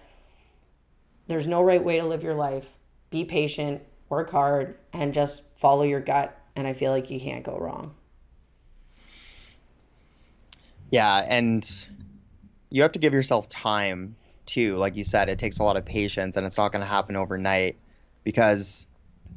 there's 1.27 1.47
no 1.47 1.61
right 1.61 1.83
way 1.83 1.99
to 1.99 2.05
live 2.05 2.23
your 2.23 2.33
life. 2.33 2.69
Be 3.09 3.25
patient, 3.25 3.83
work 4.07 4.31
hard, 4.31 4.77
and 4.93 5.13
just 5.13 5.43
follow 5.59 5.83
your 5.83 5.99
gut. 5.99 6.35
And 6.55 6.65
I 6.65 6.71
feel 6.71 6.91
like 6.91 7.11
you 7.11 7.19
can't 7.19 7.43
go 7.43 7.57
wrong. 7.57 7.93
Yeah, 10.91 11.25
and 11.27 11.69
you 12.69 12.83
have 12.83 12.93
to 12.93 12.99
give 12.99 13.11
yourself 13.11 13.49
time 13.49 14.15
too. 14.45 14.77
Like 14.77 14.95
you 14.95 15.03
said, 15.03 15.27
it 15.27 15.39
takes 15.39 15.59
a 15.59 15.63
lot 15.63 15.75
of 15.75 15.83
patience 15.83 16.37
and 16.37 16.45
it's 16.45 16.57
not 16.57 16.71
going 16.71 16.81
to 16.81 16.87
happen 16.87 17.17
overnight 17.17 17.75
because 18.25 18.85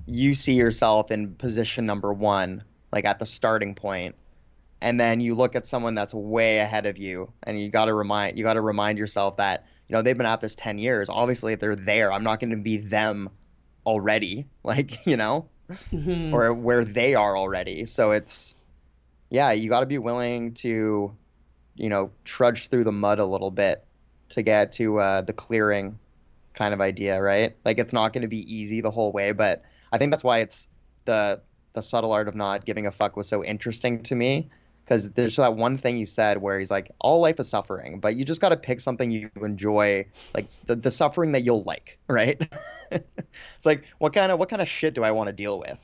you 0.06 0.34
see 0.34 0.54
yourself 0.54 1.12
in 1.12 1.34
position 1.34 1.86
number 1.86 2.12
one, 2.12 2.64
like 2.90 3.04
at 3.04 3.20
the 3.20 3.26
starting 3.26 3.76
point, 3.76 4.16
and 4.80 4.98
then 4.98 5.20
you 5.20 5.36
look 5.36 5.54
at 5.54 5.66
someone 5.66 5.94
that's 5.94 6.14
way 6.14 6.58
ahead 6.58 6.86
of 6.86 6.98
you, 6.98 7.32
and 7.44 7.60
you 7.60 7.68
got 7.70 7.84
to 7.84 7.94
remind 7.94 8.36
you 8.36 8.42
got 8.42 8.54
to 8.54 8.60
remind 8.60 8.98
yourself 8.98 9.36
that 9.36 9.66
you 9.86 9.94
know 9.94 10.02
they've 10.02 10.16
been 10.16 10.26
at 10.26 10.40
this 10.40 10.56
10 10.56 10.78
years. 10.78 11.08
Obviously 11.08 11.54
they're 11.54 11.76
there 11.76 12.12
i'm 12.12 12.24
not 12.24 12.40
going 12.40 12.50
to 12.50 12.56
be 12.56 12.78
them 12.78 13.30
already 13.86 14.46
like 14.64 15.06
you 15.06 15.16
know 15.16 15.48
mm-hmm. 15.70 16.34
or 16.34 16.52
where 16.52 16.84
they 16.84 17.14
are 17.14 17.36
already. 17.36 17.86
So 17.86 18.10
it's 18.12 18.54
yeah 19.30 19.52
you 19.52 19.68
got 19.68 19.80
to 19.80 19.86
be 19.86 19.98
willing 19.98 20.54
to 20.54 21.14
you 21.76 21.88
know 21.88 22.10
trudge 22.24 22.68
through 22.68 22.84
the 22.84 22.92
mud 22.92 23.18
a 23.18 23.26
little 23.26 23.50
bit 23.50 23.84
to 24.30 24.42
get 24.42 24.72
to 24.74 24.98
uh, 24.98 25.20
the 25.22 25.32
clearing 25.32 25.98
kind 26.58 26.74
of 26.74 26.80
idea, 26.80 27.22
right? 27.22 27.56
Like 27.64 27.78
it's 27.78 27.92
not 27.92 28.12
going 28.12 28.22
to 28.22 28.28
be 28.28 28.56
easy 28.56 28.80
the 28.80 28.90
whole 28.90 29.12
way, 29.12 29.30
but 29.32 29.62
I 29.92 29.98
think 29.98 30.10
that's 30.10 30.24
why 30.24 30.40
it's 30.40 30.66
the 31.04 31.40
the 31.74 31.82
subtle 31.82 32.12
art 32.12 32.26
of 32.26 32.34
not 32.34 32.64
giving 32.64 32.86
a 32.86 32.90
fuck 32.90 33.16
was 33.16 33.28
so 33.28 33.44
interesting 33.44 34.02
to 34.02 34.14
me 34.14 34.50
because 34.84 35.10
there's 35.10 35.36
that 35.36 35.54
one 35.54 35.78
thing 35.78 35.96
he 35.96 36.06
said 36.06 36.38
where 36.38 36.58
he's 36.58 36.70
like, 36.70 36.90
all 36.98 37.20
life 37.20 37.38
is 37.38 37.48
suffering, 37.48 38.00
but 38.00 38.16
you 38.16 38.24
just 38.24 38.40
got 38.40 38.48
to 38.48 38.56
pick 38.56 38.80
something 38.80 39.10
you 39.10 39.30
enjoy, 39.36 40.06
like 40.34 40.48
the, 40.64 40.74
the 40.74 40.90
suffering 40.90 41.32
that 41.32 41.44
you'll 41.44 41.62
like, 41.62 41.98
right? 42.08 42.40
it's 42.90 43.66
like, 43.66 43.84
what 43.98 44.12
kind 44.12 44.32
of 44.32 44.38
what 44.38 44.48
kind 44.48 44.60
of 44.60 44.68
shit 44.68 44.94
do 44.94 45.04
I 45.04 45.12
want 45.12 45.28
to 45.28 45.32
deal 45.32 45.58
with? 45.58 45.78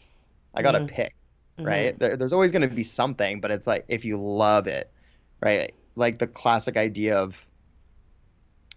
I 0.55 0.63
got 0.63 0.73
to 0.73 0.79
mm-hmm. 0.79 0.87
pick, 0.87 1.15
right? 1.59 1.91
Mm-hmm. 1.91 1.99
There, 1.99 2.17
there's 2.17 2.33
always 2.33 2.51
going 2.51 2.69
to 2.69 2.75
be 2.75 2.83
something, 2.83 3.41
but 3.41 3.51
it's 3.51 3.67
like 3.67 3.85
if 3.89 4.05
you 4.05 4.21
love 4.21 4.67
it, 4.67 4.91
right? 5.41 5.75
Like 5.95 6.19
the 6.19 6.27
classic 6.27 6.77
idea 6.77 7.19
of 7.19 7.47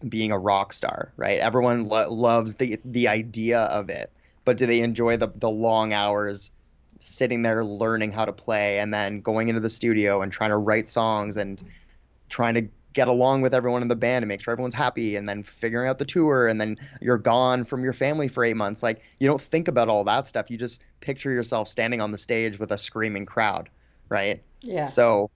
being 0.07 0.31
a 0.31 0.37
rock 0.37 0.73
star, 0.73 1.13
right? 1.17 1.39
Everyone 1.39 1.85
lo- 1.85 2.11
loves 2.11 2.55
the 2.55 2.79
the 2.85 3.07
idea 3.07 3.61
of 3.61 3.89
it, 3.89 4.11
but 4.45 4.57
do 4.57 4.65
they 4.65 4.81
enjoy 4.81 5.17
the 5.17 5.27
the 5.35 5.49
long 5.49 5.93
hours 5.93 6.51
sitting 6.99 7.43
there 7.43 7.63
learning 7.63 8.11
how 8.11 8.25
to 8.25 8.33
play 8.33 8.79
and 8.79 8.93
then 8.93 9.21
going 9.21 9.49
into 9.49 9.61
the 9.61 9.69
studio 9.69 10.21
and 10.21 10.31
trying 10.31 10.49
to 10.49 10.57
write 10.57 10.89
songs 10.89 11.37
and 11.37 11.61
trying 12.27 12.55
to 12.55 12.67
get 12.93 13.07
along 13.07 13.43
with 13.43 13.53
everyone 13.53 13.83
in 13.83 13.87
the 13.87 13.95
band 13.95 14.23
and 14.23 14.27
make 14.27 14.41
sure 14.41 14.51
everyone's 14.51 14.73
happy 14.73 15.15
and 15.15 15.29
then 15.29 15.43
figuring 15.43 15.87
out 15.87 15.99
the 15.99 16.05
tour 16.05 16.47
and 16.47 16.59
then 16.59 16.75
you're 16.99 17.19
gone 17.19 17.63
from 17.63 17.83
your 17.83 17.93
family 17.93 18.27
for 18.27 18.43
8 18.43 18.55
months? 18.55 18.81
Like 18.81 19.03
you 19.19 19.27
don't 19.27 19.39
think 19.39 19.67
about 19.67 19.89
all 19.89 20.03
that 20.05 20.25
stuff. 20.25 20.49
You 20.49 20.57
just 20.57 20.81
picture 20.99 21.29
yourself 21.29 21.67
standing 21.67 22.01
on 22.01 22.11
the 22.11 22.17
stage 22.17 22.57
with 22.57 22.71
a 22.71 22.77
screaming 22.79 23.27
crowd 23.27 23.69
right? 24.09 24.41
Yeah. 24.61 24.85
So 24.85 25.29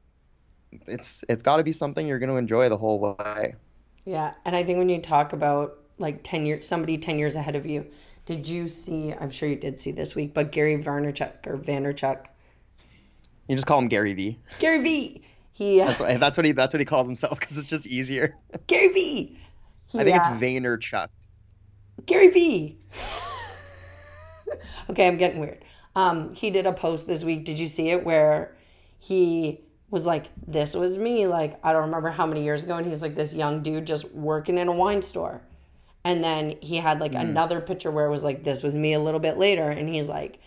it's 0.87 1.23
it's 1.27 1.43
got 1.43 1.57
to 1.57 1.63
be 1.63 1.71
something 1.71 2.07
you're 2.07 2.19
going 2.19 2.29
to 2.29 2.37
enjoy 2.37 2.69
the 2.69 2.77
whole 2.77 3.17
way 3.19 3.55
yeah, 4.05 4.33
and 4.45 4.55
I 4.55 4.63
think 4.63 4.77
when 4.77 4.89
you 4.89 5.01
talk 5.01 5.33
about 5.33 5.77
like 5.97 6.23
10 6.23 6.45
years 6.45 6.67
somebody 6.67 6.97
10 6.97 7.19
years 7.19 7.35
ahead 7.35 7.55
of 7.55 7.65
you, 7.65 7.87
did 8.25 8.47
you 8.47 8.67
see 8.67 9.13
I'm 9.13 9.29
sure 9.29 9.47
you 9.47 9.55
did 9.55 9.79
see 9.79 9.91
this 9.91 10.15
week, 10.15 10.33
but 10.33 10.51
Gary 10.51 10.77
Vaynerchuk 10.77 11.47
or 11.47 11.57
Vaynerchuk. 11.57 12.25
You 13.47 13.55
just 13.55 13.67
call 13.67 13.79
him 13.79 13.87
Gary 13.87 14.13
V. 14.13 14.39
Gary 14.59 14.81
V. 14.81 15.23
He 15.53 15.81
uh, 15.81 15.87
that's, 15.87 15.99
what, 15.99 16.19
that's 16.19 16.37
what 16.37 16.45
he 16.45 16.51
that's 16.53 16.73
what 16.73 16.79
he 16.79 16.85
calls 16.85 17.07
himself 17.07 17.39
because 17.39 17.57
it's 17.57 17.67
just 17.67 17.85
easier. 17.85 18.35
Gary 18.67 18.89
V. 18.89 19.37
He, 19.87 19.99
I 19.99 20.03
think 20.03 20.15
uh, 20.15 20.19
it's 20.19 20.41
Vaynerchuk. 20.41 21.09
Gary 22.05 22.29
V. 22.29 22.77
okay, 24.89 25.07
I'm 25.07 25.17
getting 25.17 25.39
weird. 25.39 25.63
Um, 25.95 26.33
he 26.33 26.49
did 26.49 26.65
a 26.65 26.73
post 26.73 27.07
this 27.07 27.23
week. 27.23 27.45
Did 27.45 27.59
you 27.59 27.67
see 27.67 27.89
it 27.89 28.05
where 28.05 28.55
he 28.97 29.61
was 29.91 30.05
like, 30.05 30.29
this 30.47 30.73
was 30.73 30.97
me, 30.97 31.27
like, 31.27 31.59
I 31.63 31.73
don't 31.73 31.83
remember 31.83 32.09
how 32.09 32.25
many 32.25 32.43
years 32.43 32.63
ago. 32.63 32.77
And 32.77 32.87
he's 32.87 33.01
like 33.01 33.13
this 33.13 33.33
young 33.33 33.61
dude 33.61 33.85
just 33.85 34.09
working 34.11 34.57
in 34.57 34.69
a 34.69 34.71
wine 34.71 35.01
store. 35.01 35.41
And 36.03 36.23
then 36.23 36.55
he 36.61 36.77
had 36.77 36.99
like 36.99 37.11
mm. 37.11 37.19
another 37.19 37.59
picture 37.59 37.91
where 37.91 38.05
it 38.05 38.11
was 38.11 38.23
like, 38.23 38.43
this 38.43 38.63
was 38.63 38.77
me 38.77 38.93
a 38.93 38.99
little 38.99 39.19
bit 39.19 39.37
later. 39.37 39.69
And 39.69 39.93
he's 39.93 40.07
like, 40.07 40.39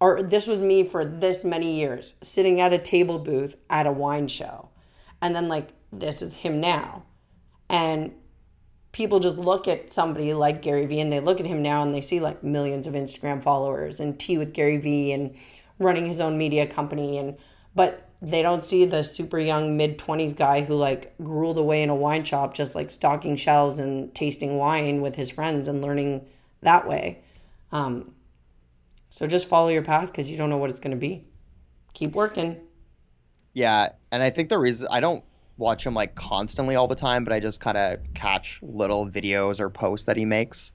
or 0.00 0.22
this 0.22 0.46
was 0.46 0.60
me 0.60 0.82
for 0.82 1.04
this 1.04 1.44
many 1.44 1.76
years, 1.78 2.14
sitting 2.22 2.60
at 2.60 2.72
a 2.72 2.78
table 2.78 3.18
booth 3.18 3.56
at 3.70 3.86
a 3.86 3.92
wine 3.92 4.28
show. 4.28 4.68
And 5.22 5.36
then 5.36 5.46
like, 5.46 5.68
this 5.92 6.20
is 6.20 6.34
him 6.34 6.60
now. 6.60 7.04
And 7.68 8.12
people 8.92 9.20
just 9.20 9.38
look 9.38 9.68
at 9.68 9.92
somebody 9.92 10.34
like 10.34 10.62
Gary 10.62 10.86
Vee 10.86 11.00
and 11.00 11.12
they 11.12 11.20
look 11.20 11.38
at 11.38 11.46
him 11.46 11.62
now 11.62 11.82
and 11.82 11.94
they 11.94 12.00
see 12.00 12.18
like 12.18 12.42
millions 12.42 12.88
of 12.88 12.94
Instagram 12.94 13.40
followers 13.40 14.00
and 14.00 14.18
tea 14.18 14.36
with 14.36 14.52
Gary 14.52 14.78
Vee 14.78 15.12
and 15.12 15.36
running 15.78 16.06
his 16.06 16.18
own 16.18 16.36
media 16.36 16.66
company. 16.66 17.18
And, 17.18 17.36
but 17.74 18.09
they 18.22 18.42
don't 18.42 18.64
see 18.64 18.84
the 18.84 19.02
super 19.02 19.38
young 19.38 19.76
mid 19.76 19.98
20s 19.98 20.36
guy 20.36 20.62
who 20.62 20.74
like 20.74 21.16
grueled 21.18 21.56
away 21.56 21.82
in 21.82 21.88
a 21.88 21.94
wine 21.94 22.24
shop 22.24 22.54
just 22.54 22.74
like 22.74 22.90
stocking 22.90 23.36
shelves 23.36 23.78
and 23.78 24.14
tasting 24.14 24.58
wine 24.58 25.00
with 25.00 25.16
his 25.16 25.30
friends 25.30 25.68
and 25.68 25.82
learning 25.82 26.26
that 26.62 26.86
way. 26.86 27.22
Um, 27.72 28.12
so 29.08 29.26
just 29.26 29.48
follow 29.48 29.68
your 29.68 29.82
path 29.82 30.08
because 30.08 30.30
you 30.30 30.36
don't 30.36 30.50
know 30.50 30.58
what 30.58 30.70
it's 30.70 30.80
going 30.80 30.90
to 30.90 30.96
be. 30.96 31.24
Keep 31.94 32.12
working. 32.12 32.60
Yeah 33.54 33.90
and 34.12 34.22
i 34.22 34.30
think 34.30 34.48
the 34.48 34.58
reason 34.58 34.88
i 34.90 35.00
don't 35.00 35.24
watch 35.56 35.84
him 35.84 35.94
like 35.94 36.14
constantly 36.14 36.74
all 36.74 36.88
the 36.88 36.94
time 36.94 37.24
but 37.24 37.32
i 37.32 37.40
just 37.40 37.60
kind 37.60 37.76
of 37.76 38.00
catch 38.14 38.58
little 38.62 39.06
videos 39.06 39.60
or 39.60 39.70
posts 39.70 40.06
that 40.06 40.16
he 40.16 40.24
makes. 40.24 40.72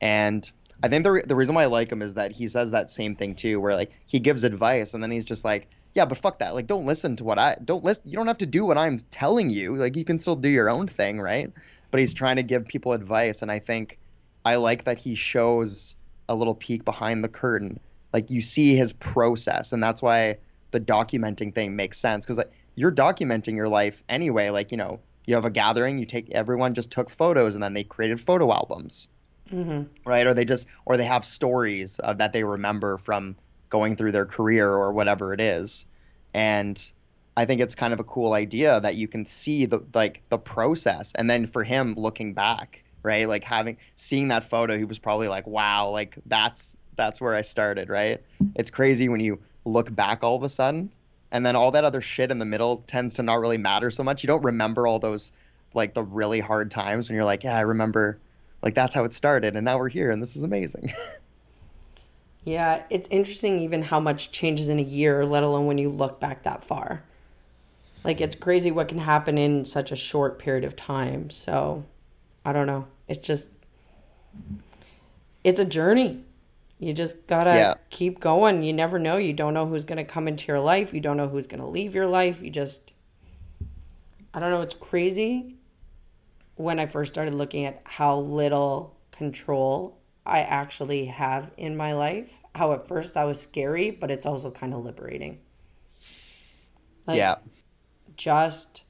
And 0.00 0.50
i 0.82 0.88
think 0.88 1.04
the, 1.04 1.22
the 1.26 1.36
reason 1.36 1.54
why 1.54 1.64
i 1.64 1.66
like 1.66 1.90
him 1.90 2.02
is 2.02 2.14
that 2.14 2.32
he 2.32 2.48
says 2.48 2.70
that 2.70 2.90
same 2.90 3.16
thing 3.16 3.34
too 3.34 3.60
where 3.60 3.74
like 3.74 3.92
he 4.06 4.18
gives 4.18 4.44
advice 4.44 4.94
and 4.94 5.02
then 5.02 5.10
he's 5.10 5.24
just 5.24 5.44
like 5.44 5.68
yeah, 5.94 6.04
but 6.04 6.18
fuck 6.18 6.38
that. 6.38 6.54
Like, 6.54 6.66
don't 6.66 6.86
listen 6.86 7.16
to 7.16 7.24
what 7.24 7.38
I 7.38 7.56
don't 7.64 7.84
listen. 7.84 8.04
You 8.06 8.16
don't 8.16 8.26
have 8.28 8.38
to 8.38 8.46
do 8.46 8.64
what 8.64 8.78
I'm 8.78 8.98
telling 9.10 9.50
you. 9.50 9.76
Like, 9.76 9.96
you 9.96 10.04
can 10.04 10.18
still 10.18 10.36
do 10.36 10.48
your 10.48 10.68
own 10.70 10.86
thing, 10.86 11.20
right? 11.20 11.52
But 11.90 12.00
he's 12.00 12.14
trying 12.14 12.36
to 12.36 12.42
give 12.42 12.66
people 12.66 12.92
advice, 12.92 13.42
and 13.42 13.50
I 13.50 13.58
think 13.58 13.98
I 14.44 14.56
like 14.56 14.84
that 14.84 14.98
he 14.98 15.14
shows 15.16 15.96
a 16.28 16.34
little 16.34 16.54
peek 16.54 16.84
behind 16.84 17.24
the 17.24 17.28
curtain. 17.28 17.80
Like, 18.12 18.30
you 18.30 18.40
see 18.42 18.76
his 18.76 18.92
process, 18.92 19.72
and 19.72 19.82
that's 19.82 20.00
why 20.00 20.38
the 20.70 20.80
documenting 20.80 21.52
thing 21.52 21.74
makes 21.74 21.98
sense 21.98 22.24
because 22.24 22.38
like 22.38 22.52
you're 22.76 22.92
documenting 22.92 23.56
your 23.56 23.68
life 23.68 24.02
anyway. 24.08 24.50
Like, 24.50 24.70
you 24.70 24.76
know, 24.76 25.00
you 25.26 25.34
have 25.34 25.44
a 25.44 25.50
gathering, 25.50 25.98
you 25.98 26.06
take 26.06 26.30
everyone 26.30 26.74
just 26.74 26.92
took 26.92 27.10
photos, 27.10 27.54
and 27.56 27.62
then 27.64 27.74
they 27.74 27.84
created 27.84 28.20
photo 28.20 28.52
albums, 28.52 29.08
Mm-hmm. 29.52 30.08
right? 30.08 30.26
Or 30.28 30.34
they 30.34 30.44
just 30.44 30.68
or 30.86 30.96
they 30.96 31.04
have 31.04 31.24
stories 31.24 31.98
uh, 32.02 32.14
that 32.14 32.32
they 32.32 32.44
remember 32.44 32.96
from 32.98 33.34
going 33.70 33.96
through 33.96 34.12
their 34.12 34.26
career 34.26 34.68
or 34.68 34.92
whatever 34.92 35.32
it 35.32 35.40
is. 35.40 35.86
And 36.34 36.80
I 37.36 37.46
think 37.46 37.60
it's 37.60 37.74
kind 37.74 37.92
of 37.92 38.00
a 38.00 38.04
cool 38.04 38.32
idea 38.32 38.80
that 38.80 38.96
you 38.96 39.08
can 39.08 39.24
see 39.24 39.64
the 39.64 39.82
like 39.94 40.22
the 40.28 40.38
process 40.38 41.12
and 41.14 41.30
then 41.30 41.46
for 41.46 41.64
him 41.64 41.94
looking 41.94 42.34
back, 42.34 42.82
right? 43.02 43.26
Like 43.28 43.44
having 43.44 43.78
seeing 43.96 44.28
that 44.28 44.50
photo, 44.50 44.76
he 44.76 44.84
was 44.84 44.98
probably 44.98 45.28
like, 45.28 45.46
"Wow, 45.46 45.90
like 45.90 46.16
that's 46.26 46.76
that's 46.96 47.20
where 47.20 47.34
I 47.34 47.42
started," 47.42 47.88
right? 47.88 48.22
It's 48.56 48.70
crazy 48.70 49.08
when 49.08 49.20
you 49.20 49.38
look 49.64 49.94
back 49.94 50.22
all 50.22 50.36
of 50.36 50.42
a 50.42 50.48
sudden 50.48 50.90
and 51.32 51.46
then 51.46 51.54
all 51.54 51.70
that 51.72 51.84
other 51.84 52.00
shit 52.00 52.30
in 52.30 52.38
the 52.38 52.44
middle 52.44 52.78
tends 52.78 53.14
to 53.14 53.22
not 53.22 53.40
really 53.40 53.58
matter 53.58 53.90
so 53.90 54.02
much. 54.02 54.22
You 54.22 54.26
don't 54.26 54.42
remember 54.42 54.86
all 54.86 54.98
those 54.98 55.32
like 55.74 55.94
the 55.94 56.02
really 56.02 56.40
hard 56.40 56.70
times 56.70 57.08
when 57.08 57.14
you're 57.16 57.24
like, 57.24 57.44
"Yeah, 57.44 57.56
I 57.56 57.60
remember 57.60 58.18
like 58.62 58.74
that's 58.74 58.92
how 58.92 59.04
it 59.04 59.12
started 59.12 59.56
and 59.56 59.64
now 59.64 59.78
we're 59.78 59.88
here 59.88 60.10
and 60.10 60.20
this 60.20 60.36
is 60.36 60.42
amazing." 60.42 60.92
Yeah, 62.44 62.84
it's 62.90 63.08
interesting 63.10 63.60
even 63.60 63.82
how 63.82 64.00
much 64.00 64.32
changes 64.32 64.68
in 64.68 64.78
a 64.78 64.82
year, 64.82 65.24
let 65.24 65.42
alone 65.42 65.66
when 65.66 65.78
you 65.78 65.90
look 65.90 66.20
back 66.20 66.42
that 66.44 66.64
far. 66.64 67.02
Like 68.02 68.20
it's 68.20 68.34
crazy 68.34 68.70
what 68.70 68.88
can 68.88 68.98
happen 68.98 69.36
in 69.36 69.64
such 69.66 69.92
a 69.92 69.96
short 69.96 70.38
period 70.38 70.64
of 70.64 70.74
time. 70.74 71.28
So, 71.30 71.84
I 72.44 72.52
don't 72.52 72.66
know. 72.66 72.86
It's 73.08 73.26
just 73.26 73.50
it's 75.44 75.60
a 75.60 75.64
journey. 75.64 76.24
You 76.78 76.94
just 76.94 77.26
got 77.26 77.44
to 77.44 77.50
Yeah. 77.50 77.74
keep 77.90 78.20
going. 78.20 78.62
You 78.62 78.72
never 78.72 78.98
know. 78.98 79.18
You 79.18 79.34
don't 79.34 79.52
know 79.52 79.66
who's 79.66 79.84
going 79.84 79.98
to 79.98 80.04
come 80.04 80.26
into 80.26 80.46
your 80.48 80.60
life. 80.60 80.94
You 80.94 81.00
don't 81.00 81.18
know 81.18 81.28
who's 81.28 81.46
going 81.46 81.60
to 81.60 81.68
leave 81.68 81.94
your 81.94 82.06
life. 82.06 82.42
You 82.42 82.48
just 82.50 82.92
I 84.32 84.40
don't 84.40 84.50
know, 84.50 84.62
it's 84.62 84.74
crazy 84.74 85.56
when 86.54 86.78
I 86.78 86.86
first 86.86 87.12
started 87.12 87.34
looking 87.34 87.64
at 87.64 87.82
how 87.84 88.18
little 88.18 88.96
control 89.10 89.98
I 90.24 90.40
actually 90.40 91.06
have 91.06 91.50
in 91.56 91.76
my 91.76 91.92
life. 91.92 92.38
How 92.54 92.72
at 92.72 92.86
first 92.86 93.14
that 93.14 93.24
was 93.24 93.40
scary, 93.40 93.90
but 93.90 94.10
it's 94.10 94.26
also 94.26 94.50
kind 94.50 94.74
of 94.74 94.84
liberating. 94.84 95.40
Like, 97.06 97.18
yeah. 97.18 97.36
Just 98.16 98.84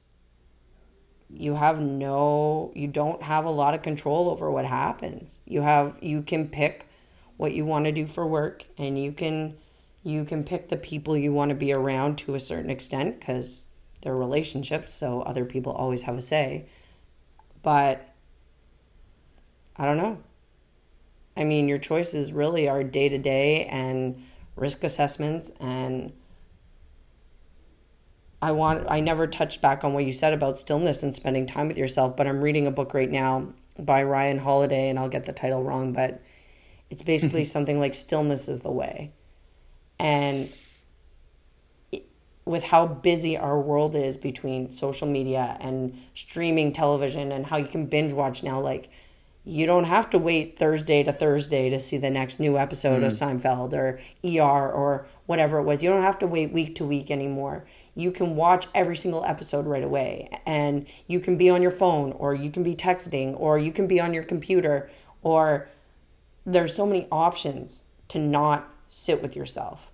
you 1.33 1.55
have 1.55 1.79
no 1.79 2.71
you 2.75 2.87
don't 2.87 3.23
have 3.23 3.45
a 3.45 3.49
lot 3.49 3.73
of 3.73 3.81
control 3.81 4.29
over 4.29 4.51
what 4.51 4.65
happens. 4.65 5.39
You 5.45 5.61
have 5.61 5.95
you 6.01 6.21
can 6.21 6.49
pick 6.49 6.87
what 7.37 7.53
you 7.53 7.65
want 7.65 7.85
to 7.85 7.91
do 7.91 8.05
for 8.05 8.27
work 8.27 8.65
and 8.77 9.01
you 9.01 9.11
can 9.11 9.57
you 10.03 10.25
can 10.25 10.43
pick 10.43 10.67
the 10.69 10.77
people 10.77 11.15
you 11.15 11.31
want 11.31 11.49
to 11.49 11.55
be 11.55 11.73
around 11.73 12.17
to 12.17 12.35
a 12.35 12.39
certain 12.39 12.69
extent 12.69 13.21
cuz 13.21 13.67
they're 14.01 14.15
relationships, 14.15 14.93
so 14.93 15.21
other 15.21 15.45
people 15.45 15.71
always 15.71 16.01
have 16.03 16.17
a 16.17 16.21
say. 16.21 16.65
But 17.61 18.09
I 19.77 19.85
don't 19.85 19.97
know. 19.97 20.17
I 21.35 21.43
mean, 21.43 21.67
your 21.67 21.77
choices 21.77 22.33
really 22.33 22.67
are 22.67 22.83
day 22.83 23.09
to 23.09 23.17
day 23.17 23.65
and 23.65 24.23
risk 24.55 24.83
assessments 24.83 25.51
and 25.59 26.11
I 28.41 28.51
want 28.51 28.87
I 28.89 28.99
never 28.99 29.27
touched 29.27 29.61
back 29.61 29.83
on 29.83 29.93
what 29.93 30.03
you 30.03 30.11
said 30.11 30.33
about 30.33 30.57
stillness 30.57 31.03
and 31.03 31.15
spending 31.15 31.45
time 31.45 31.67
with 31.67 31.77
yourself, 31.77 32.17
but 32.17 32.27
I'm 32.27 32.41
reading 32.41 32.65
a 32.65 32.71
book 32.71 32.93
right 32.93 33.09
now 33.09 33.49
by 33.77 34.03
Ryan 34.03 34.39
Holiday 34.39 34.89
and 34.89 34.97
I'll 34.97 35.09
get 35.09 35.25
the 35.25 35.31
title 35.31 35.63
wrong, 35.63 35.93
but 35.93 36.21
it's 36.89 37.03
basically 37.03 37.43
something 37.45 37.79
like 37.79 37.93
stillness 37.93 38.47
is 38.47 38.61
the 38.61 38.71
way. 38.71 39.11
And 39.99 40.51
with 42.45 42.63
how 42.63 42.87
busy 42.87 43.37
our 43.37 43.59
world 43.59 43.95
is 43.95 44.17
between 44.17 44.71
social 44.71 45.07
media 45.07 45.57
and 45.59 45.95
streaming 46.15 46.73
television 46.73 47.31
and 47.31 47.45
how 47.45 47.57
you 47.57 47.67
can 47.67 47.85
binge 47.85 48.11
watch 48.11 48.43
now 48.43 48.59
like 48.59 48.89
you 49.43 49.65
don't 49.65 49.85
have 49.85 50.09
to 50.11 50.19
wait 50.19 50.57
Thursday 50.57 51.01
to 51.03 51.11
Thursday 51.11 51.69
to 51.69 51.79
see 51.79 51.97
the 51.97 52.11
next 52.11 52.39
new 52.39 52.57
episode 52.57 53.01
of 53.01 53.11
Seinfeld 53.11 53.73
or 53.73 53.99
ER 54.23 54.71
or 54.71 55.07
whatever 55.25 55.57
it 55.57 55.63
was. 55.63 55.81
You 55.81 55.89
don't 55.89 56.03
have 56.03 56.19
to 56.19 56.27
wait 56.27 56.53
week 56.53 56.75
to 56.75 56.85
week 56.85 57.09
anymore. 57.09 57.65
You 57.95 58.11
can 58.11 58.35
watch 58.35 58.67
every 58.75 58.95
single 58.95 59.25
episode 59.25 59.65
right 59.65 59.83
away 59.83 60.29
and 60.45 60.85
you 61.07 61.19
can 61.19 61.37
be 61.37 61.49
on 61.49 61.63
your 61.63 61.71
phone 61.71 62.11
or 62.13 62.35
you 62.35 62.51
can 62.51 62.61
be 62.61 62.75
texting 62.75 63.33
or 63.39 63.57
you 63.57 63.71
can 63.71 63.87
be 63.87 63.99
on 63.99 64.13
your 64.13 64.23
computer 64.23 64.91
or 65.23 65.67
there's 66.45 66.75
so 66.75 66.85
many 66.85 67.07
options 67.11 67.85
to 68.09 68.19
not 68.19 68.71
sit 68.87 69.23
with 69.23 69.35
yourself 69.35 69.91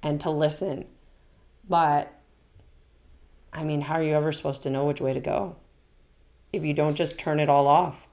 and 0.00 0.20
to 0.20 0.30
listen. 0.30 0.86
But 1.68 2.14
I 3.52 3.64
mean, 3.64 3.80
how 3.80 3.94
are 3.94 4.02
you 4.02 4.14
ever 4.14 4.30
supposed 4.30 4.62
to 4.62 4.70
know 4.70 4.84
which 4.84 5.00
way 5.00 5.12
to 5.12 5.20
go 5.20 5.56
if 6.52 6.64
you 6.64 6.72
don't 6.72 6.94
just 6.94 7.18
turn 7.18 7.40
it 7.40 7.48
all 7.48 7.66
off? 7.66 8.06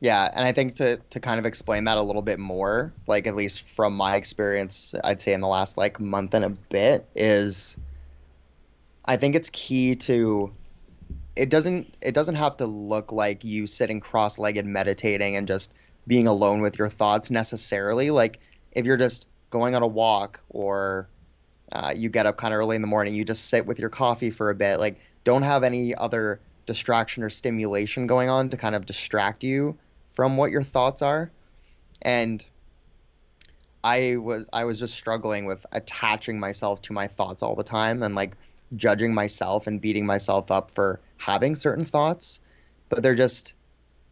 Yeah, 0.00 0.30
and 0.32 0.44
I 0.44 0.52
think 0.52 0.76
to 0.76 0.98
to 1.10 1.20
kind 1.20 1.40
of 1.40 1.46
explain 1.46 1.84
that 1.84 1.96
a 1.96 2.02
little 2.02 2.22
bit 2.22 2.38
more, 2.38 2.92
like 3.06 3.26
at 3.26 3.34
least 3.34 3.62
from 3.62 3.96
my 3.96 4.14
experience, 4.16 4.94
I'd 5.02 5.20
say 5.20 5.32
in 5.32 5.40
the 5.40 5.48
last 5.48 5.76
like 5.76 5.98
month 5.98 6.34
and 6.34 6.44
a 6.44 6.50
bit 6.50 7.08
is 7.16 7.76
I 9.04 9.16
think 9.16 9.34
it's 9.34 9.50
key 9.50 9.96
to 9.96 10.52
it 11.34 11.48
doesn't 11.48 11.92
it 12.00 12.14
doesn't 12.14 12.36
have 12.36 12.58
to 12.58 12.66
look 12.66 13.10
like 13.10 13.42
you 13.42 13.66
sitting 13.66 14.00
cross-legged 14.00 14.66
meditating 14.66 15.34
and 15.34 15.48
just 15.48 15.72
being 16.06 16.28
alone 16.28 16.60
with 16.60 16.78
your 16.78 16.88
thoughts 16.88 17.30
necessarily. 17.30 18.10
Like 18.10 18.38
if 18.70 18.86
you're 18.86 18.96
just 18.96 19.26
going 19.50 19.74
on 19.74 19.82
a 19.82 19.86
walk 19.86 20.40
or 20.48 21.08
uh, 21.72 21.92
you 21.94 22.08
get 22.08 22.26
up 22.26 22.36
kind 22.36 22.54
of 22.54 22.58
early 22.58 22.76
in 22.76 22.82
the 22.82 22.88
morning, 22.88 23.14
you 23.14 23.24
just 23.24 23.46
sit 23.46 23.66
with 23.66 23.80
your 23.80 23.90
coffee 23.90 24.30
for 24.30 24.50
a 24.50 24.54
bit. 24.54 24.78
Like 24.78 25.00
don't 25.24 25.42
have 25.42 25.64
any 25.64 25.92
other 25.94 26.40
distraction 26.66 27.24
or 27.24 27.30
stimulation 27.30 28.06
going 28.06 28.28
on 28.28 28.50
to 28.50 28.56
kind 28.56 28.76
of 28.76 28.86
distract 28.86 29.42
you 29.42 29.76
from 30.18 30.36
what 30.36 30.50
your 30.50 30.64
thoughts 30.64 31.00
are. 31.00 31.30
And 32.02 32.44
I 33.84 34.16
was 34.16 34.46
I 34.52 34.64
was 34.64 34.80
just 34.80 34.94
struggling 34.94 35.44
with 35.44 35.64
attaching 35.70 36.40
myself 36.40 36.82
to 36.82 36.92
my 36.92 37.06
thoughts 37.06 37.44
all 37.44 37.54
the 37.54 37.62
time 37.62 38.02
and 38.02 38.16
like 38.16 38.36
judging 38.74 39.14
myself 39.14 39.68
and 39.68 39.80
beating 39.80 40.06
myself 40.06 40.50
up 40.50 40.72
for 40.72 40.98
having 41.18 41.54
certain 41.54 41.84
thoughts. 41.84 42.40
But 42.88 43.04
they're 43.04 43.14
just 43.14 43.52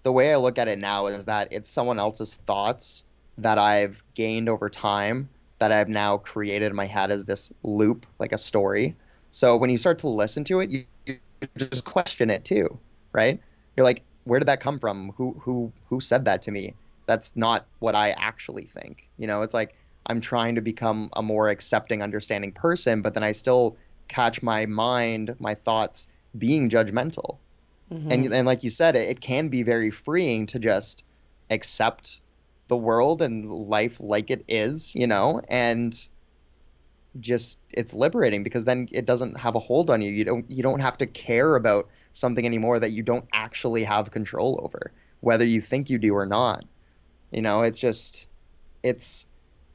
the 0.04 0.12
way 0.12 0.32
I 0.32 0.36
look 0.36 0.58
at 0.58 0.68
it 0.68 0.78
now 0.78 1.08
is 1.08 1.24
that 1.24 1.48
it's 1.50 1.68
someone 1.68 1.98
else's 1.98 2.36
thoughts 2.46 3.02
that 3.38 3.58
I've 3.58 4.00
gained 4.14 4.48
over 4.48 4.70
time 4.70 5.28
that 5.58 5.72
I've 5.72 5.88
now 5.88 6.18
created 6.18 6.66
in 6.66 6.76
my 6.76 6.86
head 6.86 7.10
as 7.10 7.24
this 7.24 7.52
loop, 7.64 8.06
like 8.20 8.30
a 8.30 8.38
story. 8.38 8.94
So 9.32 9.56
when 9.56 9.70
you 9.70 9.78
start 9.78 9.98
to 10.00 10.08
listen 10.08 10.44
to 10.44 10.60
it, 10.60 10.70
you, 10.70 10.84
you 11.04 11.18
just 11.56 11.84
question 11.84 12.30
it 12.30 12.44
too, 12.44 12.78
right? 13.12 13.40
You're 13.76 13.82
like, 13.82 14.04
where 14.26 14.40
did 14.40 14.48
that 14.48 14.60
come 14.60 14.78
from? 14.78 15.12
Who 15.16 15.36
who 15.40 15.72
who 15.88 16.00
said 16.00 16.24
that 16.24 16.42
to 16.42 16.50
me? 16.50 16.74
That's 17.06 17.34
not 17.36 17.66
what 17.78 17.94
I 17.94 18.10
actually 18.10 18.64
think. 18.64 19.08
You 19.16 19.28
know, 19.28 19.42
it's 19.42 19.54
like 19.54 19.76
I'm 20.04 20.20
trying 20.20 20.56
to 20.56 20.60
become 20.60 21.10
a 21.12 21.22
more 21.22 21.48
accepting, 21.48 22.02
understanding 22.02 22.52
person, 22.52 23.02
but 23.02 23.14
then 23.14 23.22
I 23.22 23.32
still 23.32 23.76
catch 24.08 24.42
my 24.42 24.66
mind, 24.66 25.36
my 25.38 25.54
thoughts 25.54 26.08
being 26.36 26.70
judgmental. 26.70 27.38
Mm-hmm. 27.92 28.10
And 28.12 28.34
and 28.34 28.46
like 28.46 28.64
you 28.64 28.70
said, 28.70 28.96
it, 28.96 29.08
it 29.10 29.20
can 29.20 29.48
be 29.48 29.62
very 29.62 29.90
freeing 29.92 30.46
to 30.48 30.58
just 30.58 31.04
accept 31.48 32.20
the 32.66 32.76
world 32.76 33.22
and 33.22 33.50
life 33.68 34.00
like 34.00 34.30
it 34.30 34.44
is, 34.48 34.92
you 34.92 35.06
know, 35.06 35.40
and 35.48 35.96
just 37.20 37.58
it's 37.70 37.94
liberating 37.94 38.42
because 38.42 38.64
then 38.64 38.88
it 38.90 39.06
doesn't 39.06 39.38
have 39.38 39.54
a 39.54 39.60
hold 39.60 39.88
on 39.90 40.02
you. 40.02 40.10
You 40.10 40.24
don't 40.24 40.50
you 40.50 40.64
don't 40.64 40.80
have 40.80 40.98
to 40.98 41.06
care 41.06 41.54
about 41.54 41.88
something 42.16 42.44
anymore 42.44 42.80
that 42.80 42.92
you 42.92 43.02
don't 43.02 43.26
actually 43.32 43.84
have 43.84 44.10
control 44.10 44.60
over, 44.62 44.92
whether 45.20 45.44
you 45.44 45.60
think 45.60 45.90
you 45.90 45.98
do 45.98 46.14
or 46.14 46.26
not. 46.26 46.64
You 47.30 47.42
know, 47.42 47.62
it's 47.62 47.78
just 47.78 48.26
it's 48.82 49.26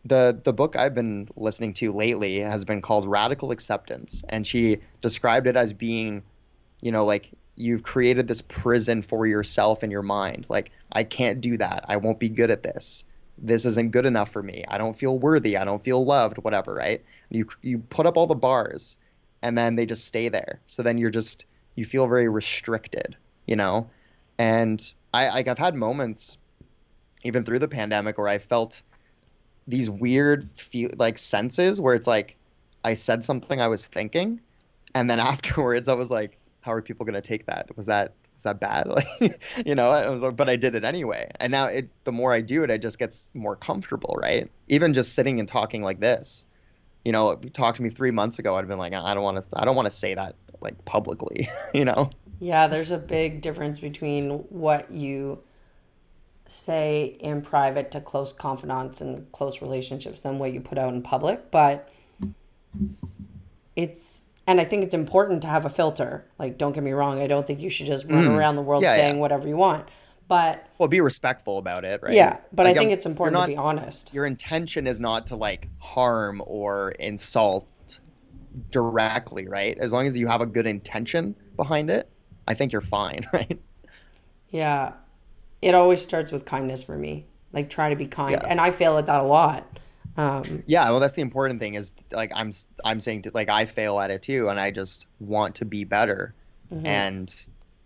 the 0.05 0.39
the 0.43 0.53
book 0.53 0.75
I've 0.75 0.95
been 0.95 1.27
listening 1.35 1.73
to 1.73 1.91
lately 1.91 2.39
has 2.39 2.65
been 2.65 2.81
called 2.81 3.07
Radical 3.07 3.51
Acceptance, 3.51 4.23
and 4.27 4.45
she 4.45 4.79
described 5.01 5.47
it 5.47 5.55
as 5.55 5.73
being, 5.73 6.23
you 6.81 6.91
know, 6.91 7.05
like 7.05 7.29
you've 7.55 7.83
created 7.83 8.27
this 8.27 8.41
prison 8.41 9.03
for 9.03 9.27
yourself 9.27 9.83
in 9.83 9.91
your 9.91 10.01
mind. 10.01 10.47
Like 10.49 10.71
I 10.91 11.03
can't 11.03 11.41
do 11.41 11.57
that. 11.57 11.85
I 11.87 11.97
won't 11.97 12.19
be 12.19 12.29
good 12.29 12.49
at 12.49 12.63
this. 12.63 13.05
This 13.37 13.65
isn't 13.65 13.91
good 13.91 14.05
enough 14.05 14.31
for 14.31 14.41
me. 14.41 14.65
I 14.67 14.77
don't 14.77 14.95
feel 14.95 15.17
worthy. 15.17 15.57
I 15.57 15.65
don't 15.65 15.83
feel 15.83 16.03
loved. 16.03 16.37
Whatever, 16.37 16.73
right? 16.73 17.03
You 17.29 17.47
you 17.61 17.79
put 17.79 18.07
up 18.07 18.17
all 18.17 18.27
the 18.27 18.33
bars, 18.33 18.97
and 19.43 19.55
then 19.55 19.75
they 19.75 19.85
just 19.85 20.05
stay 20.05 20.29
there. 20.29 20.61
So 20.65 20.81
then 20.81 20.97
you're 20.97 21.11
just 21.11 21.45
you 21.75 21.85
feel 21.85 22.07
very 22.07 22.29
restricted, 22.29 23.15
you 23.45 23.55
know. 23.55 23.89
And 24.37 24.81
I 25.13 25.29
like 25.29 25.47
I've 25.47 25.57
had 25.57 25.75
moments, 25.75 26.37
even 27.23 27.43
through 27.43 27.59
the 27.59 27.67
pandemic, 27.67 28.17
where 28.17 28.27
I 28.27 28.37
felt 28.37 28.81
these 29.67 29.89
weird 29.89 30.49
feel 30.55 30.89
like 30.97 31.17
senses 31.17 31.79
where 31.79 31.95
it's 31.95 32.07
like 32.07 32.35
I 32.83 32.95
said 32.95 33.23
something 33.23 33.61
I 33.61 33.67
was 33.67 33.85
thinking, 33.85 34.41
and 34.93 35.09
then 35.09 35.19
afterwards 35.31 35.87
I 35.87 35.93
was 35.93 36.09
like, 36.09 36.37
how 36.61 36.73
are 36.73 36.81
people 36.81 37.05
gonna 37.05 37.21
take 37.21 37.45
that? 37.47 37.75
Was 37.75 37.87
that 37.87 38.13
was 38.33 38.43
that 38.43 38.59
bad? 38.59 38.87
Like, 39.21 39.41
you 39.65 39.75
know, 39.75 39.89
I 39.89 40.09
was 40.09 40.21
like, 40.21 40.35
but 40.35 40.49
I 40.49 40.55
did 40.55 40.75
it 40.75 40.83
anyway. 40.83 41.29
And 41.39 41.51
now 41.51 41.65
it, 41.65 41.89
the 42.05 42.11
more 42.11 42.33
I 42.33 42.41
do 42.41 42.63
it, 42.63 42.71
I 42.71 42.77
just 42.77 42.97
gets 42.97 43.31
more 43.35 43.55
comfortable, 43.55 44.17
right? 44.21 44.49
Even 44.67 44.93
just 44.93 45.13
sitting 45.13 45.39
and 45.39 45.47
talking 45.47 45.83
like 45.83 45.99
this, 45.99 46.45
you 47.03 47.11
know, 47.11 47.31
if 47.31 47.43
you 47.43 47.49
talked 47.49 47.77
to 47.77 47.83
me 47.83 47.89
three 47.89 48.11
months 48.11 48.39
ago, 48.39 48.55
I'd 48.55 48.67
been 48.67 48.77
like, 48.77 48.93
I 48.93 49.13
don't 49.13 49.23
want 49.23 49.41
to, 49.41 49.49
I 49.55 49.65
don't 49.65 49.75
want 49.75 49.87
to 49.87 49.91
say 49.91 50.13
that 50.13 50.35
like 50.61 50.85
publicly, 50.85 51.49
you 51.73 51.85
know? 51.85 52.09
Yeah, 52.39 52.67
there's 52.67 52.91
a 52.91 52.97
big 52.97 53.41
difference 53.41 53.79
between 53.79 54.29
what 54.49 54.91
you 54.91 55.43
say 56.47 57.17
in 57.19 57.41
private 57.41 57.91
to 57.91 58.01
close 58.01 58.33
confidants 58.33 58.99
and 58.99 59.31
close 59.31 59.61
relationships 59.61 60.21
than 60.21 60.37
what 60.37 60.51
you 60.51 60.59
put 60.59 60.77
out 60.77 60.93
in 60.93 61.01
public. 61.01 61.49
But 61.49 61.89
it's, 63.75 64.27
and 64.47 64.59
I 64.59 64.63
think 64.63 64.83
it's 64.83 64.93
important 64.93 65.41
to 65.43 65.47
have 65.47 65.65
a 65.65 65.69
filter. 65.69 66.25
Like, 66.37 66.57
don't 66.57 66.73
get 66.73 66.83
me 66.83 66.91
wrong, 66.91 67.21
I 67.21 67.27
don't 67.27 67.47
think 67.47 67.61
you 67.61 67.69
should 67.69 67.87
just 67.87 68.05
run 68.05 68.27
around 68.27 68.55
the 68.55 68.61
world 68.61 68.83
Mm. 68.83 68.87
Yeah, 68.87 68.95
saying 68.95 69.15
yeah. 69.15 69.21
whatever 69.21 69.47
you 69.47 69.57
want. 69.57 69.87
But 70.31 70.65
Well, 70.77 70.87
be 70.87 71.01
respectful 71.01 71.57
about 71.57 71.83
it, 71.83 72.01
right? 72.01 72.13
yeah, 72.13 72.37
but 72.53 72.63
Like, 72.65 72.77
I 72.77 72.79
think 72.79 72.87
I'm- 72.91 72.93
it's 72.97 73.05
important 73.05 73.33
not- 73.33 73.45
to 73.47 73.51
be 73.51 73.57
honest. 73.57 74.13
Your 74.13 74.25
intention 74.25 74.87
is 74.87 75.01
not 75.01 75.27
to 75.27 75.35
like 75.35 75.67
harm 75.79 76.41
or 76.47 76.91
insult 76.91 77.67
directly, 78.69 79.49
right? 79.49 79.77
As 79.77 79.91
long 79.91 80.07
as 80.07 80.17
you 80.17 80.27
have 80.27 80.39
a 80.39 80.45
good 80.45 80.65
intention 80.65 81.35
behind 81.57 81.89
it, 81.89 82.09
I 82.47 82.53
think 82.53 82.71
you're 82.71 82.79
fine, 82.79 83.25
right? 83.33 83.59
Yeah. 84.51 84.93
It 85.61 85.75
always 85.75 86.01
starts 86.01 86.31
with 86.31 86.45
kindness 86.45 86.81
for 86.81 86.97
me. 86.97 87.25
Like, 87.51 87.69
try 87.69 87.89
to 87.89 87.97
be 87.97 88.07
kind. 88.07 88.31
Yeah. 88.41 88.47
And 88.47 88.61
I 88.61 88.71
fail 88.71 88.97
at 88.97 89.07
that 89.07 89.19
a 89.19 89.23
lot. 89.23 89.67
Um, 90.15 90.63
Yeah, 90.65 90.89
well, 90.91 91.01
that's 91.01 91.13
the 91.13 91.21
important 91.23 91.59
thing 91.59 91.73
is 91.73 91.91
like 92.13 92.31
I'm 92.33 92.51
I'm 92.85 93.01
saying 93.01 93.23
to, 93.23 93.31
like 93.33 93.49
I 93.49 93.65
fail 93.65 93.99
at 93.99 94.11
it 94.11 94.21
too, 94.21 94.47
and 94.47 94.57
I 94.61 94.71
just 94.71 95.07
want 95.19 95.55
to 95.55 95.65
be 95.65 95.83
better. 95.83 96.33
And 96.85 97.33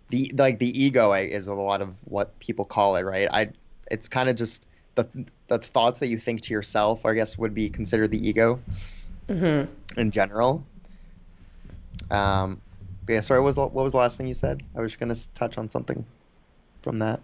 the 0.10 0.32
like 0.36 0.60
the 0.60 0.84
ego 0.84 1.14
is 1.14 1.48
a 1.48 1.54
lot 1.54 1.82
of 1.82 1.96
what 2.06 2.38
people 2.40 2.66
call 2.66 2.96
it, 2.96 3.04
right? 3.04 3.28
I 3.32 3.50
it's 3.90 4.08
kind 4.08 4.30
of 4.30 4.36
just 4.36 4.68
the 4.96 5.08
the 5.48 5.60
thoughts 5.60 6.00
that 6.00 6.08
you 6.08 6.18
think 6.18 6.42
to 6.44 6.54
yourself, 6.54 7.06
I 7.06 7.14
guess, 7.14 7.38
would 7.38 7.54
be 7.54 7.70
considered 7.70 8.12
the 8.12 8.28
ego 8.28 8.60
in 9.98 10.12
general. 10.12 10.66
Um, 12.12 12.62
yeah. 13.08 13.20
Sorry, 13.20 13.40
what 13.40 13.46
was 13.46 13.56
the, 13.56 13.62
what 13.62 13.84
was 13.84 13.92
the 13.92 13.98
last 13.98 14.18
thing 14.18 14.28
you 14.28 14.34
said? 14.34 14.64
I 14.76 14.82
was 14.82 14.92
just 14.92 15.00
gonna 15.00 15.16
touch 15.34 15.58
on 15.58 15.70
something 15.70 16.06
from 16.82 17.00
that. 17.00 17.20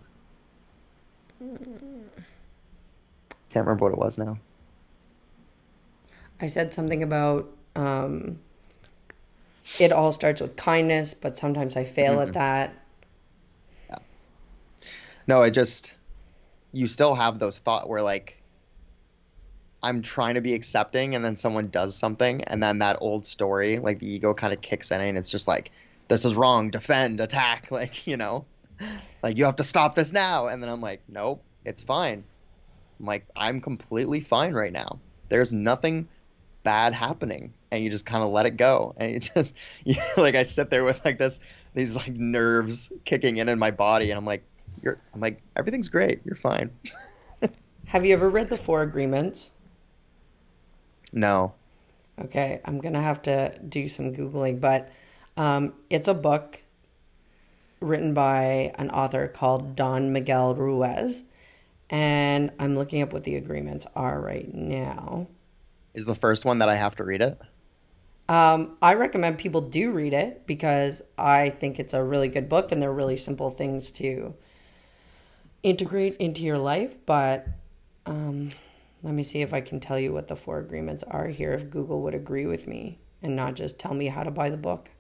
Can't 3.50 3.66
remember 3.66 3.86
what 3.86 3.94
it 3.94 3.98
was 3.98 4.18
now. 4.18 4.38
I 6.40 6.48
said 6.48 6.74
something 6.74 7.04
about 7.04 7.50
um, 7.76 8.40
it 9.80 9.92
all 9.92 10.12
starts 10.12 10.42
with 10.42 10.56
kindness, 10.56 11.14
but 11.14 11.38
sometimes 11.38 11.76
I 11.76 11.84
fail 11.86 12.14
Mm-hmm. 12.18 12.30
at 12.30 12.34
that. 12.34 12.74
No, 15.28 15.44
it 15.44 15.52
just 15.52 15.94
you 16.74 16.88
still 16.88 17.14
have 17.16 17.40
those 17.40 17.58
thought 17.58 17.88
where 17.88 18.02
like 18.02 18.42
I'm 19.84 20.02
trying 20.02 20.36
to 20.36 20.42
be 20.42 20.54
accepting 20.54 21.16
and 21.16 21.24
then 21.24 21.36
someone 21.36 21.70
does 21.70 21.96
something 21.96 22.44
and 22.44 22.62
then 22.62 22.80
that 22.80 22.98
old 23.02 23.26
story, 23.26 23.80
like 23.80 24.00
the 24.00 24.08
ego 24.12 24.34
kind 24.34 24.54
of 24.54 24.62
kicks 24.62 24.92
in 24.92 25.02
and 25.02 25.18
it's 25.18 25.30
just 25.32 25.48
like 25.48 25.72
this 26.08 26.26
is 26.26 26.36
wrong, 26.36 26.70
defend, 26.70 27.20
attack, 27.20 27.72
like, 27.72 28.08
you 28.08 28.18
know. 28.18 28.46
Like 29.22 29.38
you 29.38 29.46
have 29.46 29.58
to 29.58 29.64
stop 29.64 29.94
this 29.96 30.12
now 30.12 30.48
and 30.48 30.62
then 30.62 30.70
I'm 30.70 30.82
like, 30.82 31.02
nope, 31.08 31.44
it's 31.64 31.84
fine. 31.84 32.24
I'm 33.00 33.06
like 33.06 33.26
I'm 33.36 33.62
completely 33.62 34.20
fine 34.22 34.54
right 34.54 34.74
now. 34.74 35.00
There's 35.30 35.54
nothing 35.54 36.08
bad 36.64 36.94
happening 36.94 37.54
and 37.72 37.84
you 37.84 37.90
just 37.90 38.06
kind 38.06 38.24
of 38.24 38.32
let 38.32 38.46
it 38.46 38.58
go 38.58 38.94
and 38.98 39.14
you 39.14 39.20
just 39.36 39.56
you, 39.84 39.96
like 40.18 40.36
I 40.36 40.44
sit 40.44 40.70
there 40.70 40.84
with 40.84 41.04
like 41.06 41.18
this 41.18 41.40
these 41.74 41.96
like 41.96 42.14
nerves 42.14 42.92
kicking 43.06 43.38
in 43.38 43.50
in 43.50 43.60
my 43.60 43.72
body 43.72 44.12
and 44.12 44.18
I'm 44.18 44.26
like 44.26 44.44
you're 44.82 44.98
I'm 45.14 45.20
like 45.22 45.42
everything's 45.56 45.90
great. 45.90 46.22
You're 46.26 46.36
fine. 46.36 46.72
Have 47.86 48.06
you 48.06 48.14
ever 48.14 48.30
read 48.30 48.50
The 48.50 48.58
Four 48.58 48.84
Agreements? 48.84 49.52
No. 51.12 51.54
Okay, 52.20 52.62
I'm 52.66 52.80
gonna 52.80 53.02
have 53.02 53.22
to 53.24 53.58
do 53.60 53.90
some 53.90 54.14
googling, 54.14 54.60
but 54.60 54.92
um, 55.38 55.74
it's 55.90 56.08
a 56.08 56.14
book 56.14 56.62
written 57.80 58.14
by 58.14 58.72
an 58.76 58.90
author 58.92 59.28
called 59.28 59.76
Don 59.76 60.14
Miguel 60.14 60.56
Ruiz, 60.56 61.24
and 61.90 62.52
I'm 62.60 62.76
looking 62.76 63.02
up 63.02 63.12
what 63.12 63.24
the 63.24 63.36
agreements 63.36 63.88
are 63.96 64.22
right 64.22 64.54
now. 64.54 65.28
Is 65.94 66.06
the 66.06 66.16
first 66.16 66.46
one 66.46 66.60
that 66.60 66.70
I 66.70 66.76
have 66.76 66.96
to 66.98 67.04
read 67.04 67.22
it? 67.22 67.40
Um, 68.30 68.78
I 68.82 68.94
recommend 68.94 69.40
people 69.40 69.60
do 69.60 69.92
read 69.92 70.14
it 70.14 70.48
because 70.48 71.02
I 71.18 71.50
think 71.50 71.80
it's 71.80 71.94
a 71.94 72.02
really 72.02 72.30
good 72.30 72.48
book 72.48 72.72
and 72.72 72.82
they're 72.82 72.94
really 72.94 73.18
simple 73.18 73.52
things 73.52 73.92
to 73.94 74.36
integrate 75.64 76.16
into 76.16 76.44
your 76.44 76.58
life. 76.58 77.06
But 77.06 77.46
um, 78.06 78.52
let 79.04 79.14
me 79.14 79.24
see 79.24 79.42
if 79.42 79.54
I 79.54 79.60
can 79.60 79.80
tell 79.80 80.00
you 80.00 80.14
what 80.14 80.28
the 80.28 80.36
four 80.36 80.60
agreements 80.60 81.04
are 81.10 81.28
here, 81.28 81.52
if 81.52 81.70
Google 81.70 82.02
would 82.04 82.16
agree 82.16 82.46
with 82.46 82.68
me 82.68 83.00
and 83.22 83.36
not 83.36 83.56
just 83.56 83.78
tell 83.78 83.94
me 83.94 84.08
how 84.08 84.24
to 84.24 84.32
buy 84.32 84.50
the 84.50 84.58
book. 84.58 84.92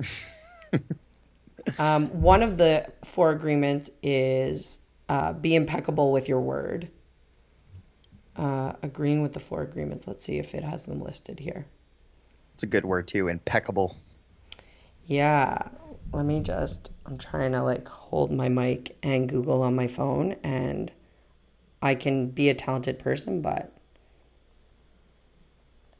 um, 1.78 2.08
one 2.08 2.42
of 2.42 2.58
the 2.58 2.90
four 3.04 3.30
agreements 3.30 3.90
is 4.02 4.80
uh, 5.08 5.32
be 5.32 5.54
impeccable 5.54 6.12
with 6.12 6.28
your 6.28 6.40
word. 6.40 6.90
Uh, 8.34 8.72
agreeing 8.82 9.20
with 9.20 9.34
the 9.34 9.40
four 9.40 9.62
agreements. 9.62 10.06
Let's 10.06 10.24
see 10.24 10.38
if 10.38 10.54
it 10.54 10.64
has 10.64 10.86
them 10.86 11.02
listed 11.02 11.40
here. 11.40 11.66
It's 12.54 12.62
a 12.62 12.66
good 12.66 12.84
word 12.84 13.06
too, 13.06 13.28
impeccable. 13.28 13.96
Yeah, 15.06 15.68
let 16.12 16.24
me 16.24 16.40
just. 16.40 16.90
I'm 17.04 17.18
trying 17.18 17.52
to 17.52 17.62
like 17.62 17.86
hold 17.88 18.30
my 18.30 18.48
mic 18.48 18.96
and 19.02 19.28
Google 19.28 19.62
on 19.62 19.74
my 19.74 19.86
phone, 19.86 20.36
and 20.42 20.90
I 21.82 21.94
can 21.94 22.28
be 22.28 22.48
a 22.48 22.54
talented 22.54 22.98
person, 22.98 23.42
but 23.42 23.76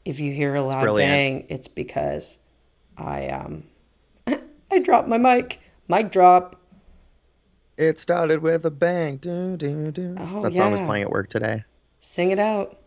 if 0.05 0.19
you 0.19 0.31
hear 0.31 0.55
a 0.55 0.61
loud 0.61 0.81
brilliant. 0.81 1.11
bang, 1.11 1.45
it's 1.49 1.67
because 1.67 2.39
I 2.97 3.27
um 3.27 3.63
I 4.71 4.79
dropped 4.79 5.07
my 5.07 5.17
mic. 5.17 5.59
Mic 5.87 6.11
drop. 6.11 6.59
It 7.75 7.97
started 7.99 8.41
with 8.41 8.65
a 8.65 8.71
bang. 8.71 9.17
Do, 9.17 9.57
do, 9.57 9.91
do. 9.91 10.15
Oh, 10.19 10.41
that 10.43 10.55
song 10.55 10.71
was 10.71 10.81
playing 10.81 11.03
at 11.03 11.09
work 11.09 11.29
today. 11.29 11.63
Sing 12.03 12.31
it 12.31 12.39
out. 12.39 12.77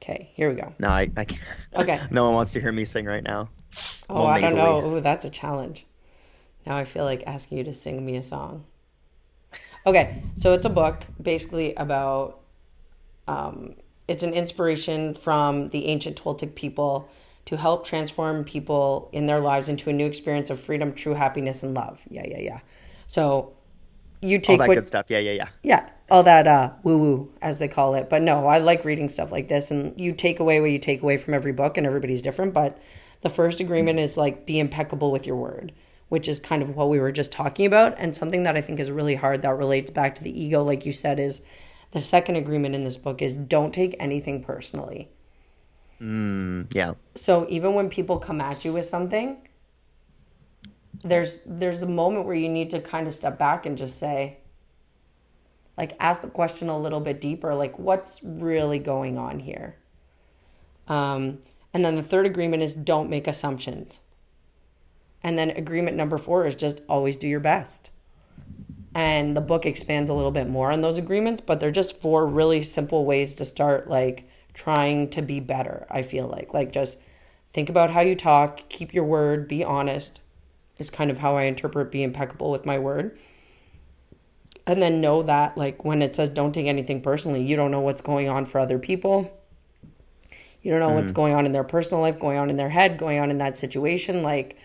Okay, 0.00 0.30
here 0.34 0.48
we 0.48 0.54
go. 0.54 0.72
No, 0.78 0.86
I, 0.86 1.10
I 1.16 1.24
can't. 1.24 1.42
Okay. 1.74 2.00
no 2.12 2.26
one 2.26 2.34
wants 2.34 2.52
to 2.52 2.60
hear 2.60 2.70
me 2.70 2.84
sing 2.84 3.06
right 3.06 3.24
now. 3.24 3.48
Oh, 4.08 4.24
I 4.24 4.40
don't 4.40 4.54
know. 4.54 4.94
Ooh, 4.94 5.00
that's 5.00 5.24
a 5.24 5.30
challenge. 5.30 5.84
Now 6.64 6.76
I 6.76 6.84
feel 6.84 7.02
like 7.02 7.24
asking 7.26 7.58
you 7.58 7.64
to 7.64 7.74
sing 7.74 8.06
me 8.06 8.14
a 8.14 8.22
song. 8.22 8.66
Okay, 9.84 10.22
so 10.36 10.52
it's 10.52 10.64
a 10.64 10.70
book 10.70 11.02
basically 11.20 11.74
about. 11.74 12.38
Um, 13.26 13.74
it's 14.06 14.22
an 14.22 14.32
inspiration 14.32 15.14
from 15.14 15.68
the 15.68 15.86
ancient 15.86 16.22
Toltec 16.22 16.54
people 16.54 17.10
to 17.46 17.56
help 17.56 17.84
transform 17.84 18.44
people 18.44 19.10
in 19.12 19.26
their 19.26 19.40
lives 19.40 19.68
into 19.68 19.90
a 19.90 19.92
new 19.92 20.06
experience 20.06 20.50
of 20.50 20.60
freedom, 20.60 20.92
true 20.92 21.14
happiness, 21.14 21.64
and 21.64 21.74
love. 21.74 22.00
Yeah, 22.08 22.26
yeah, 22.28 22.38
yeah. 22.38 22.60
So 23.08 23.54
you 24.22 24.38
take 24.38 24.54
All 24.54 24.58
that 24.58 24.68
what 24.68 24.74
good 24.76 24.86
stuff. 24.86 25.06
Yeah, 25.08 25.18
yeah, 25.18 25.32
yeah. 25.32 25.48
yeah, 25.62 25.88
all 26.10 26.22
that 26.22 26.46
uh, 26.46 26.70
woo 26.82 26.98
woo, 26.98 27.32
as 27.42 27.58
they 27.58 27.68
call 27.68 27.94
it. 27.94 28.08
But 28.08 28.22
no, 28.22 28.46
I 28.46 28.58
like 28.58 28.84
reading 28.84 29.08
stuff 29.08 29.32
like 29.32 29.48
this, 29.48 29.70
and 29.70 30.00
you 30.00 30.12
take 30.12 30.40
away 30.40 30.60
what 30.60 30.70
you 30.70 30.78
take 30.78 31.02
away 31.02 31.16
from 31.16 31.34
every 31.34 31.52
book, 31.52 31.76
and 31.76 31.86
everybody's 31.86 32.22
different. 32.22 32.54
But 32.54 32.80
the 33.22 33.30
first 33.30 33.60
agreement 33.60 33.98
is 33.98 34.16
like 34.16 34.46
be 34.46 34.58
impeccable 34.58 35.10
with 35.10 35.26
your 35.26 35.36
word, 35.36 35.72
which 36.08 36.28
is 36.28 36.38
kind 36.40 36.62
of 36.62 36.76
what 36.76 36.88
we 36.88 37.00
were 37.00 37.12
just 37.12 37.32
talking 37.32 37.66
about, 37.66 37.94
and 37.98 38.14
something 38.14 38.44
that 38.44 38.56
I 38.56 38.60
think 38.60 38.78
is 38.78 38.90
really 38.90 39.16
hard 39.16 39.42
that 39.42 39.56
relates 39.56 39.90
back 39.90 40.14
to 40.14 40.24
the 40.24 40.40
ego, 40.40 40.62
like 40.62 40.86
you 40.86 40.92
said, 40.92 41.18
is 41.18 41.42
the 41.90 42.00
second 42.00 42.36
agreement 42.36 42.74
in 42.74 42.84
this 42.84 42.96
book 42.96 43.20
is 43.20 43.36
don't 43.36 43.72
take 43.72 43.96
anything 43.98 44.42
personally. 44.42 45.10
Mm, 46.00 46.74
yeah. 46.74 46.94
So 47.14 47.46
even 47.48 47.74
when 47.74 47.88
people 47.88 48.18
come 48.18 48.40
at 48.40 48.64
you 48.64 48.72
with 48.72 48.84
something, 48.84 49.36
there's 51.04 51.40
there's 51.44 51.82
a 51.82 51.88
moment 51.88 52.26
where 52.26 52.34
you 52.34 52.48
need 52.48 52.70
to 52.70 52.80
kind 52.80 53.06
of 53.06 53.14
step 53.14 53.38
back 53.38 53.66
and 53.66 53.76
just 53.76 53.98
say 53.98 54.38
like 55.76 55.96
ask 55.98 56.22
the 56.22 56.28
question 56.28 56.68
a 56.68 56.78
little 56.78 57.00
bit 57.00 57.20
deeper 57.20 57.54
like 57.54 57.78
what's 57.78 58.22
really 58.22 58.78
going 58.78 59.18
on 59.18 59.40
here? 59.40 59.76
Um, 60.88 61.38
and 61.72 61.84
then 61.84 61.96
the 61.96 62.02
third 62.02 62.26
agreement 62.26 62.62
is 62.62 62.74
don't 62.74 63.08
make 63.08 63.26
assumptions. 63.26 64.00
And 65.22 65.38
then 65.38 65.50
agreement 65.50 65.96
number 65.96 66.18
four 66.18 66.46
is 66.46 66.54
just 66.54 66.82
always 66.88 67.16
do 67.16 67.28
your 67.28 67.40
best. 67.40 67.90
And 68.94 69.36
the 69.36 69.40
book 69.40 69.64
expands 69.64 70.10
a 70.10 70.14
little 70.14 70.32
bit 70.32 70.48
more 70.48 70.70
on 70.70 70.82
those 70.82 70.98
agreements 70.98 71.42
but 71.44 71.58
they're 71.58 71.70
just 71.70 72.00
four 72.00 72.26
really 72.26 72.62
simple 72.62 73.04
ways 73.04 73.34
to 73.34 73.44
start 73.44 73.88
like 73.88 74.28
trying 74.54 75.08
to 75.08 75.22
be 75.22 75.40
better 75.40 75.86
i 75.90 76.02
feel 76.02 76.28
like. 76.28 76.54
Like 76.54 76.72
just 76.72 76.98
think 77.52 77.68
about 77.68 77.90
how 77.90 78.02
you 78.02 78.14
talk 78.14 78.68
keep 78.68 78.94
your 78.94 79.04
word 79.04 79.48
be 79.48 79.64
honest 79.64 80.20
is 80.82 80.90
kind 80.90 81.10
of 81.10 81.18
how 81.18 81.36
i 81.36 81.44
interpret 81.44 81.90
be 81.90 82.02
impeccable 82.02 82.50
with 82.50 82.66
my 82.66 82.78
word. 82.78 83.18
And 84.66 84.80
then 84.80 85.00
know 85.00 85.22
that 85.22 85.56
like 85.56 85.84
when 85.84 86.02
it 86.02 86.14
says 86.14 86.28
don't 86.28 86.52
take 86.52 86.66
anything 86.66 87.00
personally 87.00 87.42
you 87.42 87.56
don't 87.56 87.70
know 87.70 87.80
what's 87.80 88.02
going 88.02 88.28
on 88.28 88.44
for 88.44 88.58
other 88.58 88.78
people. 88.78 89.32
You 90.60 90.70
don't 90.70 90.80
know 90.80 90.90
mm. 90.90 90.96
what's 90.96 91.12
going 91.12 91.34
on 91.34 91.46
in 91.46 91.52
their 91.52 91.64
personal 91.64 92.02
life 92.02 92.20
going 92.20 92.38
on 92.38 92.50
in 92.50 92.56
their 92.56 92.68
head 92.68 92.98
going 92.98 93.18
on 93.18 93.30
in 93.30 93.38
that 93.38 93.56
situation. 93.56 94.22
Like 94.22 94.58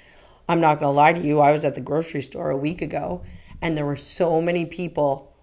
i'm 0.50 0.60
not 0.60 0.80
gonna 0.80 0.92
lie 0.92 1.14
to 1.14 1.20
you 1.20 1.40
i 1.40 1.52
was 1.52 1.66
at 1.66 1.76
the 1.76 1.82
grocery 1.82 2.22
store 2.22 2.50
a 2.50 2.58
week 2.58 2.82
ago 2.82 3.24
and 3.62 3.78
there 3.78 3.86
were 3.86 3.96
so 3.96 4.42
many 4.42 4.66
people 4.66 5.34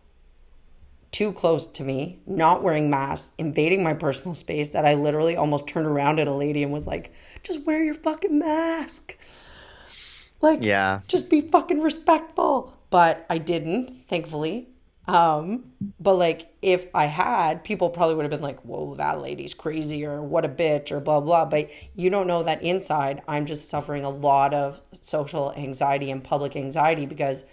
too 1.11 1.33
close 1.33 1.67
to 1.67 1.85
me 1.85 2.21
not 2.27 2.63
wearing 2.63 2.91
masks 2.91 3.33
invading 3.39 3.83
my 3.83 3.95
personal 3.95 4.35
space 4.35 4.71
that 4.71 4.85
i 4.85 4.95
literally 4.95 5.37
almost 5.37 5.67
turned 5.67 5.87
around 5.87 6.19
at 6.19 6.27
a 6.27 6.33
lady 6.33 6.63
and 6.63 6.73
was 6.73 6.87
like 6.87 7.13
just 7.43 7.65
wear 7.65 7.85
your 7.85 7.95
fucking 7.95 8.39
mask 8.39 9.17
like 10.45 10.63
yeah 10.63 11.01
just 11.09 11.29
be 11.29 11.41
fucking 11.41 11.81
respectful 11.81 12.75
but 12.95 13.27
I 13.29 13.39
didn't, 13.39 14.07
thankfully. 14.09 14.69
Um, 15.09 15.73
but 15.99 16.15
like 16.15 16.47
if 16.63 16.87
I 16.95 17.07
had, 17.07 17.65
people 17.65 17.91
probably 17.91 18.15
would 18.15 18.23
have 18.23 18.31
been 18.31 18.41
like, 18.41 18.61
"Whoa, 18.61 18.95
that 18.95 19.21
lady's 19.21 19.53
crazy," 19.53 20.07
or 20.07 20.23
"What 20.23 20.45
a 20.45 20.49
bitch," 20.49 20.93
or 20.93 21.01
blah 21.01 21.19
blah. 21.19 21.45
But 21.45 21.71
you 21.97 22.09
don't 22.09 22.29
know 22.29 22.45
that 22.45 22.63
inside, 22.63 23.21
I'm 23.27 23.47
just 23.47 23.69
suffering 23.69 24.05
a 24.05 24.11
lot 24.11 24.55
of 24.55 24.81
social 25.01 25.53
anxiety 25.55 26.09
and 26.09 26.23
public 26.23 26.55
anxiety 26.55 27.05
because 27.05 27.47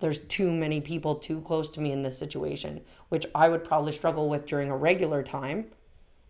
there's 0.00 0.20
too 0.20 0.50
many 0.50 0.80
people 0.80 1.16
too 1.16 1.42
close 1.42 1.68
to 1.72 1.82
me 1.82 1.92
in 1.92 2.02
this 2.02 2.16
situation, 2.16 2.80
which 3.10 3.26
I 3.34 3.50
would 3.50 3.64
probably 3.64 3.92
struggle 3.92 4.30
with 4.30 4.46
during 4.46 4.70
a 4.70 4.76
regular 4.76 5.22
time, 5.22 5.66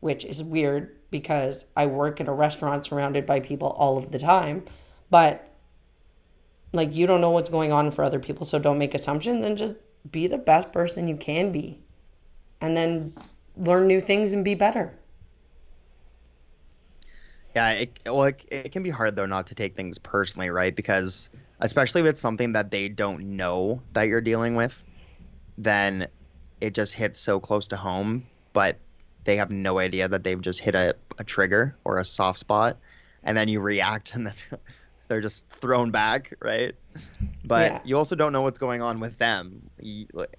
which 0.00 0.24
is 0.24 0.42
weird 0.42 0.96
because 1.12 1.66
I 1.76 1.86
work 1.86 2.20
in 2.20 2.26
a 2.26 2.34
restaurant 2.34 2.86
surrounded 2.86 3.24
by 3.24 3.38
people 3.38 3.68
all 3.68 3.96
of 3.96 4.10
the 4.10 4.18
time. 4.18 4.64
But 5.10 5.47
like 6.72 6.94
you 6.94 7.06
don't 7.06 7.20
know 7.20 7.30
what's 7.30 7.48
going 7.48 7.72
on 7.72 7.90
for 7.90 8.04
other 8.04 8.18
people 8.18 8.44
so 8.44 8.58
don't 8.58 8.78
make 8.78 8.94
assumptions 8.94 9.44
and 9.44 9.56
just 9.56 9.74
be 10.10 10.26
the 10.26 10.38
best 10.38 10.72
person 10.72 11.08
you 11.08 11.16
can 11.16 11.52
be. 11.52 11.80
And 12.60 12.76
then 12.76 13.14
learn 13.56 13.86
new 13.86 14.00
things 14.00 14.32
and 14.32 14.44
be 14.44 14.54
better. 14.54 14.98
Yeah 17.54 17.70
it, 17.70 17.98
well, 18.06 18.24
it, 18.24 18.44
it 18.50 18.72
can 18.72 18.82
be 18.82 18.90
hard 18.90 19.16
though 19.16 19.26
not 19.26 19.46
to 19.48 19.54
take 19.54 19.76
things 19.76 19.98
personally 19.98 20.50
right? 20.50 20.74
Because 20.74 21.28
especially 21.60 22.02
if 22.02 22.06
it's 22.06 22.20
something 22.20 22.52
that 22.52 22.70
they 22.70 22.88
don't 22.88 23.36
know 23.36 23.82
that 23.92 24.04
you're 24.04 24.20
dealing 24.20 24.54
with 24.54 24.84
then 25.56 26.06
it 26.60 26.74
just 26.74 26.94
hits 26.94 27.18
so 27.18 27.40
close 27.40 27.68
to 27.68 27.76
home 27.76 28.26
but 28.52 28.78
they 29.24 29.36
have 29.36 29.50
no 29.50 29.78
idea 29.78 30.08
that 30.08 30.24
they've 30.24 30.40
just 30.40 30.60
hit 30.60 30.74
a, 30.74 30.94
a 31.18 31.24
trigger 31.24 31.76
or 31.84 31.98
a 31.98 32.04
soft 32.04 32.38
spot 32.38 32.78
and 33.24 33.36
then 33.36 33.48
you 33.48 33.60
react 33.60 34.14
and 34.14 34.26
then 34.26 34.34
they're 35.08 35.20
just 35.20 35.48
thrown 35.48 35.90
back, 35.90 36.34
right? 36.40 36.74
But 37.44 37.72
yeah. 37.72 37.80
you 37.84 37.96
also 37.96 38.14
don't 38.14 38.32
know 38.32 38.42
what's 38.42 38.58
going 38.58 38.82
on 38.82 39.00
with 39.00 39.18
them. 39.18 39.70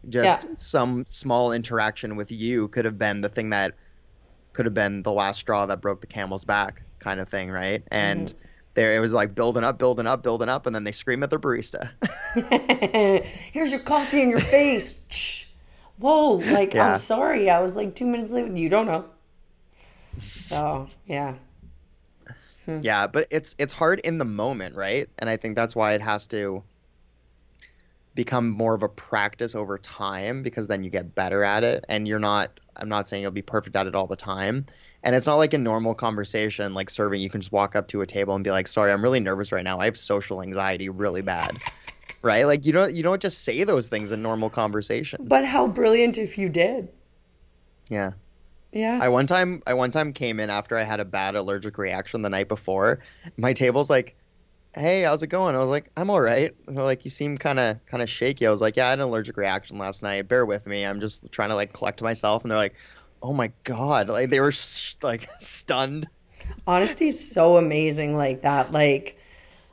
Just 0.09 0.43
yeah. 0.43 0.55
some 0.55 1.05
small 1.07 1.51
interaction 1.51 2.15
with 2.15 2.31
you 2.31 2.67
could 2.69 2.85
have 2.85 2.97
been 2.97 3.21
the 3.21 3.29
thing 3.29 3.49
that 3.49 3.73
could 4.53 4.65
have 4.65 4.73
been 4.73 5.03
the 5.03 5.11
last 5.11 5.39
straw 5.39 5.65
that 5.65 5.81
broke 5.81 6.01
the 6.01 6.07
camel's 6.07 6.45
back, 6.45 6.83
kind 6.99 7.19
of 7.19 7.27
thing, 7.27 7.49
right? 7.49 7.83
And 7.91 8.27
mm-hmm. 8.27 8.37
there 8.75 8.95
it 8.95 8.99
was 8.99 9.13
like 9.13 9.35
building 9.35 9.63
up, 9.63 9.79
building 9.79 10.07
up, 10.07 10.23
building 10.23 10.49
up, 10.49 10.65
and 10.65 10.75
then 10.75 10.83
they 10.83 10.91
scream 10.91 11.23
at 11.23 11.29
their 11.29 11.39
barista. 11.39 11.89
Here's 13.51 13.71
your 13.71 13.81
coffee 13.81 14.21
in 14.21 14.29
your 14.29 14.39
face. 14.39 15.01
Whoa, 15.97 16.35
like 16.35 16.73
yeah. 16.73 16.91
I'm 16.91 16.97
sorry, 16.97 17.49
I 17.49 17.59
was 17.59 17.75
like 17.75 17.95
two 17.95 18.05
minutes 18.05 18.31
late. 18.31 18.49
You 18.55 18.69
don't 18.69 18.85
know. 18.85 19.05
So 20.37 20.87
yeah. 21.07 21.35
Hmm. 22.69 22.83
Yeah, 22.83 23.07
but 23.07 23.27
it's 23.31 23.55
it's 23.57 23.73
hard 23.73 23.99
in 23.99 24.17
the 24.17 24.25
moment, 24.25 24.75
right? 24.75 25.09
And 25.17 25.29
I 25.29 25.37
think 25.37 25.55
that's 25.55 25.75
why 25.75 25.93
it 25.93 26.01
has 26.01 26.27
to 26.27 26.63
become 28.15 28.49
more 28.49 28.73
of 28.73 28.83
a 28.83 28.89
practice 28.89 29.55
over 29.55 29.77
time 29.77 30.43
because 30.43 30.67
then 30.67 30.83
you 30.83 30.89
get 30.89 31.15
better 31.15 31.43
at 31.43 31.63
it 31.63 31.85
and 31.87 32.07
you're 32.07 32.19
not 32.19 32.59
I'm 32.75 32.89
not 32.89 33.07
saying 33.07 33.21
you'll 33.23 33.31
be 33.31 33.41
perfect 33.41 33.75
at 33.75 33.87
it 33.87 33.95
all 33.95 34.07
the 34.07 34.15
time. 34.15 34.65
And 35.03 35.15
it's 35.15 35.27
not 35.27 35.35
like 35.35 35.53
a 35.53 35.57
normal 35.57 35.95
conversation 35.95 36.73
like 36.73 36.89
serving 36.89 37.21
you 37.21 37.29
can 37.29 37.41
just 37.41 37.51
walk 37.51 37.75
up 37.75 37.87
to 37.89 38.01
a 38.01 38.05
table 38.05 38.35
and 38.35 38.43
be 38.43 38.51
like, 38.51 38.67
"Sorry, 38.67 38.91
I'm 38.91 39.03
really 39.03 39.19
nervous 39.19 39.51
right 39.51 39.63
now. 39.63 39.79
I 39.79 39.85
have 39.85 39.97
social 39.97 40.41
anxiety 40.41 40.89
really 40.89 41.21
bad." 41.21 41.57
right? 42.21 42.45
Like 42.45 42.65
you 42.65 42.73
don't 42.73 42.93
you 42.93 43.03
don't 43.03 43.21
just 43.21 43.43
say 43.43 43.63
those 43.63 43.89
things 43.89 44.11
in 44.11 44.21
normal 44.21 44.49
conversation. 44.49 45.25
But 45.27 45.45
how 45.45 45.67
brilliant 45.67 46.17
if 46.17 46.37
you 46.37 46.49
did. 46.49 46.89
Yeah. 47.89 48.11
Yeah. 48.71 48.99
I 49.01 49.09
one 49.09 49.27
time 49.27 49.63
I 49.65 49.73
one 49.73 49.91
time 49.91 50.13
came 50.13 50.39
in 50.39 50.49
after 50.49 50.77
I 50.77 50.83
had 50.83 50.99
a 50.99 51.05
bad 51.05 51.35
allergic 51.35 51.77
reaction 51.77 52.21
the 52.21 52.29
night 52.29 52.47
before. 52.47 52.99
My 53.37 53.53
table's 53.53 53.89
like, 53.89 54.15
"Hey, 54.75 55.01
how's 55.03 55.23
it 55.23 55.27
going?" 55.27 55.55
I 55.55 55.59
was 55.59 55.69
like, 55.69 55.89
"I'm 55.97 56.09
all 56.09 56.21
right." 56.21 56.53
they're 56.67 56.83
like, 56.83 57.03
"You 57.03 57.09
seem 57.09 57.37
kind 57.37 57.59
of 57.59 57.83
kind 57.87 58.03
of 58.03 58.09
shaky." 58.09 58.45
I 58.45 58.51
was 58.51 58.61
like, 58.61 58.75
"Yeah, 58.77 58.87
I 58.87 58.89
had 58.91 58.99
an 58.99 59.05
allergic 59.05 59.37
reaction 59.37 59.77
last 59.77 60.03
night. 60.03 60.27
Bear 60.27 60.45
with 60.45 60.67
me. 60.67 60.83
I'm 60.83 60.99
just 60.99 61.31
trying 61.31 61.49
to 61.49 61.55
like 61.55 61.73
collect 61.73 62.01
myself." 62.01 62.43
And 62.43 62.51
they're 62.51 62.57
like, 62.57 62.75
"Oh 63.23 63.33
my 63.33 63.51
god!" 63.63 64.07
Like 64.09 64.29
they 64.29 64.39
were 64.39 64.51
sh- 64.51 64.95
like 65.01 65.27
stunned. 65.37 66.07
Honesty 66.67 67.07
is 67.07 67.31
so 67.31 67.57
amazing 67.57 68.15
like 68.15 68.41
that. 68.41 68.71
Like, 68.71 69.17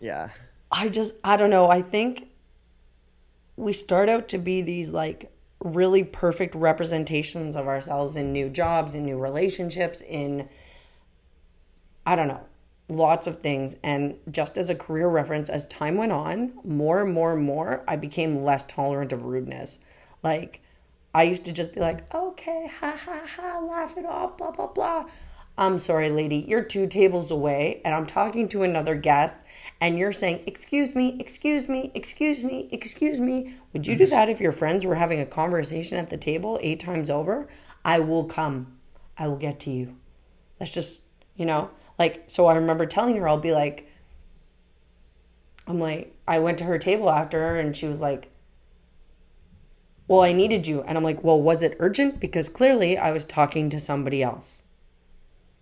yeah. 0.01 0.31
I 0.71 0.89
just 0.89 1.15
I 1.23 1.37
don't 1.37 1.51
know. 1.51 1.69
I 1.69 1.83
think 1.83 2.29
we 3.57 3.73
start 3.73 4.09
out 4.09 4.29
to 4.29 4.39
be 4.39 4.63
these 4.63 4.91
like 4.91 5.31
really 5.61 6.05
perfect 6.05 6.55
representations 6.55 7.57
of 7.57 7.67
ourselves 7.67 8.17
in 8.17 8.33
new 8.33 8.49
jobs, 8.49 8.95
in 8.95 9.05
new 9.05 9.19
relationships, 9.19 10.01
in 10.01 10.49
I 12.07 12.15
don't 12.15 12.29
know, 12.29 12.47
lots 12.89 13.27
of 13.27 13.41
things. 13.41 13.77
And 13.83 14.19
just 14.31 14.57
as 14.57 14.69
a 14.69 14.75
career 14.75 15.09
reference, 15.09 15.49
as 15.49 15.67
time 15.67 15.97
went 15.97 16.13
on, 16.13 16.53
more 16.65 17.03
and 17.03 17.13
more 17.13 17.33
and 17.33 17.43
more, 17.43 17.83
I 17.89 17.97
became 17.97 18.45
less 18.45 18.65
tolerant 18.65 19.13
of 19.13 19.25
rudeness. 19.25 19.81
Like, 20.23 20.61
I 21.13 21.25
used 21.25 21.45
to 21.47 21.53
just 21.53 21.75
be 21.75 21.81
like, 21.81 22.15
okay, 22.15 22.71
ha 22.81 22.97
ha 22.97 23.23
ha, 23.27 23.59
laugh 23.59 23.97
it 23.97 24.07
off, 24.07 24.37
blah, 24.37 24.53
blah, 24.53 24.69
blah. 24.69 25.07
I'm 25.59 25.79
sorry, 25.79 26.11
lady, 26.11 26.45
you're 26.47 26.63
two 26.63 26.87
tables 26.87 27.31
away 27.31 27.81
and 27.85 27.95
I'm 27.95 28.07
talking 28.07 28.49
to 28.51 28.63
another 28.63 28.95
guest 28.95 29.41
and 29.81 29.99
you're 29.99 30.13
saying, 30.13 30.43
Excuse 30.47 30.95
me, 30.95 31.17
excuse 31.19 31.69
me, 31.69 31.91
excuse 31.95 32.45
me, 32.45 32.69
excuse 32.71 33.19
me. 33.19 33.55
Would 33.73 33.87
you 33.87 33.97
do 33.97 34.05
mm-hmm. 34.05 34.11
that 34.11 34.29
if 34.29 34.41
your 34.41 34.53
friends 34.53 34.85
were 34.85 34.97
having 34.97 35.21
a 35.21 35.27
conversation 35.27 35.97
at 35.97 36.11
the 36.11 36.19
table 36.19 36.59
eight 36.61 36.81
times 36.81 37.09
over? 37.09 37.49
I 37.85 38.01
will 38.01 38.25
come. 38.25 38.79
I 39.17 39.29
will 39.29 39.39
get 39.39 39.59
to 39.61 39.71
you. 39.71 39.97
That's 40.59 40.73
just, 40.73 41.03
you 41.37 41.47
know, 41.47 41.71
like, 41.99 42.25
so 42.27 42.47
I 42.47 42.55
remember 42.55 42.85
telling 42.85 43.17
her, 43.17 43.27
I'll 43.27 43.39
be 43.39 43.53
like, 43.53 43.91
I'm 45.67 45.81
like, 45.81 46.15
I 46.29 46.39
went 46.39 46.59
to 46.59 46.65
her 46.65 46.79
table 46.79 47.11
after 47.11 47.41
her 47.41 47.59
and 47.59 47.77
she 47.77 47.87
was 47.87 48.01
like, 48.01 48.31
Well, 50.07 50.21
I 50.21 50.33
needed 50.33 50.67
you. 50.67 50.83
And 50.83 50.97
I'm 50.97 51.05
like, 51.05 51.25
Well, 51.25 51.41
was 51.41 51.63
it 51.63 51.77
urgent? 51.79 52.21
Because 52.21 52.49
clearly 52.49 52.99
I 52.99 53.11
was 53.13 53.25
talking 53.25 53.71
to 53.71 53.81
somebody 53.81 54.23
else. 54.23 54.63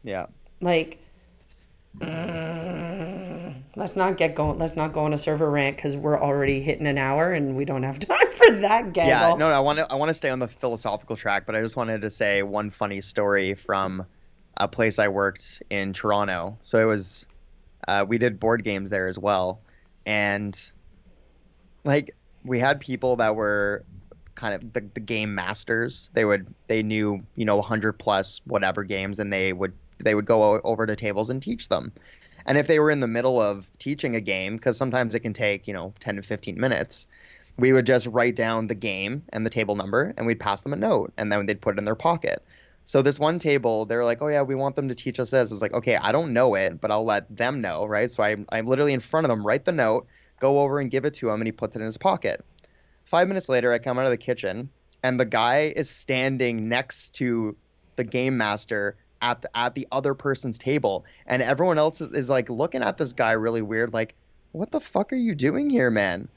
Yeah. 0.05 0.27
Like, 0.61 0.99
mm, 1.99 3.55
let's 3.75 3.97
not 3.97 4.17
get 4.17 4.35
going. 4.35 4.59
Let's 4.59 4.77
not 4.77 4.93
go 4.93 5.05
on 5.05 5.13
a 5.13 5.19
server 5.19 5.51
rant 5.51 5.77
because 5.77 5.97
we're 5.97 6.21
already 6.21 6.61
hitting 6.61 6.87
an 6.87 6.99
hour 6.99 7.33
and 7.33 7.57
we 7.57 7.65
don't 7.65 7.83
have 7.83 7.99
time 8.07 8.31
for 8.31 8.51
that. 8.53 8.93
Gaggle. 8.93 9.09
Yeah, 9.09 9.31
no, 9.31 9.49
no, 9.49 9.51
I 9.51 9.61
want 9.61 9.79
to. 9.79 9.91
I 9.91 9.97
want 9.97 10.11
to 10.11 10.15
stay 10.15 10.31
on 10.31 10.39
the 10.39 10.49
philosophical 10.49 11.17
track, 11.17 11.47
but 11.47 11.57
I 11.57 11.63
just 11.63 11.77
wanted 11.77 12.03
to 12.03 12.11
say 12.11 12.43
one 12.43 12.71
funny 12.71 13.01
story 13.01 13.55
from 13.55 14.07
a 14.57 14.69
place 14.69 14.99
I 14.99 15.09
worked 15.09 15.63
in 15.71 15.93
Toronto. 15.93 16.59
So 16.63 16.81
it 16.81 16.85
was, 16.85 17.27
uh, 17.89 18.05
we 18.07 18.19
did 18.19 18.39
board 18.39 18.63
games 18.63 18.91
there 18.91 19.09
as 19.09 19.19
well, 19.19 19.61
and 20.07 20.59
like 21.83 22.15
we 22.45 22.61
had 22.61 22.81
people 22.81 23.17
that 23.17 23.35
were 23.35 23.85
kind 24.35 24.55
of 24.55 24.73
the, 24.73 24.81
the 24.95 25.01
game 25.01 25.35
masters. 25.35 26.11
They 26.13 26.25
would 26.25 26.53
they 26.67 26.83
knew 26.83 27.25
you 27.35 27.45
know 27.45 27.57
100 27.57 27.95
plus 27.95 28.41
whatever 28.45 28.85
games, 28.85 29.19
and 29.19 29.33
they 29.33 29.53
would 29.53 29.73
they 29.99 30.15
would 30.15 30.27
go 30.27 30.61
over 30.61 30.87
to 30.87 30.97
tables 30.97 31.31
and 31.31 31.43
teach 31.43 31.69
them. 31.69 31.93
And 32.47 32.59
if 32.59 32.67
they 32.67 32.79
were 32.79 32.91
in 32.91 33.01
the 33.01 33.07
middle 33.07 33.41
of 33.41 33.71
teaching 33.79 34.17
a 34.17 34.21
game, 34.21 34.57
because 34.57 34.77
sometimes 34.77 35.15
it 35.15 35.21
can 35.21 35.33
take, 35.33 35.67
you 35.67 35.75
know, 35.75 35.95
10 36.01 36.17
to 36.17 36.23
15 36.23 36.61
minutes, 36.61 37.07
we 37.57 37.73
would 37.73 37.87
just 37.87 38.07
write 38.07 38.37
down 38.37 38.67
the 38.67 38.75
game 38.75 39.23
and 39.31 39.47
the 39.47 39.51
table 39.51 39.77
number 39.77 40.13
and 40.17 40.27
we'd 40.27 40.41
pass 40.41 40.63
them 40.63 40.73
a 40.73 40.77
note 40.77 41.13
and 41.17 41.31
then 41.31 41.47
they'd 41.47 41.61
put 41.61 41.77
it 41.77 41.79
in 41.79 41.85
their 41.85 41.95
pocket. 41.95 42.43
So 42.87 43.01
this 43.01 43.19
one 43.19 43.39
table, 43.39 43.87
they're 43.87 44.05
like, 44.05 44.21
oh 44.21 44.29
yeah, 44.29 44.43
we 44.43 44.55
want 44.55 44.77
them 44.77 44.89
to 44.89 44.95
teach 44.95 45.19
us 45.19 45.31
this. 45.31 45.51
It's 45.51 45.63
like, 45.63 45.73
okay, 45.73 45.97
I 45.97 46.13
don't 46.13 46.35
know 46.35 46.55
it, 46.55 46.81
but 46.81 46.91
I'll 46.91 47.05
let 47.05 47.35
them 47.35 47.63
know, 47.63 47.87
right? 47.87 48.11
So 48.11 48.23
I'm, 48.23 48.45
I'm 48.51 48.67
literally 48.67 48.93
in 48.93 49.01
front 49.01 49.25
of 49.25 49.31
them, 49.31 49.47
write 49.47 49.65
the 49.65 49.73
note, 49.73 50.07
go 50.39 50.61
over 50.61 50.81
and 50.81 50.91
give 50.91 51.07
it 51.07 51.15
to 51.15 51.31
him, 51.31 51.41
and 51.41 51.47
he 51.47 51.53
puts 51.53 51.77
it 51.77 51.79
in 51.79 51.87
his 51.87 51.97
pocket. 51.97 52.45
Five 53.07 53.29
minutes 53.29 53.49
later, 53.49 53.73
I 53.73 53.79
come 53.79 53.99
out 53.99 54.05
of 54.05 54.11
the 54.11 54.19
kitchen, 54.19 54.69
and 55.03 55.19
the 55.19 55.25
guy 55.25 55.73
is 55.75 55.89
standing 55.89 56.69
next 56.69 57.15
to 57.15 57.57
the 57.97 58.05
game 58.05 58.37
master 58.37 58.97
at 59.25 59.41
the, 59.43 59.57
at 59.57 59.75
the 59.75 59.89
other 59.91 60.15
person's 60.15 60.59
table, 60.59 61.07
and 61.27 61.43
everyone 61.43 61.79
else 61.79 62.01
is, 62.01 62.09
is 62.09 62.31
like 62.31 62.51
looking 62.51 62.83
at 62.83 62.99
this 62.99 63.15
guy 63.15 63.33
really 63.33 63.63
weird, 63.63 63.95
like, 63.95 64.15
what 64.53 64.71
the 64.71 64.81
fuck 64.81 65.13
are 65.13 65.17
you 65.17 65.35
doing 65.35 65.71
here, 65.71 65.91
man? 65.91 66.29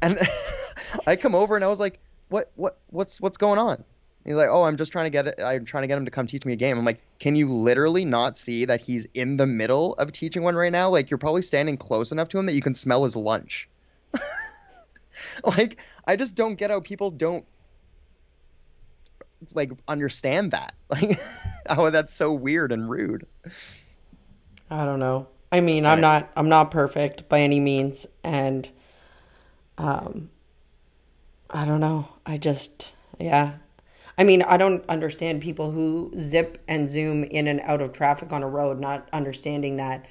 And 0.00 0.18
I 1.06 1.16
come 1.16 1.34
over 1.34 1.56
and 1.56 1.64
I 1.64 1.68
was 1.68 1.80
like, 1.80 1.98
what 2.28 2.52
what 2.54 2.78
what's 2.90 3.20
what's 3.20 3.36
going 3.36 3.58
on? 3.58 3.84
He's 4.24 4.36
like, 4.36 4.48
oh, 4.48 4.62
I'm 4.62 4.76
just 4.76 4.92
trying 4.92 5.06
to 5.06 5.10
get 5.10 5.26
it. 5.26 5.40
I'm 5.42 5.64
trying 5.64 5.82
to 5.82 5.88
get 5.88 5.98
him 5.98 6.04
to 6.04 6.10
come 6.10 6.26
teach 6.26 6.44
me 6.44 6.52
a 6.52 6.56
game. 6.56 6.78
I'm 6.78 6.84
like, 6.84 7.00
can 7.18 7.34
you 7.36 7.48
literally 7.48 8.04
not 8.04 8.36
see 8.36 8.66
that 8.66 8.80
he's 8.80 9.06
in 9.14 9.36
the 9.36 9.46
middle 9.46 9.94
of 9.94 10.12
teaching 10.12 10.42
one 10.42 10.54
right 10.54 10.70
now? 10.70 10.90
Like, 10.90 11.10
you're 11.10 11.18
probably 11.18 11.42
standing 11.42 11.76
close 11.76 12.12
enough 12.12 12.28
to 12.30 12.38
him 12.38 12.46
that 12.46 12.52
you 12.52 12.62
can 12.62 12.74
smell 12.74 13.02
his 13.02 13.16
lunch. 13.16 13.68
like 15.56 15.80
I 16.06 16.16
just 16.16 16.36
don't 16.36 16.54
get 16.56 16.70
how 16.70 16.80
people 16.80 17.10
don't 17.10 17.44
like 19.54 19.72
understand 19.88 20.52
that. 20.52 20.74
Like 20.90 21.20
how 21.70 21.90
that's 21.90 22.12
so 22.12 22.32
weird 22.32 22.72
and 22.72 22.88
rude. 22.88 23.26
I 24.70 24.84
don't 24.84 25.00
know. 25.00 25.28
I 25.52 25.60
mean, 25.60 25.84
I'm 25.84 26.00
not 26.00 26.30
I'm 26.36 26.48
not 26.48 26.70
perfect 26.70 27.28
by 27.28 27.40
any 27.40 27.58
means 27.58 28.06
and 28.22 28.68
um 29.78 30.30
I 31.50 31.64
don't 31.64 31.80
know. 31.80 32.08
I 32.24 32.38
just 32.38 32.92
yeah. 33.18 33.56
I 34.16 34.24
mean, 34.24 34.42
I 34.42 34.56
don't 34.56 34.84
understand 34.88 35.40
people 35.40 35.70
who 35.70 36.12
zip 36.16 36.62
and 36.68 36.90
zoom 36.90 37.24
in 37.24 37.48
and 37.48 37.60
out 37.62 37.80
of 37.80 37.92
traffic 37.92 38.32
on 38.32 38.42
a 38.42 38.48
road 38.48 38.78
not 38.78 39.08
understanding 39.12 39.76
that 39.76 40.04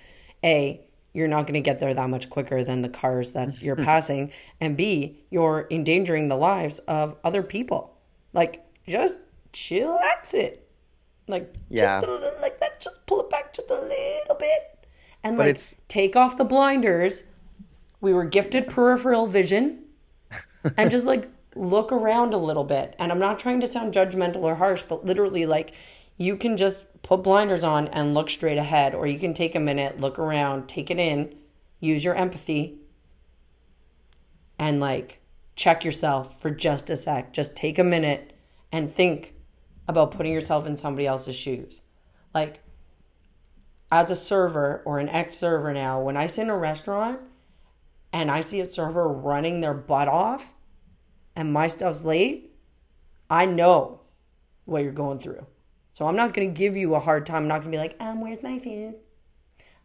A, 0.44 0.82
you're 1.14 1.28
not 1.28 1.44
going 1.46 1.54
to 1.54 1.62
get 1.62 1.80
there 1.80 1.94
that 1.94 2.10
much 2.10 2.30
quicker 2.30 2.64
than 2.64 2.82
the 2.82 2.90
cars 2.90 3.32
that 3.32 3.62
you're 3.62 3.76
passing 3.92 4.32
and 4.60 4.76
B, 4.76 5.20
you're 5.30 5.68
endangering 5.70 6.28
the 6.28 6.36
lives 6.36 6.80
of 6.80 7.16
other 7.24 7.44
people. 7.44 7.98
Like 8.34 8.66
just 8.88 9.20
chillax 9.54 10.34
it. 10.34 10.69
Like 11.30 11.54
Yeah. 11.70 11.96
just 11.96 12.08
a 12.08 12.12
little 12.12 12.32
like 12.42 12.60
that 12.60 12.80
just 12.82 13.06
pull 13.06 13.22
it 13.22 13.30
back 13.30 13.54
just 13.54 13.70
a 13.70 13.76
little 13.76 14.36
bit 14.40 14.86
and 15.24 15.38
But 15.38 15.44
like 15.44 15.50
it's- 15.52 15.76
take 15.88 16.16
off 16.16 16.38
the 16.38 16.44
blinders. 16.46 17.24
We 18.02 18.14
were 18.14 18.24
gifted 18.26 18.68
peripheral 18.68 19.28
vision 19.28 19.84
and 20.78 20.90
just 20.92 21.06
like 21.06 21.28
look 21.56 21.92
around 21.92 22.34
a 22.34 22.38
little 22.38 22.64
bit. 22.64 22.96
And 23.00 23.12
I'm 23.12 23.20
not 23.20 23.40
trying 23.40 23.60
to 23.62 23.68
sound 23.68 23.94
judgmental 23.94 24.38
or 24.44 24.56
harsh, 24.56 24.84
but 24.88 25.06
literally 25.06 25.46
like 25.46 25.74
you 26.18 26.36
can 26.38 26.58
just 26.58 26.84
put 27.02 27.24
blinders 27.24 27.64
on 27.64 27.88
and 27.90 28.14
look 28.14 28.30
straight 28.30 28.58
ahead 28.58 28.94
or 28.96 29.08
you 29.08 29.18
can 29.20 29.34
take 29.34 29.56
a 29.56 29.60
minute, 29.60 30.00
look 30.00 30.20
around, 30.20 30.68
take 30.68 30.90
it 30.92 31.00
in, 31.00 31.34
use 31.80 32.04
your 32.04 32.16
empathy 32.16 32.78
and 34.58 34.80
like 34.80 35.20
check 35.56 35.84
yourself 35.84 36.40
for 36.42 36.50
just 36.52 36.90
a 36.90 36.96
sec. 36.98 37.34
Just 37.34 37.56
take 37.56 37.78
a 37.80 37.84
minute 37.84 38.34
and 38.72 38.94
think 38.94 39.34
about 39.90 40.12
putting 40.12 40.32
yourself 40.32 40.68
in 40.68 40.78
somebody 40.78 41.08
else's 41.08 41.36
shoes. 41.36 41.82
Like 42.32 42.62
as 43.92 44.12
a 44.12 44.16
server 44.16 44.84
or 44.86 45.00
an 45.00 45.10
ex 45.10 45.36
server 45.36 45.74
now, 45.74 46.00
when 46.00 46.16
I 46.16 46.28
sit 46.28 46.44
in 46.44 46.50
a 46.52 46.58
restaurant 46.58 47.20
and 48.14 48.30
I 48.30 48.42
see 48.42 48.62
a 48.62 48.68
server 48.68 49.08
running 49.08 49.62
their 49.62 49.74
butt 49.74 50.08
off 50.08 50.54
and 51.36 51.52
my 51.52 51.66
stuff's 51.66 52.06
late, 52.06 52.54
I 53.32 53.48
know 53.48 54.02
what 54.66 54.84
you're 54.84 54.92
going 54.92 55.18
through. 55.18 55.48
So 55.94 56.06
I'm 56.06 56.16
not 56.16 56.36
going 56.36 56.54
to 56.54 56.58
give 56.58 56.78
you 56.78 56.94
a 56.94 57.00
hard 57.00 57.26
time. 57.26 57.44
I'm 57.44 57.48
not 57.48 57.62
going 57.62 57.72
to 57.72 57.78
be 57.78 57.82
like, 57.82 57.98
um, 58.00 58.22
where's 58.22 58.44
my 58.44 58.60
food? 58.60 58.94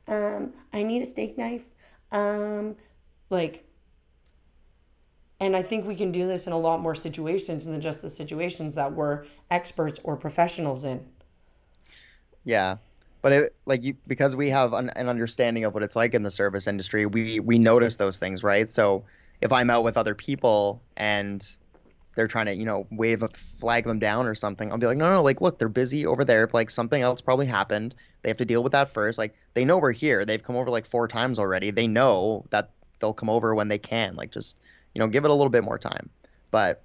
Um, 0.06 0.52
I 0.70 0.82
need 0.82 1.02
a 1.02 1.06
steak 1.06 1.38
knife. 1.38 1.66
Um, 2.12 2.76
like, 3.30 3.63
and 5.40 5.56
I 5.56 5.62
think 5.62 5.86
we 5.86 5.94
can 5.94 6.12
do 6.12 6.26
this 6.26 6.46
in 6.46 6.52
a 6.52 6.58
lot 6.58 6.80
more 6.80 6.94
situations 6.94 7.66
than 7.66 7.80
just 7.80 8.02
the 8.02 8.10
situations 8.10 8.74
that 8.76 8.92
we're 8.92 9.24
experts 9.50 9.98
or 10.04 10.16
professionals 10.16 10.84
in. 10.84 11.04
Yeah. 12.44 12.76
But 13.22 13.32
it, 13.32 13.54
like 13.64 13.82
you, 13.82 13.96
because 14.06 14.36
we 14.36 14.50
have 14.50 14.74
an, 14.74 14.90
an 14.90 15.08
understanding 15.08 15.64
of 15.64 15.74
what 15.74 15.82
it's 15.82 15.96
like 15.96 16.14
in 16.14 16.22
the 16.22 16.30
service 16.30 16.66
industry, 16.66 17.06
we 17.06 17.40
we 17.40 17.58
notice 17.58 17.96
those 17.96 18.18
things, 18.18 18.42
right? 18.42 18.68
So 18.68 19.04
if 19.40 19.50
I'm 19.50 19.70
out 19.70 19.82
with 19.82 19.96
other 19.96 20.14
people 20.14 20.82
and 20.96 21.46
they're 22.14 22.28
trying 22.28 22.46
to, 22.46 22.54
you 22.54 22.64
know, 22.64 22.86
wave 22.90 23.22
a 23.22 23.28
flag 23.28 23.84
them 23.84 23.98
down 23.98 24.26
or 24.26 24.34
something, 24.34 24.70
I'll 24.70 24.78
be 24.78 24.86
like, 24.86 24.98
no, 24.98 25.14
no, 25.14 25.22
like, 25.22 25.40
look, 25.40 25.58
they're 25.58 25.68
busy 25.68 26.06
over 26.06 26.24
there. 26.24 26.48
Like 26.52 26.70
something 26.70 27.02
else 27.02 27.20
probably 27.20 27.46
happened. 27.46 27.94
They 28.22 28.28
have 28.28 28.36
to 28.36 28.44
deal 28.44 28.62
with 28.62 28.72
that 28.72 28.90
first. 28.90 29.18
Like 29.18 29.34
they 29.54 29.64
know 29.64 29.78
we're 29.78 29.92
here. 29.92 30.24
They've 30.24 30.42
come 30.42 30.56
over 30.56 30.70
like 30.70 30.86
four 30.86 31.08
times 31.08 31.38
already. 31.38 31.70
They 31.70 31.86
know 31.86 32.44
that 32.50 32.70
they'll 33.00 33.14
come 33.14 33.30
over 33.30 33.54
when 33.54 33.68
they 33.68 33.78
can. 33.78 34.14
Like 34.14 34.30
just, 34.30 34.56
you 34.94 35.00
know, 35.00 35.08
give 35.08 35.24
it 35.24 35.30
a 35.30 35.34
little 35.34 35.50
bit 35.50 35.64
more 35.64 35.78
time. 35.78 36.10
But 36.50 36.82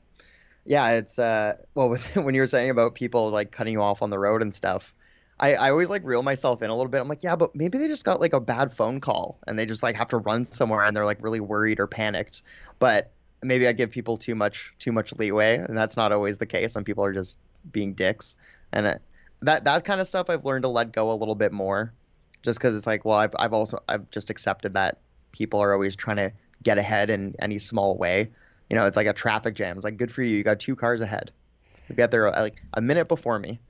yeah, 0.66 0.92
it's 0.92 1.20
uh, 1.20 1.56
well, 1.76 1.90
with, 1.90 2.16
when 2.16 2.36
you 2.36 2.42
were 2.42 2.48
saying 2.48 2.70
about 2.70 2.96
people 2.96 3.30
like 3.30 3.52
cutting 3.52 3.74
you 3.74 3.82
off 3.82 4.02
on 4.02 4.10
the 4.10 4.20
road 4.20 4.42
and 4.42 4.54
stuff. 4.54 4.94
I, 5.42 5.56
I 5.56 5.70
always 5.70 5.90
like 5.90 6.04
reel 6.04 6.22
myself 6.22 6.62
in 6.62 6.70
a 6.70 6.76
little 6.76 6.90
bit. 6.90 7.00
I'm 7.00 7.08
like, 7.08 7.24
yeah, 7.24 7.38
but 7.38 7.56
maybe 7.56 7.78
they 7.78 7.88
just 7.88 8.04
got 8.04 8.20
like 8.20 8.34
a 8.34 8.42
bad 8.42 8.76
phone 8.76 9.00
call 9.00 9.40
and 9.48 9.58
they 9.58 9.66
just 9.66 9.82
like 9.82 9.96
have 9.96 10.10
to 10.10 10.18
run 10.18 10.44
somewhere 10.44 10.84
and 10.84 10.94
they're 10.94 11.06
like 11.06 11.24
really 11.24 11.40
worried 11.40 11.80
or 11.80 11.88
panicked. 11.88 12.42
But 12.78 13.14
maybe 13.42 13.68
I 13.68 13.72
give 13.72 13.92
people 13.92 14.18
too 14.18 14.36
much 14.36 14.74
too 14.80 14.92
much 14.92 15.14
leeway, 15.14 15.58
and 15.58 15.78
that's 15.78 15.98
not 15.98 16.12
always 16.12 16.38
the 16.38 16.46
case. 16.46 16.74
Some 16.74 16.84
people 16.84 17.04
are 17.04 17.14
just 17.14 17.40
being 17.72 17.94
dicks, 17.94 18.36
and 18.72 18.86
it, 18.86 19.02
that 19.42 19.64
that 19.64 19.86
kind 19.86 20.02
of 20.02 20.08
stuff 20.08 20.30
I've 20.30 20.46
learned 20.46 20.64
to 20.64 20.70
let 20.70 20.92
go 20.92 21.12
a 21.12 21.16
little 21.16 21.36
bit 21.36 21.52
more, 21.52 21.94
just 22.44 22.60
because 22.60 22.76
it's 22.76 22.88
like, 22.88 23.06
well, 23.06 23.18
I've 23.18 23.36
I've 23.38 23.54
also 23.54 23.80
I've 23.88 24.10
just 24.12 24.30
accepted 24.30 24.74
that 24.74 25.00
people 25.32 25.62
are 25.62 25.74
always 25.74 25.96
trying 25.96 26.18
to 26.18 26.32
get 26.64 26.78
ahead 26.78 27.10
in 27.10 27.36
any 27.40 27.60
small 27.60 27.98
way. 27.98 28.32
You 28.70 28.76
know, 28.76 28.86
it's 28.86 28.98
like 28.98 29.08
a 29.08 29.14
traffic 29.14 29.56
jam. 29.56 29.78
It's 29.78 29.84
like 29.84 29.98
good 29.98 30.12
for 30.12 30.22
you. 30.22 30.38
You 30.38 30.44
got 30.44 30.60
two 30.60 30.76
cars 30.76 31.02
ahead. 31.02 31.32
You 31.88 31.96
get 31.96 32.12
there 32.12 32.30
like 32.30 32.62
a 32.74 32.82
minute 32.82 33.08
before 33.08 33.40
me. 33.40 33.60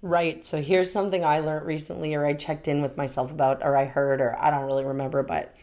Right. 0.00 0.46
So 0.46 0.62
here's 0.62 0.92
something 0.92 1.24
I 1.24 1.40
learned 1.40 1.66
recently, 1.66 2.14
or 2.14 2.24
I 2.24 2.34
checked 2.34 2.68
in 2.68 2.82
with 2.82 2.96
myself 2.96 3.32
about, 3.32 3.64
or 3.64 3.76
I 3.76 3.84
heard, 3.84 4.20
or 4.20 4.38
I 4.38 4.50
don't 4.50 4.66
really 4.66 4.84
remember, 4.84 5.22
but 5.24 5.54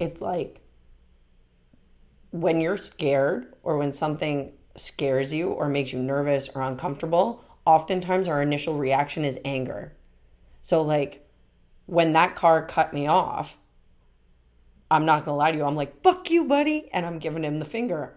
it's 0.00 0.20
like 0.20 0.60
when 2.32 2.60
you're 2.60 2.76
scared 2.76 3.54
or 3.62 3.76
when 3.78 3.92
something 3.92 4.52
scares 4.74 5.32
you 5.32 5.50
or 5.50 5.68
makes 5.68 5.92
you 5.92 6.00
nervous 6.00 6.48
or 6.48 6.62
uncomfortable, 6.62 7.44
oftentimes 7.64 8.26
our 8.26 8.42
initial 8.42 8.78
reaction 8.78 9.24
is 9.24 9.38
anger. 9.44 9.92
So, 10.62 10.82
like, 10.82 11.28
when 11.86 12.14
that 12.14 12.34
car 12.34 12.64
cut 12.66 12.92
me 12.92 13.06
off, 13.06 13.58
I'm 14.92 15.06
not 15.06 15.24
gonna 15.24 15.38
lie 15.38 15.52
to 15.52 15.56
you, 15.56 15.64
I'm 15.64 15.74
like, 15.74 16.02
fuck 16.02 16.30
you, 16.30 16.44
buddy. 16.44 16.90
And 16.92 17.06
I'm 17.06 17.18
giving 17.18 17.44
him 17.44 17.58
the 17.58 17.64
finger. 17.64 18.14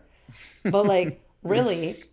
But, 0.63 0.85
like, 0.85 1.21
really, 1.43 2.03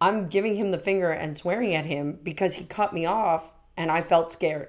I'm 0.00 0.28
giving 0.28 0.54
him 0.54 0.70
the 0.70 0.78
finger 0.78 1.10
and 1.10 1.34
swearing 1.34 1.74
at 1.74 1.86
him 1.86 2.18
because 2.22 2.54
he 2.54 2.64
cut 2.64 2.92
me 2.92 3.06
off 3.06 3.54
and 3.74 3.90
I 3.90 4.02
felt 4.02 4.30
scared 4.30 4.68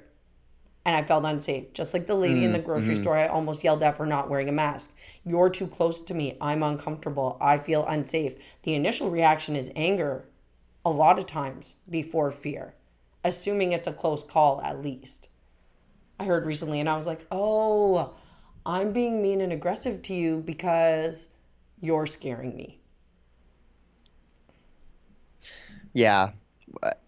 and 0.86 0.96
I 0.96 1.04
felt 1.04 1.26
unsafe. 1.26 1.74
Just 1.74 1.94
like 1.94 2.08
the 2.08 2.16
lady 2.16 2.46
in 2.46 2.54
the 2.54 2.60
mm, 2.60 2.64
grocery 2.64 2.94
mm-hmm. 2.94 3.04
store 3.04 3.18
I 3.18 3.28
almost 3.28 3.64
yelled 3.64 3.84
at 3.84 3.98
for 3.98 4.06
not 4.06 4.30
wearing 4.30 4.48
a 4.48 4.54
mask. 4.54 4.96
You're 5.26 5.50
too 5.50 5.68
close 5.68 6.02
to 6.04 6.14
me. 6.14 6.38
I'm 6.40 6.64
uncomfortable. 6.64 7.38
I 7.42 7.58
feel 7.58 7.86
unsafe. 7.86 8.36
The 8.64 8.76
initial 8.76 9.10
reaction 9.10 9.58
is 9.58 9.72
anger 9.76 10.30
a 10.86 10.90
lot 10.90 11.20
of 11.20 11.26
times 11.26 11.76
before 11.90 12.32
fear, 12.32 12.76
assuming 13.26 13.74
it's 13.74 13.88
a 13.88 13.94
close 13.94 14.24
call 14.24 14.62
at 14.62 14.82
least. 14.82 15.28
I 16.18 16.26
heard 16.26 16.46
recently 16.46 16.80
and 16.80 16.88
I 16.88 16.96
was 16.96 17.08
like, 17.08 17.26
oh, 17.30 18.14
I'm 18.66 18.94
being 18.94 19.22
mean 19.22 19.42
and 19.42 19.54
aggressive 19.54 20.02
to 20.04 20.14
you 20.14 20.42
because 20.46 21.28
you're 21.82 22.08
scaring 22.08 22.56
me. 22.56 22.80
Yeah, 25.94 26.32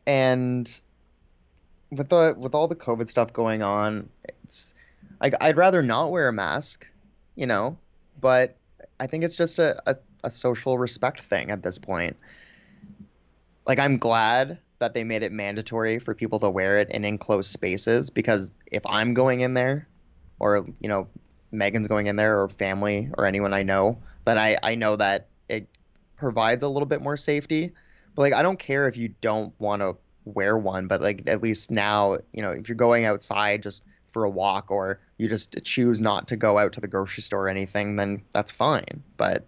and 0.05 0.81
with 1.91 2.09
the 2.09 2.35
with 2.37 2.55
all 2.55 2.67
the 2.67 2.75
COVID 2.75 3.09
stuff 3.09 3.33
going 3.33 3.61
on, 3.61 4.09
it's 4.23 4.73
like 5.19 5.33
I'd 5.41 5.57
rather 5.57 5.81
not 5.81 6.11
wear 6.11 6.27
a 6.27 6.33
mask, 6.33 6.87
you 7.35 7.47
know, 7.47 7.77
but 8.21 8.55
I 8.99 9.07
think 9.07 9.23
it's 9.23 9.35
just 9.35 9.59
a, 9.59 9.81
a, 9.89 9.95
a 10.23 10.29
social 10.29 10.77
respect 10.77 11.21
thing 11.21 11.51
at 11.51 11.63
this 11.63 11.77
point. 11.77 12.15
Like 13.65 13.79
I'm 13.79 13.97
glad 13.97 14.59
that 14.79 14.93
they 14.93 15.03
made 15.03 15.23
it 15.23 15.31
mandatory 15.31 15.99
for 15.99 16.13
people 16.13 16.39
to 16.39 16.49
wear 16.49 16.77
it 16.77 16.89
in 16.89 17.03
enclosed 17.03 17.49
spaces 17.49 18.09
because 18.09 18.53
if 18.71 18.85
I'm 18.85 19.13
going 19.13 19.41
in 19.41 19.53
there, 19.53 19.87
or 20.39 20.67
you 20.79 20.87
know, 20.87 21.07
Megan's 21.51 21.87
going 21.87 22.07
in 22.07 22.15
there, 22.15 22.41
or 22.41 22.49
family, 22.49 23.09
or 23.17 23.25
anyone 23.25 23.53
I 23.53 23.63
know, 23.63 23.99
then 24.25 24.37
I 24.37 24.57
I 24.61 24.75
know 24.75 24.95
that 24.95 25.27
it 25.47 25.67
provides 26.17 26.63
a 26.63 26.67
little 26.67 26.87
bit 26.87 27.01
more 27.01 27.17
safety. 27.17 27.71
But 28.15 28.21
like 28.23 28.33
I 28.33 28.41
don't 28.41 28.59
care 28.59 28.87
if 28.87 28.97
you 28.97 29.13
don't 29.21 29.53
want 29.59 29.81
to 29.81 29.97
wear 30.25 30.57
one, 30.57 30.87
but 30.87 31.01
like 31.01 31.23
at 31.27 31.41
least 31.41 31.71
now, 31.71 32.17
you 32.33 32.41
know, 32.41 32.51
if 32.51 32.67
you're 32.67 32.75
going 32.75 33.05
outside 33.05 33.63
just 33.63 33.83
for 34.11 34.23
a 34.23 34.29
walk 34.29 34.71
or 34.71 34.99
you 35.17 35.27
just 35.29 35.63
choose 35.63 36.01
not 36.01 36.29
to 36.29 36.35
go 36.35 36.57
out 36.57 36.73
to 36.73 36.81
the 36.81 36.87
grocery 36.87 37.21
store 37.21 37.45
or 37.45 37.49
anything, 37.49 37.95
then 37.95 38.23
that's 38.31 38.51
fine. 38.51 39.03
But 39.15 39.45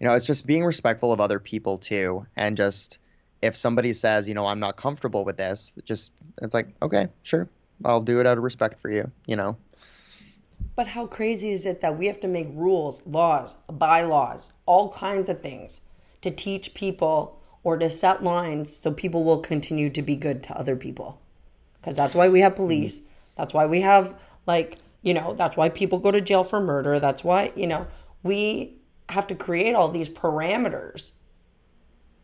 you 0.00 0.06
know, 0.06 0.14
it's 0.14 0.26
just 0.26 0.46
being 0.46 0.64
respectful 0.64 1.12
of 1.12 1.20
other 1.20 1.38
people 1.38 1.78
too 1.78 2.26
and 2.36 2.56
just 2.56 2.98
if 3.42 3.56
somebody 3.56 3.92
says, 3.92 4.28
you 4.28 4.34
know, 4.34 4.46
I'm 4.46 4.60
not 4.60 4.76
comfortable 4.76 5.24
with 5.24 5.36
this, 5.36 5.74
just 5.84 6.12
it's 6.40 6.54
like, 6.54 6.68
okay, 6.80 7.08
sure. 7.22 7.48
I'll 7.84 8.00
do 8.00 8.20
it 8.20 8.26
out 8.26 8.38
of 8.38 8.44
respect 8.44 8.80
for 8.80 8.90
you, 8.90 9.10
you 9.26 9.34
know. 9.34 9.56
But 10.74 10.88
how 10.88 11.06
crazy 11.06 11.52
is 11.52 11.66
it 11.66 11.80
that 11.80 11.98
we 11.98 12.06
have 12.06 12.20
to 12.20 12.28
make 12.28 12.48
rules, 12.52 13.02
laws, 13.06 13.56
bylaws, 13.68 14.52
all 14.64 14.90
kinds 14.90 15.28
of 15.28 15.40
things 15.40 15.82
to 16.22 16.30
teach 16.30 16.74
people 16.74 17.40
or 17.62 17.76
to 17.76 17.90
set 17.90 18.22
lines 18.24 18.74
so 18.74 18.90
people 18.90 19.22
will 19.22 19.38
continue 19.38 19.90
to 19.90 20.02
be 20.02 20.16
good 20.16 20.42
to 20.44 20.58
other 20.58 20.76
people? 20.76 21.20
Because 21.80 21.96
that's 21.96 22.14
why 22.14 22.28
we 22.28 22.40
have 22.40 22.56
police. 22.56 23.02
That's 23.36 23.52
why 23.52 23.66
we 23.66 23.82
have, 23.82 24.18
like, 24.46 24.78
you 25.02 25.12
know, 25.14 25.34
that's 25.34 25.56
why 25.56 25.68
people 25.68 25.98
go 25.98 26.10
to 26.10 26.20
jail 26.20 26.44
for 26.44 26.60
murder. 26.60 26.98
That's 26.98 27.24
why, 27.24 27.52
you 27.54 27.66
know, 27.66 27.86
we 28.22 28.78
have 29.08 29.26
to 29.26 29.34
create 29.34 29.74
all 29.74 29.88
these 29.88 30.08
parameters 30.08 31.12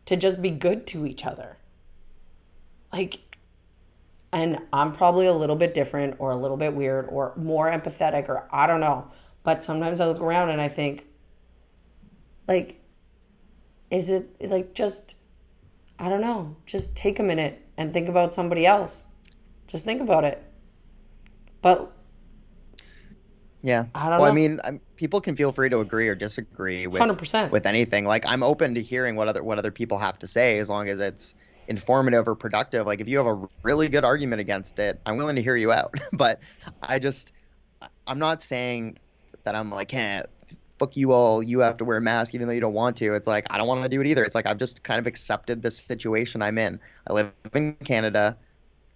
to 0.05 0.15
just 0.15 0.41
be 0.41 0.49
good 0.49 0.87
to 0.87 1.05
each 1.05 1.25
other. 1.25 1.57
Like, 2.91 3.19
and 4.31 4.59
I'm 4.71 4.91
probably 4.93 5.25
a 5.25 5.33
little 5.33 5.55
bit 5.55 5.73
different 5.73 6.15
or 6.19 6.31
a 6.31 6.37
little 6.37 6.57
bit 6.57 6.73
weird 6.73 7.07
or 7.09 7.33
more 7.35 7.69
empathetic 7.69 8.29
or 8.29 8.47
I 8.51 8.67
don't 8.67 8.79
know. 8.79 9.09
But 9.43 9.63
sometimes 9.63 10.01
I 10.01 10.05
look 10.07 10.21
around 10.21 10.49
and 10.49 10.61
I 10.61 10.67
think, 10.67 11.05
Like, 12.47 12.81
is 13.89 14.09
it 14.09 14.29
like 14.49 14.73
just, 14.73 15.15
I 15.97 16.09
don't 16.09 16.21
know, 16.21 16.55
just 16.65 16.95
take 16.95 17.19
a 17.19 17.23
minute 17.23 17.65
and 17.77 17.91
think 17.91 18.07
about 18.09 18.33
somebody 18.33 18.65
else. 18.65 19.05
Just 19.67 19.85
think 19.85 20.01
about 20.01 20.23
it. 20.25 20.43
But 21.61 21.91
Yeah. 23.63 23.85
I 23.95 24.09
don't 24.09 24.19
well, 24.19 24.31
I 24.31 24.33
mean, 24.33 24.59
I'm, 24.63 24.79
people 24.95 25.21
can 25.21 25.35
feel 25.35 25.51
free 25.51 25.69
to 25.69 25.79
agree 25.79 26.07
or 26.07 26.15
disagree 26.15 26.85
with 26.85 27.01
100%. 27.01 27.49
with 27.49 27.65
anything. 27.65 28.05
Like, 28.05 28.25
I'm 28.27 28.43
open 28.43 28.75
to 28.75 28.81
hearing 28.83 29.15
what 29.15 29.27
other 29.27 29.43
what 29.43 29.57
other 29.57 29.71
people 29.71 29.97
have 29.97 30.19
to 30.19 30.27
say 30.27 30.59
as 30.59 30.69
long 30.69 30.87
as 30.89 30.99
it's 30.99 31.33
informative 31.69 32.27
or 32.27 32.35
productive. 32.35 32.85
Like, 32.85 32.99
if 32.99 33.07
you 33.07 33.17
have 33.17 33.27
a 33.27 33.47
really 33.63 33.87
good 33.87 34.03
argument 34.03 34.41
against 34.41 34.79
it, 34.79 34.99
I'm 35.05 35.17
willing 35.17 35.35
to 35.35 35.41
hear 35.41 35.55
you 35.55 35.71
out. 35.71 35.93
but 36.13 36.41
I 36.81 36.99
just, 36.99 37.31
I'm 38.07 38.19
not 38.19 38.41
saying 38.41 38.99
that 39.43 39.55
I'm 39.55 39.71
like, 39.71 39.91
hey, 39.91 40.23
fuck 40.79 40.95
you 40.97 41.11
all. 41.11 41.43
You 41.43 41.59
have 41.59 41.77
to 41.77 41.85
wear 41.85 41.97
a 41.97 42.01
mask 42.01 42.33
even 42.33 42.47
though 42.47 42.53
you 42.53 42.61
don't 42.61 42.73
want 42.73 42.97
to. 42.97 43.13
It's 43.13 43.27
like 43.27 43.45
I 43.49 43.57
don't 43.57 43.67
want 43.67 43.83
to 43.83 43.89
do 43.89 44.01
it 44.01 44.07
either. 44.07 44.23
It's 44.23 44.33
like 44.33 44.45
I've 44.45 44.57
just 44.57 44.81
kind 44.81 44.99
of 44.99 45.05
accepted 45.05 45.61
the 45.61 45.69
situation 45.69 46.41
I'm 46.41 46.57
in. 46.57 46.79
I 47.07 47.13
live 47.13 47.31
in 47.53 47.73
Canada. 47.75 48.37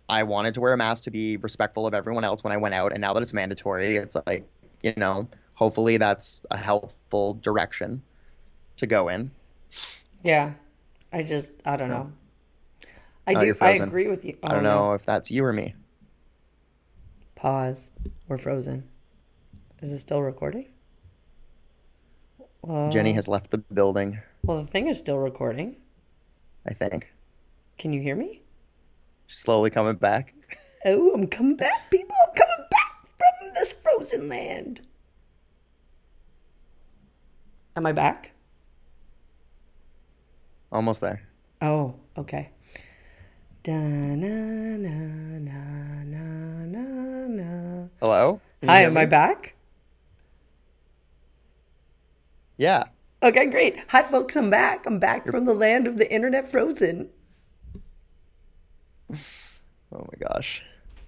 I 0.09 0.23
wanted 0.23 0.53
to 0.55 0.61
wear 0.61 0.73
a 0.73 0.77
mask 0.77 1.03
to 1.05 1.11
be 1.11 1.37
respectful 1.37 1.85
of 1.85 1.93
everyone 1.93 2.23
else 2.23 2.43
when 2.43 2.51
I 2.51 2.57
went 2.57 2.75
out, 2.75 2.91
and 2.91 3.01
now 3.01 3.13
that 3.13 3.21
it's 3.21 3.33
mandatory, 3.33 3.97
it's 3.97 4.15
like, 4.27 4.47
you 4.81 4.93
know, 4.97 5.27
hopefully 5.53 5.97
that's 5.97 6.41
a 6.51 6.57
helpful 6.57 7.35
direction 7.35 8.01
to 8.77 8.87
go 8.87 9.07
in. 9.09 9.31
yeah, 10.23 10.53
I 11.11 11.23
just, 11.23 11.53
I 11.65 11.77
don't 11.77 11.89
know. 11.89 12.11
I 13.25 13.33
Oh, 13.35 13.39
do, 13.39 13.55
I 13.61 13.71
agree 13.71 14.07
with 14.09 14.25
you. 14.25 14.37
I 14.43 14.49
don't 14.49 14.59
Oh, 14.59 14.61
no. 14.61 14.75
know 14.87 14.93
if 14.93 15.05
that's 15.05 15.31
you 15.31 15.45
or 15.45 15.53
me. 15.53 15.73
Pause. 17.35 17.91
We're 18.27 18.37
frozen. 18.37 18.87
Is 19.81 19.91
it 19.93 19.99
still 19.99 20.21
recording? 20.21 20.67
Well, 22.61 22.89
Jennie 22.91 23.13
has 23.13 23.27
left 23.27 23.51
the 23.51 23.57
building, 23.57 24.19
well, 24.43 24.61
the 24.61 24.67
thing 24.67 24.87
is 24.87 24.97
still 24.97 25.17
recording. 25.19 25.75
I 26.65 26.73
think. 26.73 27.11
Can 27.77 27.91
you 27.91 28.01
hear 28.01 28.15
me? 28.15 28.41
She's 29.27 29.39
slowly 29.39 29.69
coming 29.69 29.95
back. 29.95 30.33
Oh, 30.85 31.13
I'm 31.13 31.27
coming 31.27 31.55
back, 31.55 31.89
people. 31.89 32.13
I'm 32.27 32.35
coming 32.35 32.67
back 32.69 33.07
from 33.17 33.53
this 33.53 33.71
frozen 33.71 34.27
land. 34.27 34.81
Am 37.77 37.85
I 37.85 37.93
back? 37.93 38.33
Almost 40.73 40.99
there. 40.99 41.21
Oh, 41.61 41.95
okay. 42.17 42.49
Da 43.63 43.71
na 43.71 44.75
na 44.75 44.89
na 45.39 46.03
na 46.03 46.65
na 46.65 47.27
na. 47.27 47.87
Hello? 48.01 48.41
Hi, 48.65 48.81
am 48.81 48.97
I 48.97 49.05
back? 49.05 49.55
Yeah. 52.57 52.83
Okay, 53.21 53.45
great. 53.45 53.77
Hi, 53.87 54.03
folks. 54.03 54.35
I'm 54.35 54.49
back. 54.49 54.85
I'm 54.85 54.99
back 54.99 55.25
from 55.25 55.45
the 55.45 55.53
land 55.53 55.87
of 55.87 55.95
the 55.95 56.11
internet 56.11 56.51
frozen. 56.51 57.09
Oh 59.95 60.07
my 60.11 60.27
gosh. 60.27 60.63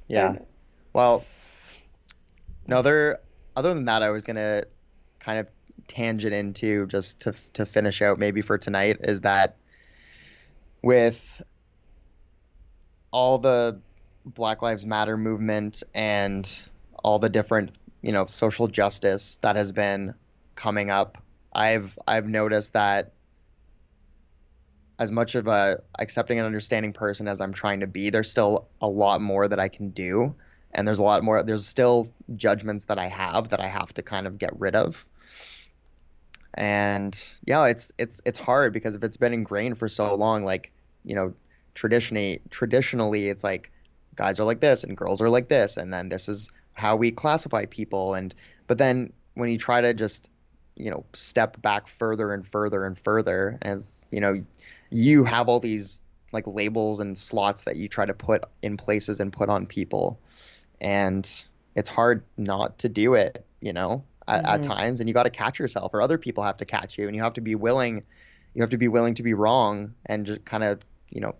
Yeah. 0.07 0.35
Well, 0.93 1.25
no, 2.67 2.83
there. 2.83 3.17
Other 3.55 3.73
than 3.73 3.85
that, 3.85 4.03
I 4.03 4.11
was 4.11 4.23
gonna 4.23 4.65
kind 5.19 5.39
of 5.39 5.47
tangent 5.87 6.35
into 6.35 6.85
just 6.85 7.21
to 7.21 7.33
to 7.53 7.65
finish 7.65 8.03
out 8.03 8.19
maybe 8.19 8.41
for 8.41 8.59
tonight 8.59 8.97
is 9.01 9.21
that 9.21 9.57
with 10.83 11.41
all 13.15 13.37
the 13.37 13.79
Black 14.25 14.61
Lives 14.61 14.85
Matter 14.85 15.15
movement 15.15 15.83
and 15.93 16.45
all 17.01 17.17
the 17.17 17.29
different 17.29 17.71
you 18.01 18.11
know 18.11 18.25
social 18.25 18.67
justice 18.67 19.37
that 19.37 19.55
has 19.55 19.71
been 19.71 20.15
coming 20.55 20.89
up, 20.89 21.17
I've 21.53 21.97
I've 22.05 22.27
noticed 22.27 22.73
that 22.73 23.13
as 24.99 25.13
much 25.13 25.35
of 25.35 25.47
a 25.47 25.81
accepting 25.97 26.39
and 26.39 26.45
understanding 26.45 26.91
person 26.91 27.29
as 27.29 27.39
I'm 27.39 27.53
trying 27.53 27.79
to 27.79 27.87
be, 27.87 28.09
there's 28.09 28.29
still 28.29 28.67
a 28.81 28.87
lot 28.87 29.21
more 29.21 29.47
that 29.47 29.61
I 29.61 29.69
can 29.69 29.91
do. 29.91 30.35
And 30.73 30.85
there's 30.85 30.99
a 30.99 31.03
lot 31.03 31.23
more 31.23 31.41
there's 31.41 31.65
still 31.65 32.11
judgments 32.35 32.85
that 32.85 32.99
I 32.99 33.07
have 33.07 33.49
that 33.51 33.61
I 33.61 33.67
have 33.67 33.93
to 33.93 34.01
kind 34.01 34.27
of 34.27 34.37
get 34.37 34.59
rid 34.59 34.75
of. 34.75 35.07
And 36.53 37.17
yeah, 37.45 37.67
it's 37.67 37.93
it's 37.97 38.21
it's 38.25 38.39
hard 38.39 38.73
because 38.73 38.95
if 38.95 39.05
it's 39.05 39.15
been 39.15 39.31
ingrained 39.31 39.77
for 39.77 39.87
so 39.87 40.15
long, 40.15 40.43
like, 40.43 40.73
you 41.05 41.15
know, 41.15 41.33
traditionally 41.75 42.41
traditionally 42.49 43.27
it's 43.29 43.43
like 43.43 43.71
guys 44.15 44.39
are 44.39 44.45
like 44.45 44.61
this 44.61 44.83
and 44.83 44.97
girls 44.97 45.21
are 45.21 45.29
like 45.29 45.49
this 45.49 45.77
and 45.77 45.93
then 45.93 46.09
this 46.09 46.27
is 46.27 46.49
how 46.73 46.95
we 46.95 47.11
classify 47.11 47.65
people 47.65 48.13
and 48.13 48.33
but 48.65 48.77
then 48.77 49.11
when 49.35 49.49
you 49.49 49.57
try 49.57 49.81
to 49.81 49.93
just 49.93 50.29
you 50.75 50.89
know 50.89 51.05
step 51.13 51.61
back 51.61 51.87
further 51.87 52.33
and 52.33 52.47
further 52.47 52.85
and 52.85 52.97
further 52.97 53.57
as 53.61 54.05
you 54.09 54.19
know 54.19 54.43
you 54.89 55.23
have 55.25 55.49
all 55.49 55.59
these 55.59 55.99
like 56.31 56.47
labels 56.47 56.99
and 56.99 57.17
slots 57.17 57.63
that 57.63 57.75
you 57.75 57.87
try 57.87 58.05
to 58.05 58.13
put 58.13 58.43
in 58.61 58.77
places 58.77 59.19
and 59.19 59.31
put 59.31 59.49
on 59.49 59.65
people 59.65 60.19
and 60.81 61.45
it's 61.75 61.89
hard 61.89 62.23
not 62.37 62.79
to 62.79 62.89
do 62.89 63.13
it 63.13 63.45
you 63.59 63.73
know 63.73 64.03
at, 64.27 64.45
at 64.45 64.61
mm-hmm. 64.61 64.71
times 64.71 64.99
and 64.99 65.09
you 65.09 65.13
got 65.13 65.23
to 65.23 65.29
catch 65.29 65.59
yourself 65.59 65.93
or 65.93 66.01
other 66.01 66.17
people 66.17 66.43
have 66.43 66.57
to 66.57 66.65
catch 66.65 66.97
you 66.97 67.07
and 67.07 67.15
you 67.15 67.21
have 67.21 67.33
to 67.33 67.41
be 67.41 67.55
willing 67.55 68.03
you 68.53 68.61
have 68.61 68.71
to 68.71 68.77
be 68.77 68.87
willing 68.87 69.13
to 69.13 69.23
be 69.23 69.33
wrong 69.33 69.93
and 70.05 70.25
just 70.25 70.43
kind 70.45 70.63
of 70.63 70.79
you 71.09 71.21
know 71.21 71.35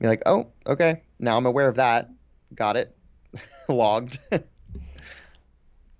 be 0.00 0.06
like 0.06 0.22
oh 0.26 0.46
okay 0.66 1.02
now 1.18 1.36
i'm 1.36 1.46
aware 1.46 1.68
of 1.68 1.76
that 1.76 2.10
got 2.54 2.76
it 2.76 2.96
logged 3.68 4.18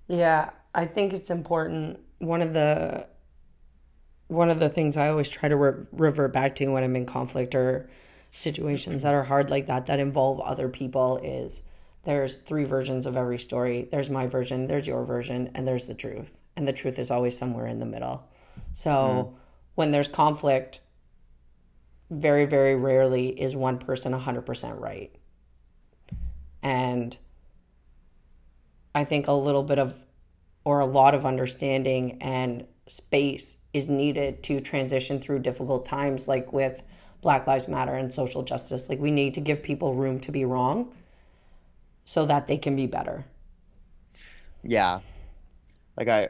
Yeah, 0.09 0.51
I 0.75 0.87
think 0.87 1.13
it's 1.13 1.31
important. 1.31 2.01
One 2.19 2.43
of 2.43 2.55
the 2.55 3.07
one 4.27 4.51
of 4.51 4.59
the 4.59 4.69
things 4.69 4.97
I 4.97 5.09
always 5.09 5.29
try 5.31 5.49
to 5.49 5.57
re- 5.57 5.87
revert 5.93 6.33
back 6.35 6.57
to 6.57 6.67
when 6.69 6.83
I'm 6.83 6.97
in 6.97 7.07
conflict 7.07 7.55
or 7.55 7.89
situations 8.33 9.03
that 9.03 9.15
are 9.15 9.25
hard 9.25 9.49
like 9.49 9.67
that 9.69 9.87
that 9.87 10.01
involve 10.01 10.41
other 10.41 10.69
people 10.69 11.19
is 11.23 11.63
there's 12.05 12.37
three 12.37 12.65
versions 12.65 13.07
of 13.07 13.17
every 13.17 13.39
story. 13.39 13.89
There's 13.91 14.11
my 14.11 14.27
version, 14.27 14.67
there's 14.67 14.87
your 14.87 15.05
version, 15.05 15.51
and 15.55 15.67
there's 15.67 15.87
the 15.87 15.95
truth. 15.95 16.39
And 16.57 16.69
the 16.69 16.75
truth 16.75 16.99
is 16.99 17.11
always 17.11 17.39
somewhere 17.39 17.67
in 17.67 17.79
the 17.79 17.87
middle. 17.87 18.29
So 18.73 19.31
hmm. 19.31 19.41
when 19.77 19.91
there's 19.93 20.09
conflict, 20.09 20.81
very, 22.11 22.47
very 22.47 22.75
rarely 22.75 23.29
is 23.29 23.55
one 23.55 23.79
person 23.79 24.13
100% 24.13 24.81
right. 24.81 25.15
And 26.63 27.17
I 28.95 29.05
think 29.05 29.27
a 29.27 29.33
little 29.33 29.63
bit 29.63 29.79
of, 29.79 30.05
or 30.65 30.81
a 30.81 30.87
lot 30.87 31.15
of 31.15 31.25
understanding 31.25 32.21
and 32.21 32.67
space 32.87 33.59
is 33.73 33.89
needed 33.89 34.43
to 34.45 34.61
transition 34.61 35.21
through 35.21 35.41
difficult 35.41 35.87
times, 35.87 36.27
like 36.27 36.53
with 36.53 36.83
Black 37.21 37.47
Lives 37.47 37.69
Matter 37.69 37.95
and 37.95 38.13
social 38.13 38.43
justice. 38.43 38.89
Like, 38.89 38.99
we 38.99 39.11
need 39.11 39.35
to 39.35 39.41
give 39.41 39.63
people 39.63 39.95
room 39.95 40.21
to 40.21 40.33
be 40.33 40.45
wrong 40.45 40.93
so 42.05 42.25
that 42.25 42.47
they 42.47 42.57
can 42.57 42.75
be 42.75 42.87
better. 42.87 43.27
Yeah. 44.63 45.01
Like 45.97 46.09
I 46.09 46.29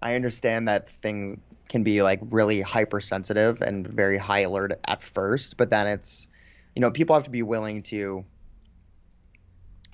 I 0.00 0.14
understand 0.14 0.68
that 0.68 0.88
things 0.88 1.36
can 1.70 1.82
be 1.84 2.02
like 2.02 2.20
really 2.30 2.60
hypersensitive 2.60 3.62
and 3.62 3.86
very 3.86 4.18
high 4.18 4.40
alert 4.40 4.72
at 4.86 5.02
first, 5.02 5.56
but 5.56 5.70
then 5.70 5.86
it's 5.86 6.26
you 6.74 6.80
know, 6.80 6.90
people 6.90 7.14
have 7.16 7.24
to 7.24 7.30
be 7.30 7.42
willing 7.42 7.82
to 7.84 8.24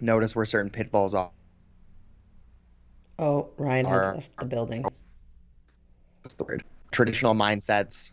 notice 0.00 0.34
where 0.34 0.44
certain 0.44 0.70
pitfalls 0.70 1.14
are. 1.14 1.30
Oh, 3.18 3.50
Ryan 3.56 3.86
has 3.86 4.02
Are- 4.02 4.14
left 4.14 4.36
the 4.38 4.44
building. 4.46 4.84
What's 6.22 6.34
the 6.34 6.44
word? 6.44 6.64
Traditional 6.90 7.34
mindsets. 7.34 8.12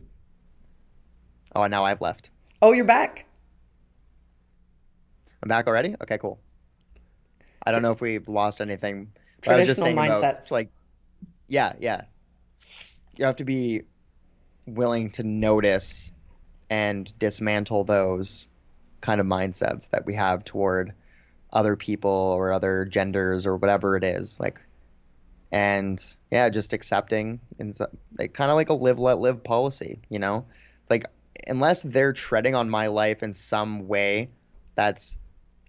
Oh, 1.56 1.66
now 1.68 1.84
I've 1.86 2.00
left. 2.02 2.30
Oh, 2.62 2.72
you're 2.72 2.86
back. 2.86 3.26
I'm 5.42 5.50
back 5.50 5.68
already? 5.68 5.96
Okay, 6.02 6.18
cool. 6.18 6.40
I 7.66 7.72
don't 7.72 7.82
know 7.82 7.92
if 7.92 8.02
we've 8.02 8.28
lost 8.28 8.62
anything. 8.62 9.10
but 9.44 9.54
I 9.54 9.58
was 9.58 9.68
just 9.68 9.82
Traditional 9.82 10.06
about, 10.06 10.24
mindsets. 10.24 10.52
like, 10.52 10.70
yeah, 11.48 11.74
yeah. 11.80 12.04
You 13.16 13.26
have 13.26 13.38
to 13.38 13.46
be 13.46 13.84
willing 14.66 15.12
to 15.12 15.24
notice 15.24 16.12
and 16.70 17.12
dismantle 17.20 17.84
those 17.84 18.48
kind 19.02 19.20
of 19.20 19.28
mindsets 19.28 19.90
that 19.92 20.06
we 20.06 20.16
have 20.16 20.46
toward 20.46 20.94
other 21.52 21.76
people 21.76 22.10
or 22.10 22.52
other 22.52 22.86
genders 22.86 23.46
or 23.46 23.56
whatever 23.56 23.96
it 23.96 24.04
is. 24.04 24.40
Like, 24.40 24.60
and 25.52 26.04
yeah, 26.32 26.50
just 26.50 26.74
accepting 26.74 27.40
and 27.60 27.78
like 28.18 28.34
kind 28.34 28.50
of 28.50 28.56
like 28.56 28.70
a 28.70 28.74
live 28.74 29.00
let 29.00 29.20
live 29.20 29.44
policy, 29.44 30.00
you 30.10 30.18
know? 30.20 30.46
Like 30.90 31.06
unless 31.48 31.84
they're 31.84 32.14
treading 32.14 32.56
on 32.56 32.70
my 32.70 32.88
life 32.88 33.22
in 33.22 33.34
some 33.34 33.88
way 33.88 34.30
that's 34.74 35.16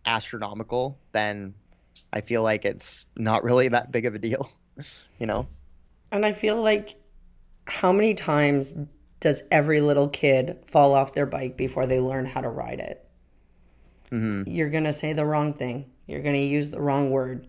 astronomical, 0.07 0.99
then 1.13 1.55
I 2.13 2.23
feel 2.23 2.43
like 2.43 2.65
it's 2.65 3.07
not 3.17 3.45
really 3.45 3.69
that 3.69 3.93
big 3.93 4.07
of 4.07 4.15
a 4.15 4.19
deal, 4.19 4.51
you 5.19 5.27
know? 5.27 5.49
And 6.11 6.25
I 6.25 6.33
feel 6.33 6.63
like 6.63 6.97
how 7.67 7.93
many 7.93 8.15
times 8.15 8.75
does 9.21 9.43
every 9.51 9.81
little 9.81 10.09
kid 10.09 10.59
fall 10.67 10.95
off 10.95 11.15
their 11.15 11.27
bike 11.27 11.57
before 11.57 11.87
they 11.87 11.99
learn 11.99 12.27
how 12.27 12.41
to 12.41 12.49
ride 12.49 12.81
it? 12.81 13.09
Mm-hmm. 14.11 14.51
You're 14.51 14.71
going 14.71 14.85
to 14.85 14.93
say 14.93 15.13
the 15.13 15.27
wrong 15.27 15.55
thing. 15.55 15.91
You're 16.07 16.23
going 16.23 16.35
to 16.35 16.41
use 16.41 16.71
the 16.71 16.81
wrong 16.81 17.11
word. 17.11 17.47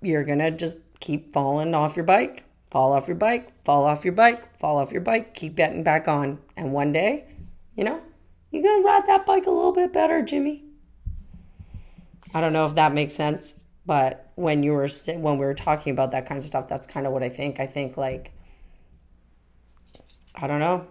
You're 0.00 0.24
going 0.24 0.38
to 0.38 0.50
just 0.50 0.78
keep 1.00 1.32
falling 1.32 1.74
off 1.74 1.96
your 1.96 2.04
bike, 2.04 2.44
fall 2.70 2.92
off 2.92 3.08
your 3.08 3.16
bike, 3.16 3.52
fall 3.64 3.84
off 3.84 4.04
your 4.04 4.14
bike, 4.14 4.56
fall 4.58 4.78
off 4.78 4.92
your 4.92 5.00
bike, 5.00 5.34
keep 5.34 5.56
getting 5.56 5.82
back 5.82 6.08
on. 6.08 6.38
And 6.56 6.72
one 6.72 6.92
day, 6.92 7.26
you 7.76 7.84
know, 7.84 8.00
you're 8.50 8.62
going 8.62 8.82
to 8.82 8.86
ride 8.86 9.06
that 9.06 9.26
bike 9.26 9.46
a 9.46 9.50
little 9.50 9.72
bit 9.72 9.92
better, 9.92 10.22
Jimmy. 10.22 10.64
I 12.34 12.40
don't 12.40 12.52
know 12.52 12.66
if 12.66 12.76
that 12.76 12.94
makes 12.94 13.14
sense, 13.14 13.61
but 13.84 14.30
when 14.36 14.62
you 14.62 14.72
were 14.72 14.88
when 15.06 15.38
we 15.38 15.44
were 15.44 15.54
talking 15.54 15.92
about 15.92 16.12
that 16.12 16.26
kind 16.26 16.38
of 16.38 16.44
stuff, 16.44 16.68
that's 16.68 16.86
kind 16.86 17.06
of 17.06 17.12
what 17.12 17.22
I 17.22 17.28
think. 17.28 17.60
I 17.60 17.66
think 17.66 17.96
like 17.96 18.32
I 20.34 20.46
don't 20.46 20.60
know. 20.60 20.86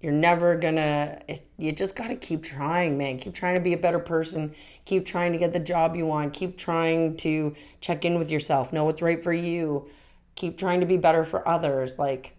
You're 0.00 0.12
never 0.12 0.56
gonna. 0.56 1.22
You 1.56 1.70
just 1.70 1.94
gotta 1.94 2.16
keep 2.16 2.42
trying, 2.42 2.98
man. 2.98 3.18
Keep 3.18 3.34
trying 3.34 3.54
to 3.54 3.60
be 3.60 3.72
a 3.72 3.78
better 3.78 4.00
person. 4.00 4.54
Keep 4.84 5.06
trying 5.06 5.30
to 5.32 5.38
get 5.38 5.52
the 5.52 5.60
job 5.60 5.94
you 5.94 6.06
want. 6.06 6.34
Keep 6.34 6.58
trying 6.58 7.16
to 7.18 7.54
check 7.80 8.04
in 8.04 8.18
with 8.18 8.30
yourself. 8.30 8.72
Know 8.72 8.84
what's 8.84 9.00
right 9.00 9.22
for 9.22 9.32
you. 9.32 9.88
Keep 10.34 10.58
trying 10.58 10.80
to 10.80 10.86
be 10.86 10.96
better 10.96 11.22
for 11.22 11.46
others. 11.46 12.00
Like, 12.00 12.34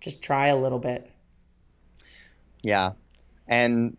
just 0.00 0.22
try 0.22 0.48
a 0.48 0.56
little 0.56 0.80
bit. 0.80 1.08
Yeah, 2.62 2.92
and 3.46 3.96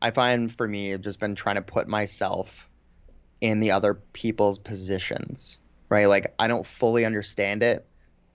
I 0.00 0.12
find 0.12 0.52
for 0.52 0.66
me, 0.66 0.94
I've 0.94 1.02
just 1.02 1.20
been 1.20 1.34
trying 1.34 1.56
to 1.56 1.62
put 1.62 1.88
myself 1.88 2.70
in 3.42 3.58
the 3.58 3.72
other 3.72 3.94
people's 3.94 4.60
positions, 4.60 5.58
right? 5.88 6.06
Like 6.06 6.32
I 6.38 6.46
don't 6.46 6.64
fully 6.64 7.04
understand 7.04 7.64
it 7.64 7.84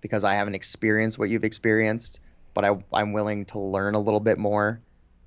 because 0.02 0.26
I 0.26 0.36
haven't 0.36 0.56
experienced 0.56 1.18
what 1.18 1.30
you've 1.30 1.46
experienced, 1.46 2.20
but 2.54 2.66
I, 2.66 2.84
I'm 2.94 3.14
willing 3.14 3.46
to 3.46 3.60
learn 3.60 3.96
a 3.96 4.00
little 4.00 4.20
bit 4.20 4.38
more, 4.38 4.82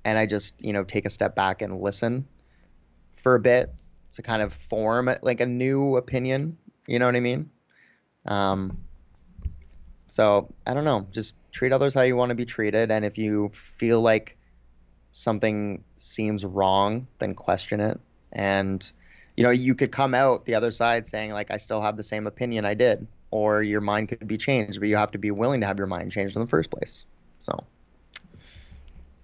and 0.05 0.19
I 0.19 0.27
just 0.27 0.63
you 0.63 0.71
know 0.71 0.83
take 0.83 1.05
a 1.05 1.09
step 1.09 1.35
back 1.35 1.63
and 1.63 1.81
listen 1.81 2.27
for 3.13 3.33
a 3.33 3.39
bit 3.39 3.73
to 4.13 4.21
kind 4.21 4.43
of 4.43 4.53
form 4.53 5.09
like 5.23 5.41
a 5.41 5.47
new 5.47 5.97
opinion. 5.97 6.57
You 6.85 6.99
know 6.99 7.07
what 7.07 7.15
I 7.15 7.19
mean? 7.19 7.49
Um, 8.27 8.83
so 10.07 10.53
I 10.65 10.75
don't 10.75 10.85
know. 10.85 11.07
Just 11.11 11.33
treat 11.51 11.73
others 11.73 11.95
how 11.95 12.01
you 12.01 12.15
want 12.15 12.29
to 12.29 12.35
be 12.35 12.45
treated, 12.45 12.91
and 12.91 13.03
if 13.03 13.17
you 13.17 13.49
feel 13.51 13.99
like 13.99 14.37
something 15.09 15.83
seems 15.97 16.45
wrong, 16.45 17.07
then 17.17 17.33
question 17.33 17.79
it. 17.79 17.99
And 18.31 18.91
you 19.37 19.43
know, 19.43 19.49
you 19.49 19.75
could 19.75 19.91
come 19.91 20.13
out 20.13 20.45
the 20.45 20.55
other 20.55 20.71
side 20.71 21.05
saying 21.05 21.31
like 21.31 21.51
I 21.51 21.57
still 21.57 21.81
have 21.81 21.97
the 21.97 22.03
same 22.03 22.27
opinion 22.27 22.65
I 22.65 22.73
did, 22.73 23.07
or 23.31 23.63
your 23.63 23.81
mind 23.81 24.09
could 24.09 24.27
be 24.27 24.37
changed, 24.37 24.79
but 24.79 24.89
you 24.89 24.97
have 24.97 25.11
to 25.11 25.17
be 25.17 25.31
willing 25.31 25.61
to 25.61 25.67
have 25.67 25.77
your 25.77 25.87
mind 25.87 26.11
changed 26.11 26.35
in 26.35 26.41
the 26.41 26.47
first 26.47 26.69
place. 26.69 27.05
So 27.39 27.65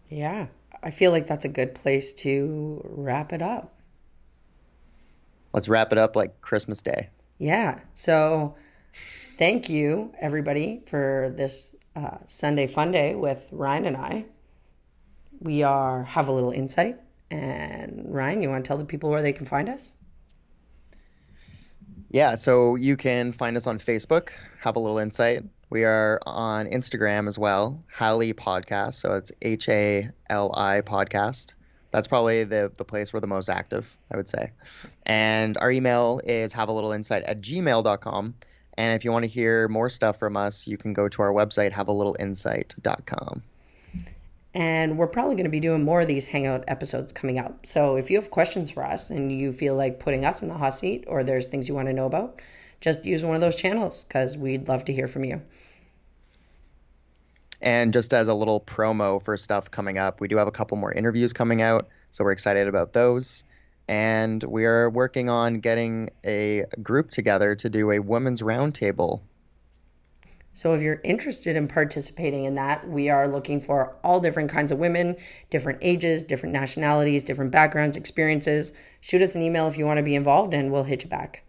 Yeah. 0.10 0.48
I 0.84 0.92
feel 0.92 1.12
like 1.12 1.28
that's 1.28 1.46
a 1.46 1.50
good 1.50 1.76
place 1.76 2.14
to 2.16 2.82
wrap 2.86 3.34
it 3.34 3.42
up. 3.42 3.74
Let's 5.54 5.68
wrap 5.68 5.92
it 5.92 5.98
up 5.98 6.16
like 6.16 6.40
Christmas 6.42 6.82
Day. 6.82 7.10
Yeah. 7.40 7.80
So 7.94 8.56
thank 9.38 9.70
you 9.70 10.14
everybody 10.20 10.84
for 10.86 11.34
this 11.36 11.76
uh, 11.96 12.18
Sunday 12.26 12.68
fun 12.68 12.92
day 12.92 13.16
with 13.16 13.48
Ryan 13.52 13.86
and 13.86 13.98
I 13.98 14.26
we 15.40 15.64
are 15.64 16.04
have 16.04 16.28
a 16.28 16.32
little 16.32 16.52
insight. 16.52 16.98
And 17.30 18.06
Ryan, 18.14 18.42
you 18.42 18.50
want 18.50 18.64
to 18.64 18.68
tell 18.68 18.78
the 18.78 18.86
people 18.86 19.10
where 19.10 19.22
they 19.22 19.34
can 19.34 19.46
find 19.46 19.70
us? 19.70 19.97
Yeah, 22.10 22.36
so 22.36 22.76
you 22.76 22.96
can 22.96 23.34
find 23.34 23.58
us 23.58 23.68
on 23.68 23.80
Facebook, 23.80 24.30
have 24.62 24.76
a 24.76 24.80
little 24.80 24.98
insight. 24.98 25.44
We 25.70 25.84
are 25.84 26.20
on 26.26 26.68
Instagram 26.68 27.28
as 27.28 27.38
well, 27.38 27.84
Hali 27.88 28.34
Podcast. 28.34 28.94
So 28.94 29.16
it's 29.16 29.32
H 29.42 29.68
A 29.68 30.10
L 30.30 30.54
I 30.56 30.82
Podcast. 30.82 31.54
That's 31.92 32.08
probably 32.08 32.46
the, 32.46 32.72
the 32.78 32.86
place 32.86 33.12
we're 33.12 33.20
the 33.20 33.28
most 33.28 33.50
active, 33.50 33.98
I 34.12 34.18
would 34.18 34.28
say. 34.28 34.52
And 35.06 35.58
our 35.58 35.70
email 35.70 36.22
is 36.24 36.54
have 36.54 36.70
a 36.70 36.72
little 36.72 36.92
insight 36.94 37.24
at 37.24 37.42
gmail.com. 37.42 38.36
And 38.78 38.96
if 38.96 39.04
you 39.04 39.12
want 39.12 39.24
to 39.24 39.30
hear 39.30 39.68
more 39.68 39.90
stuff 39.90 40.20
from 40.20 40.38
us, 40.38 40.68
you 40.68 40.78
can 40.78 40.94
go 40.94 41.10
to 41.10 41.22
our 41.22 41.34
website, 41.34 41.72
have 41.74 41.88
a 41.88 41.94
little 41.94 42.16
insight.com. 42.20 43.42
And 44.54 44.98
we're 44.98 45.08
probably 45.08 45.36
going 45.36 45.46
to 45.46 45.52
be 45.52 45.60
doing 45.60 45.84
more 45.84 46.02
of 46.02 46.08
these 46.08 46.30
Hangout 46.30 46.64
episodes 46.68 47.14
coming 47.14 47.38
up. 47.38 47.66
So 47.66 47.96
if 47.96 48.10
you 48.10 48.18
have 48.18 48.32
questions 48.32 48.72
for 48.72 48.84
us 48.84 49.10
and 49.10 49.32
you 49.32 49.52
feel 49.52 49.76
like 49.76 50.00
putting 50.00 50.26
us 50.26 50.42
in 50.42 50.48
the 50.48 50.58
hot 50.58 50.74
seat 50.74 51.04
or 51.08 51.24
there's 51.24 51.48
things 51.48 51.68
you 51.68 51.76
want 51.76 51.88
to 51.88 51.94
know 51.94 52.06
about, 52.06 52.42
just 52.82 53.06
use 53.06 53.24
one 53.24 53.36
of 53.36 53.42
those 53.42 53.56
channels 53.56 54.06
because 54.06 54.38
we'd 54.38 54.68
love 54.68 54.86
to 54.86 54.94
hear 54.94 55.08
from 55.08 55.26
you. 55.26 55.42
And 57.62 57.92
just 57.92 58.14
as 58.14 58.28
a 58.28 58.34
little 58.34 58.62
promo 58.62 59.24
for 59.24 59.36
stuff 59.36 59.72
coming 59.72 59.98
up, 59.98 60.22
we 60.22 60.28
do 60.28 60.38
have 60.38 60.48
a 60.48 60.52
couple 60.52 60.78
more 60.78 60.92
interviews 60.92 61.34
coming 61.34 61.62
out. 61.62 61.88
So 62.12 62.24
we're 62.24 62.32
excited 62.32 62.68
about 62.68 62.94
those. 62.94 63.44
And 63.88 64.44
we 64.44 64.66
are 64.66 64.90
working 64.90 65.30
on 65.30 65.60
getting 65.60 66.10
a 66.26 66.66
group 66.82 67.10
together 67.10 67.56
to 67.56 67.70
do 67.70 67.92
a 67.92 68.00
women's 68.00 68.42
roundtable 68.42 69.22
so 70.58 70.74
if 70.74 70.82
you're 70.82 71.02
interested 71.04 71.56
in 71.56 71.68
participating 71.68 72.46
in 72.46 72.56
that, 72.56 72.90
we 72.90 73.10
are 73.10 73.28
looking 73.28 73.62
for 73.62 73.96
all 74.04 74.20
different 74.20 74.50
kinds 74.50 74.72
of 74.72 74.80
women, 74.80 75.16
different 75.52 75.78
ages, 75.84 76.24
different 76.24 76.52
nationalities, 76.52 77.24
different 77.24 77.52
backgrounds, 77.52 77.96
experiences. 77.96 78.74
Shoot 79.02 79.22
us 79.22 79.36
an 79.36 79.44
email 79.44 79.68
if 79.68 79.78
you 79.78 79.86
want 79.86 79.98
to 79.98 80.04
be 80.04 80.16
involved 80.16 80.56
and 80.56 80.72
we'll 80.72 80.82
hit 80.82 81.04
you 81.04 81.10
back. 81.12 81.44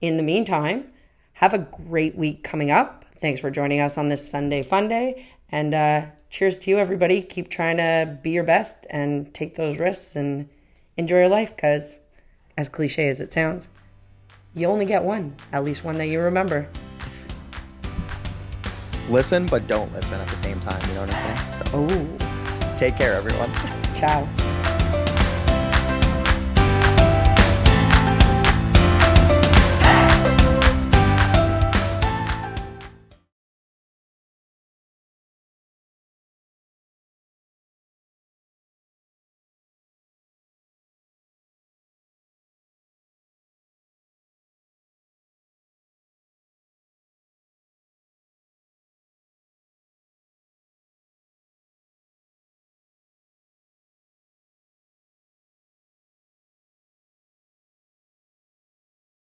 In 0.00 0.16
the 0.16 0.22
meantime, 0.22 0.84
have 1.32 1.52
a 1.52 1.58
great 1.58 2.14
week 2.14 2.44
coming 2.44 2.70
up. 2.70 3.04
Thanks 3.18 3.40
for 3.40 3.50
joining 3.50 3.80
us 3.80 3.98
on 3.98 4.08
this 4.08 4.30
Sunday 4.30 4.62
fun 4.62 4.88
day. 4.88 5.26
And 5.50 5.74
uh, 5.74 6.06
cheers 6.30 6.56
to 6.58 6.70
you, 6.70 6.78
everybody. 6.78 7.22
Keep 7.22 7.50
trying 7.50 7.78
to 7.78 8.20
be 8.22 8.30
your 8.30 8.44
best 8.44 8.86
and 8.88 9.34
take 9.34 9.56
those 9.56 9.78
risks 9.78 10.14
and 10.14 10.48
enjoy 10.96 11.16
your 11.16 11.28
life 11.28 11.56
because, 11.56 11.98
as 12.56 12.68
cliche 12.68 13.08
as 13.08 13.20
it 13.20 13.32
sounds, 13.32 13.68
you 14.54 14.68
only 14.68 14.84
get 14.84 15.02
one, 15.02 15.34
at 15.52 15.64
least 15.64 15.82
one 15.82 15.96
that 15.96 16.06
you 16.06 16.20
remember 16.20 16.68
listen, 19.08 19.46
but 19.46 19.66
don't 19.66 19.92
listen 19.92 20.20
at 20.20 20.28
the 20.28 20.36
same 20.36 20.60
time. 20.60 20.80
You 20.88 20.94
know 20.94 21.00
what 21.02 21.14
I'm 21.14 21.36
saying? 21.36 22.18
So, 22.18 22.20
oh. 22.20 22.76
Take 22.76 22.96
care, 22.96 23.14
everyone. 23.14 23.50
Ciao. 23.94 24.73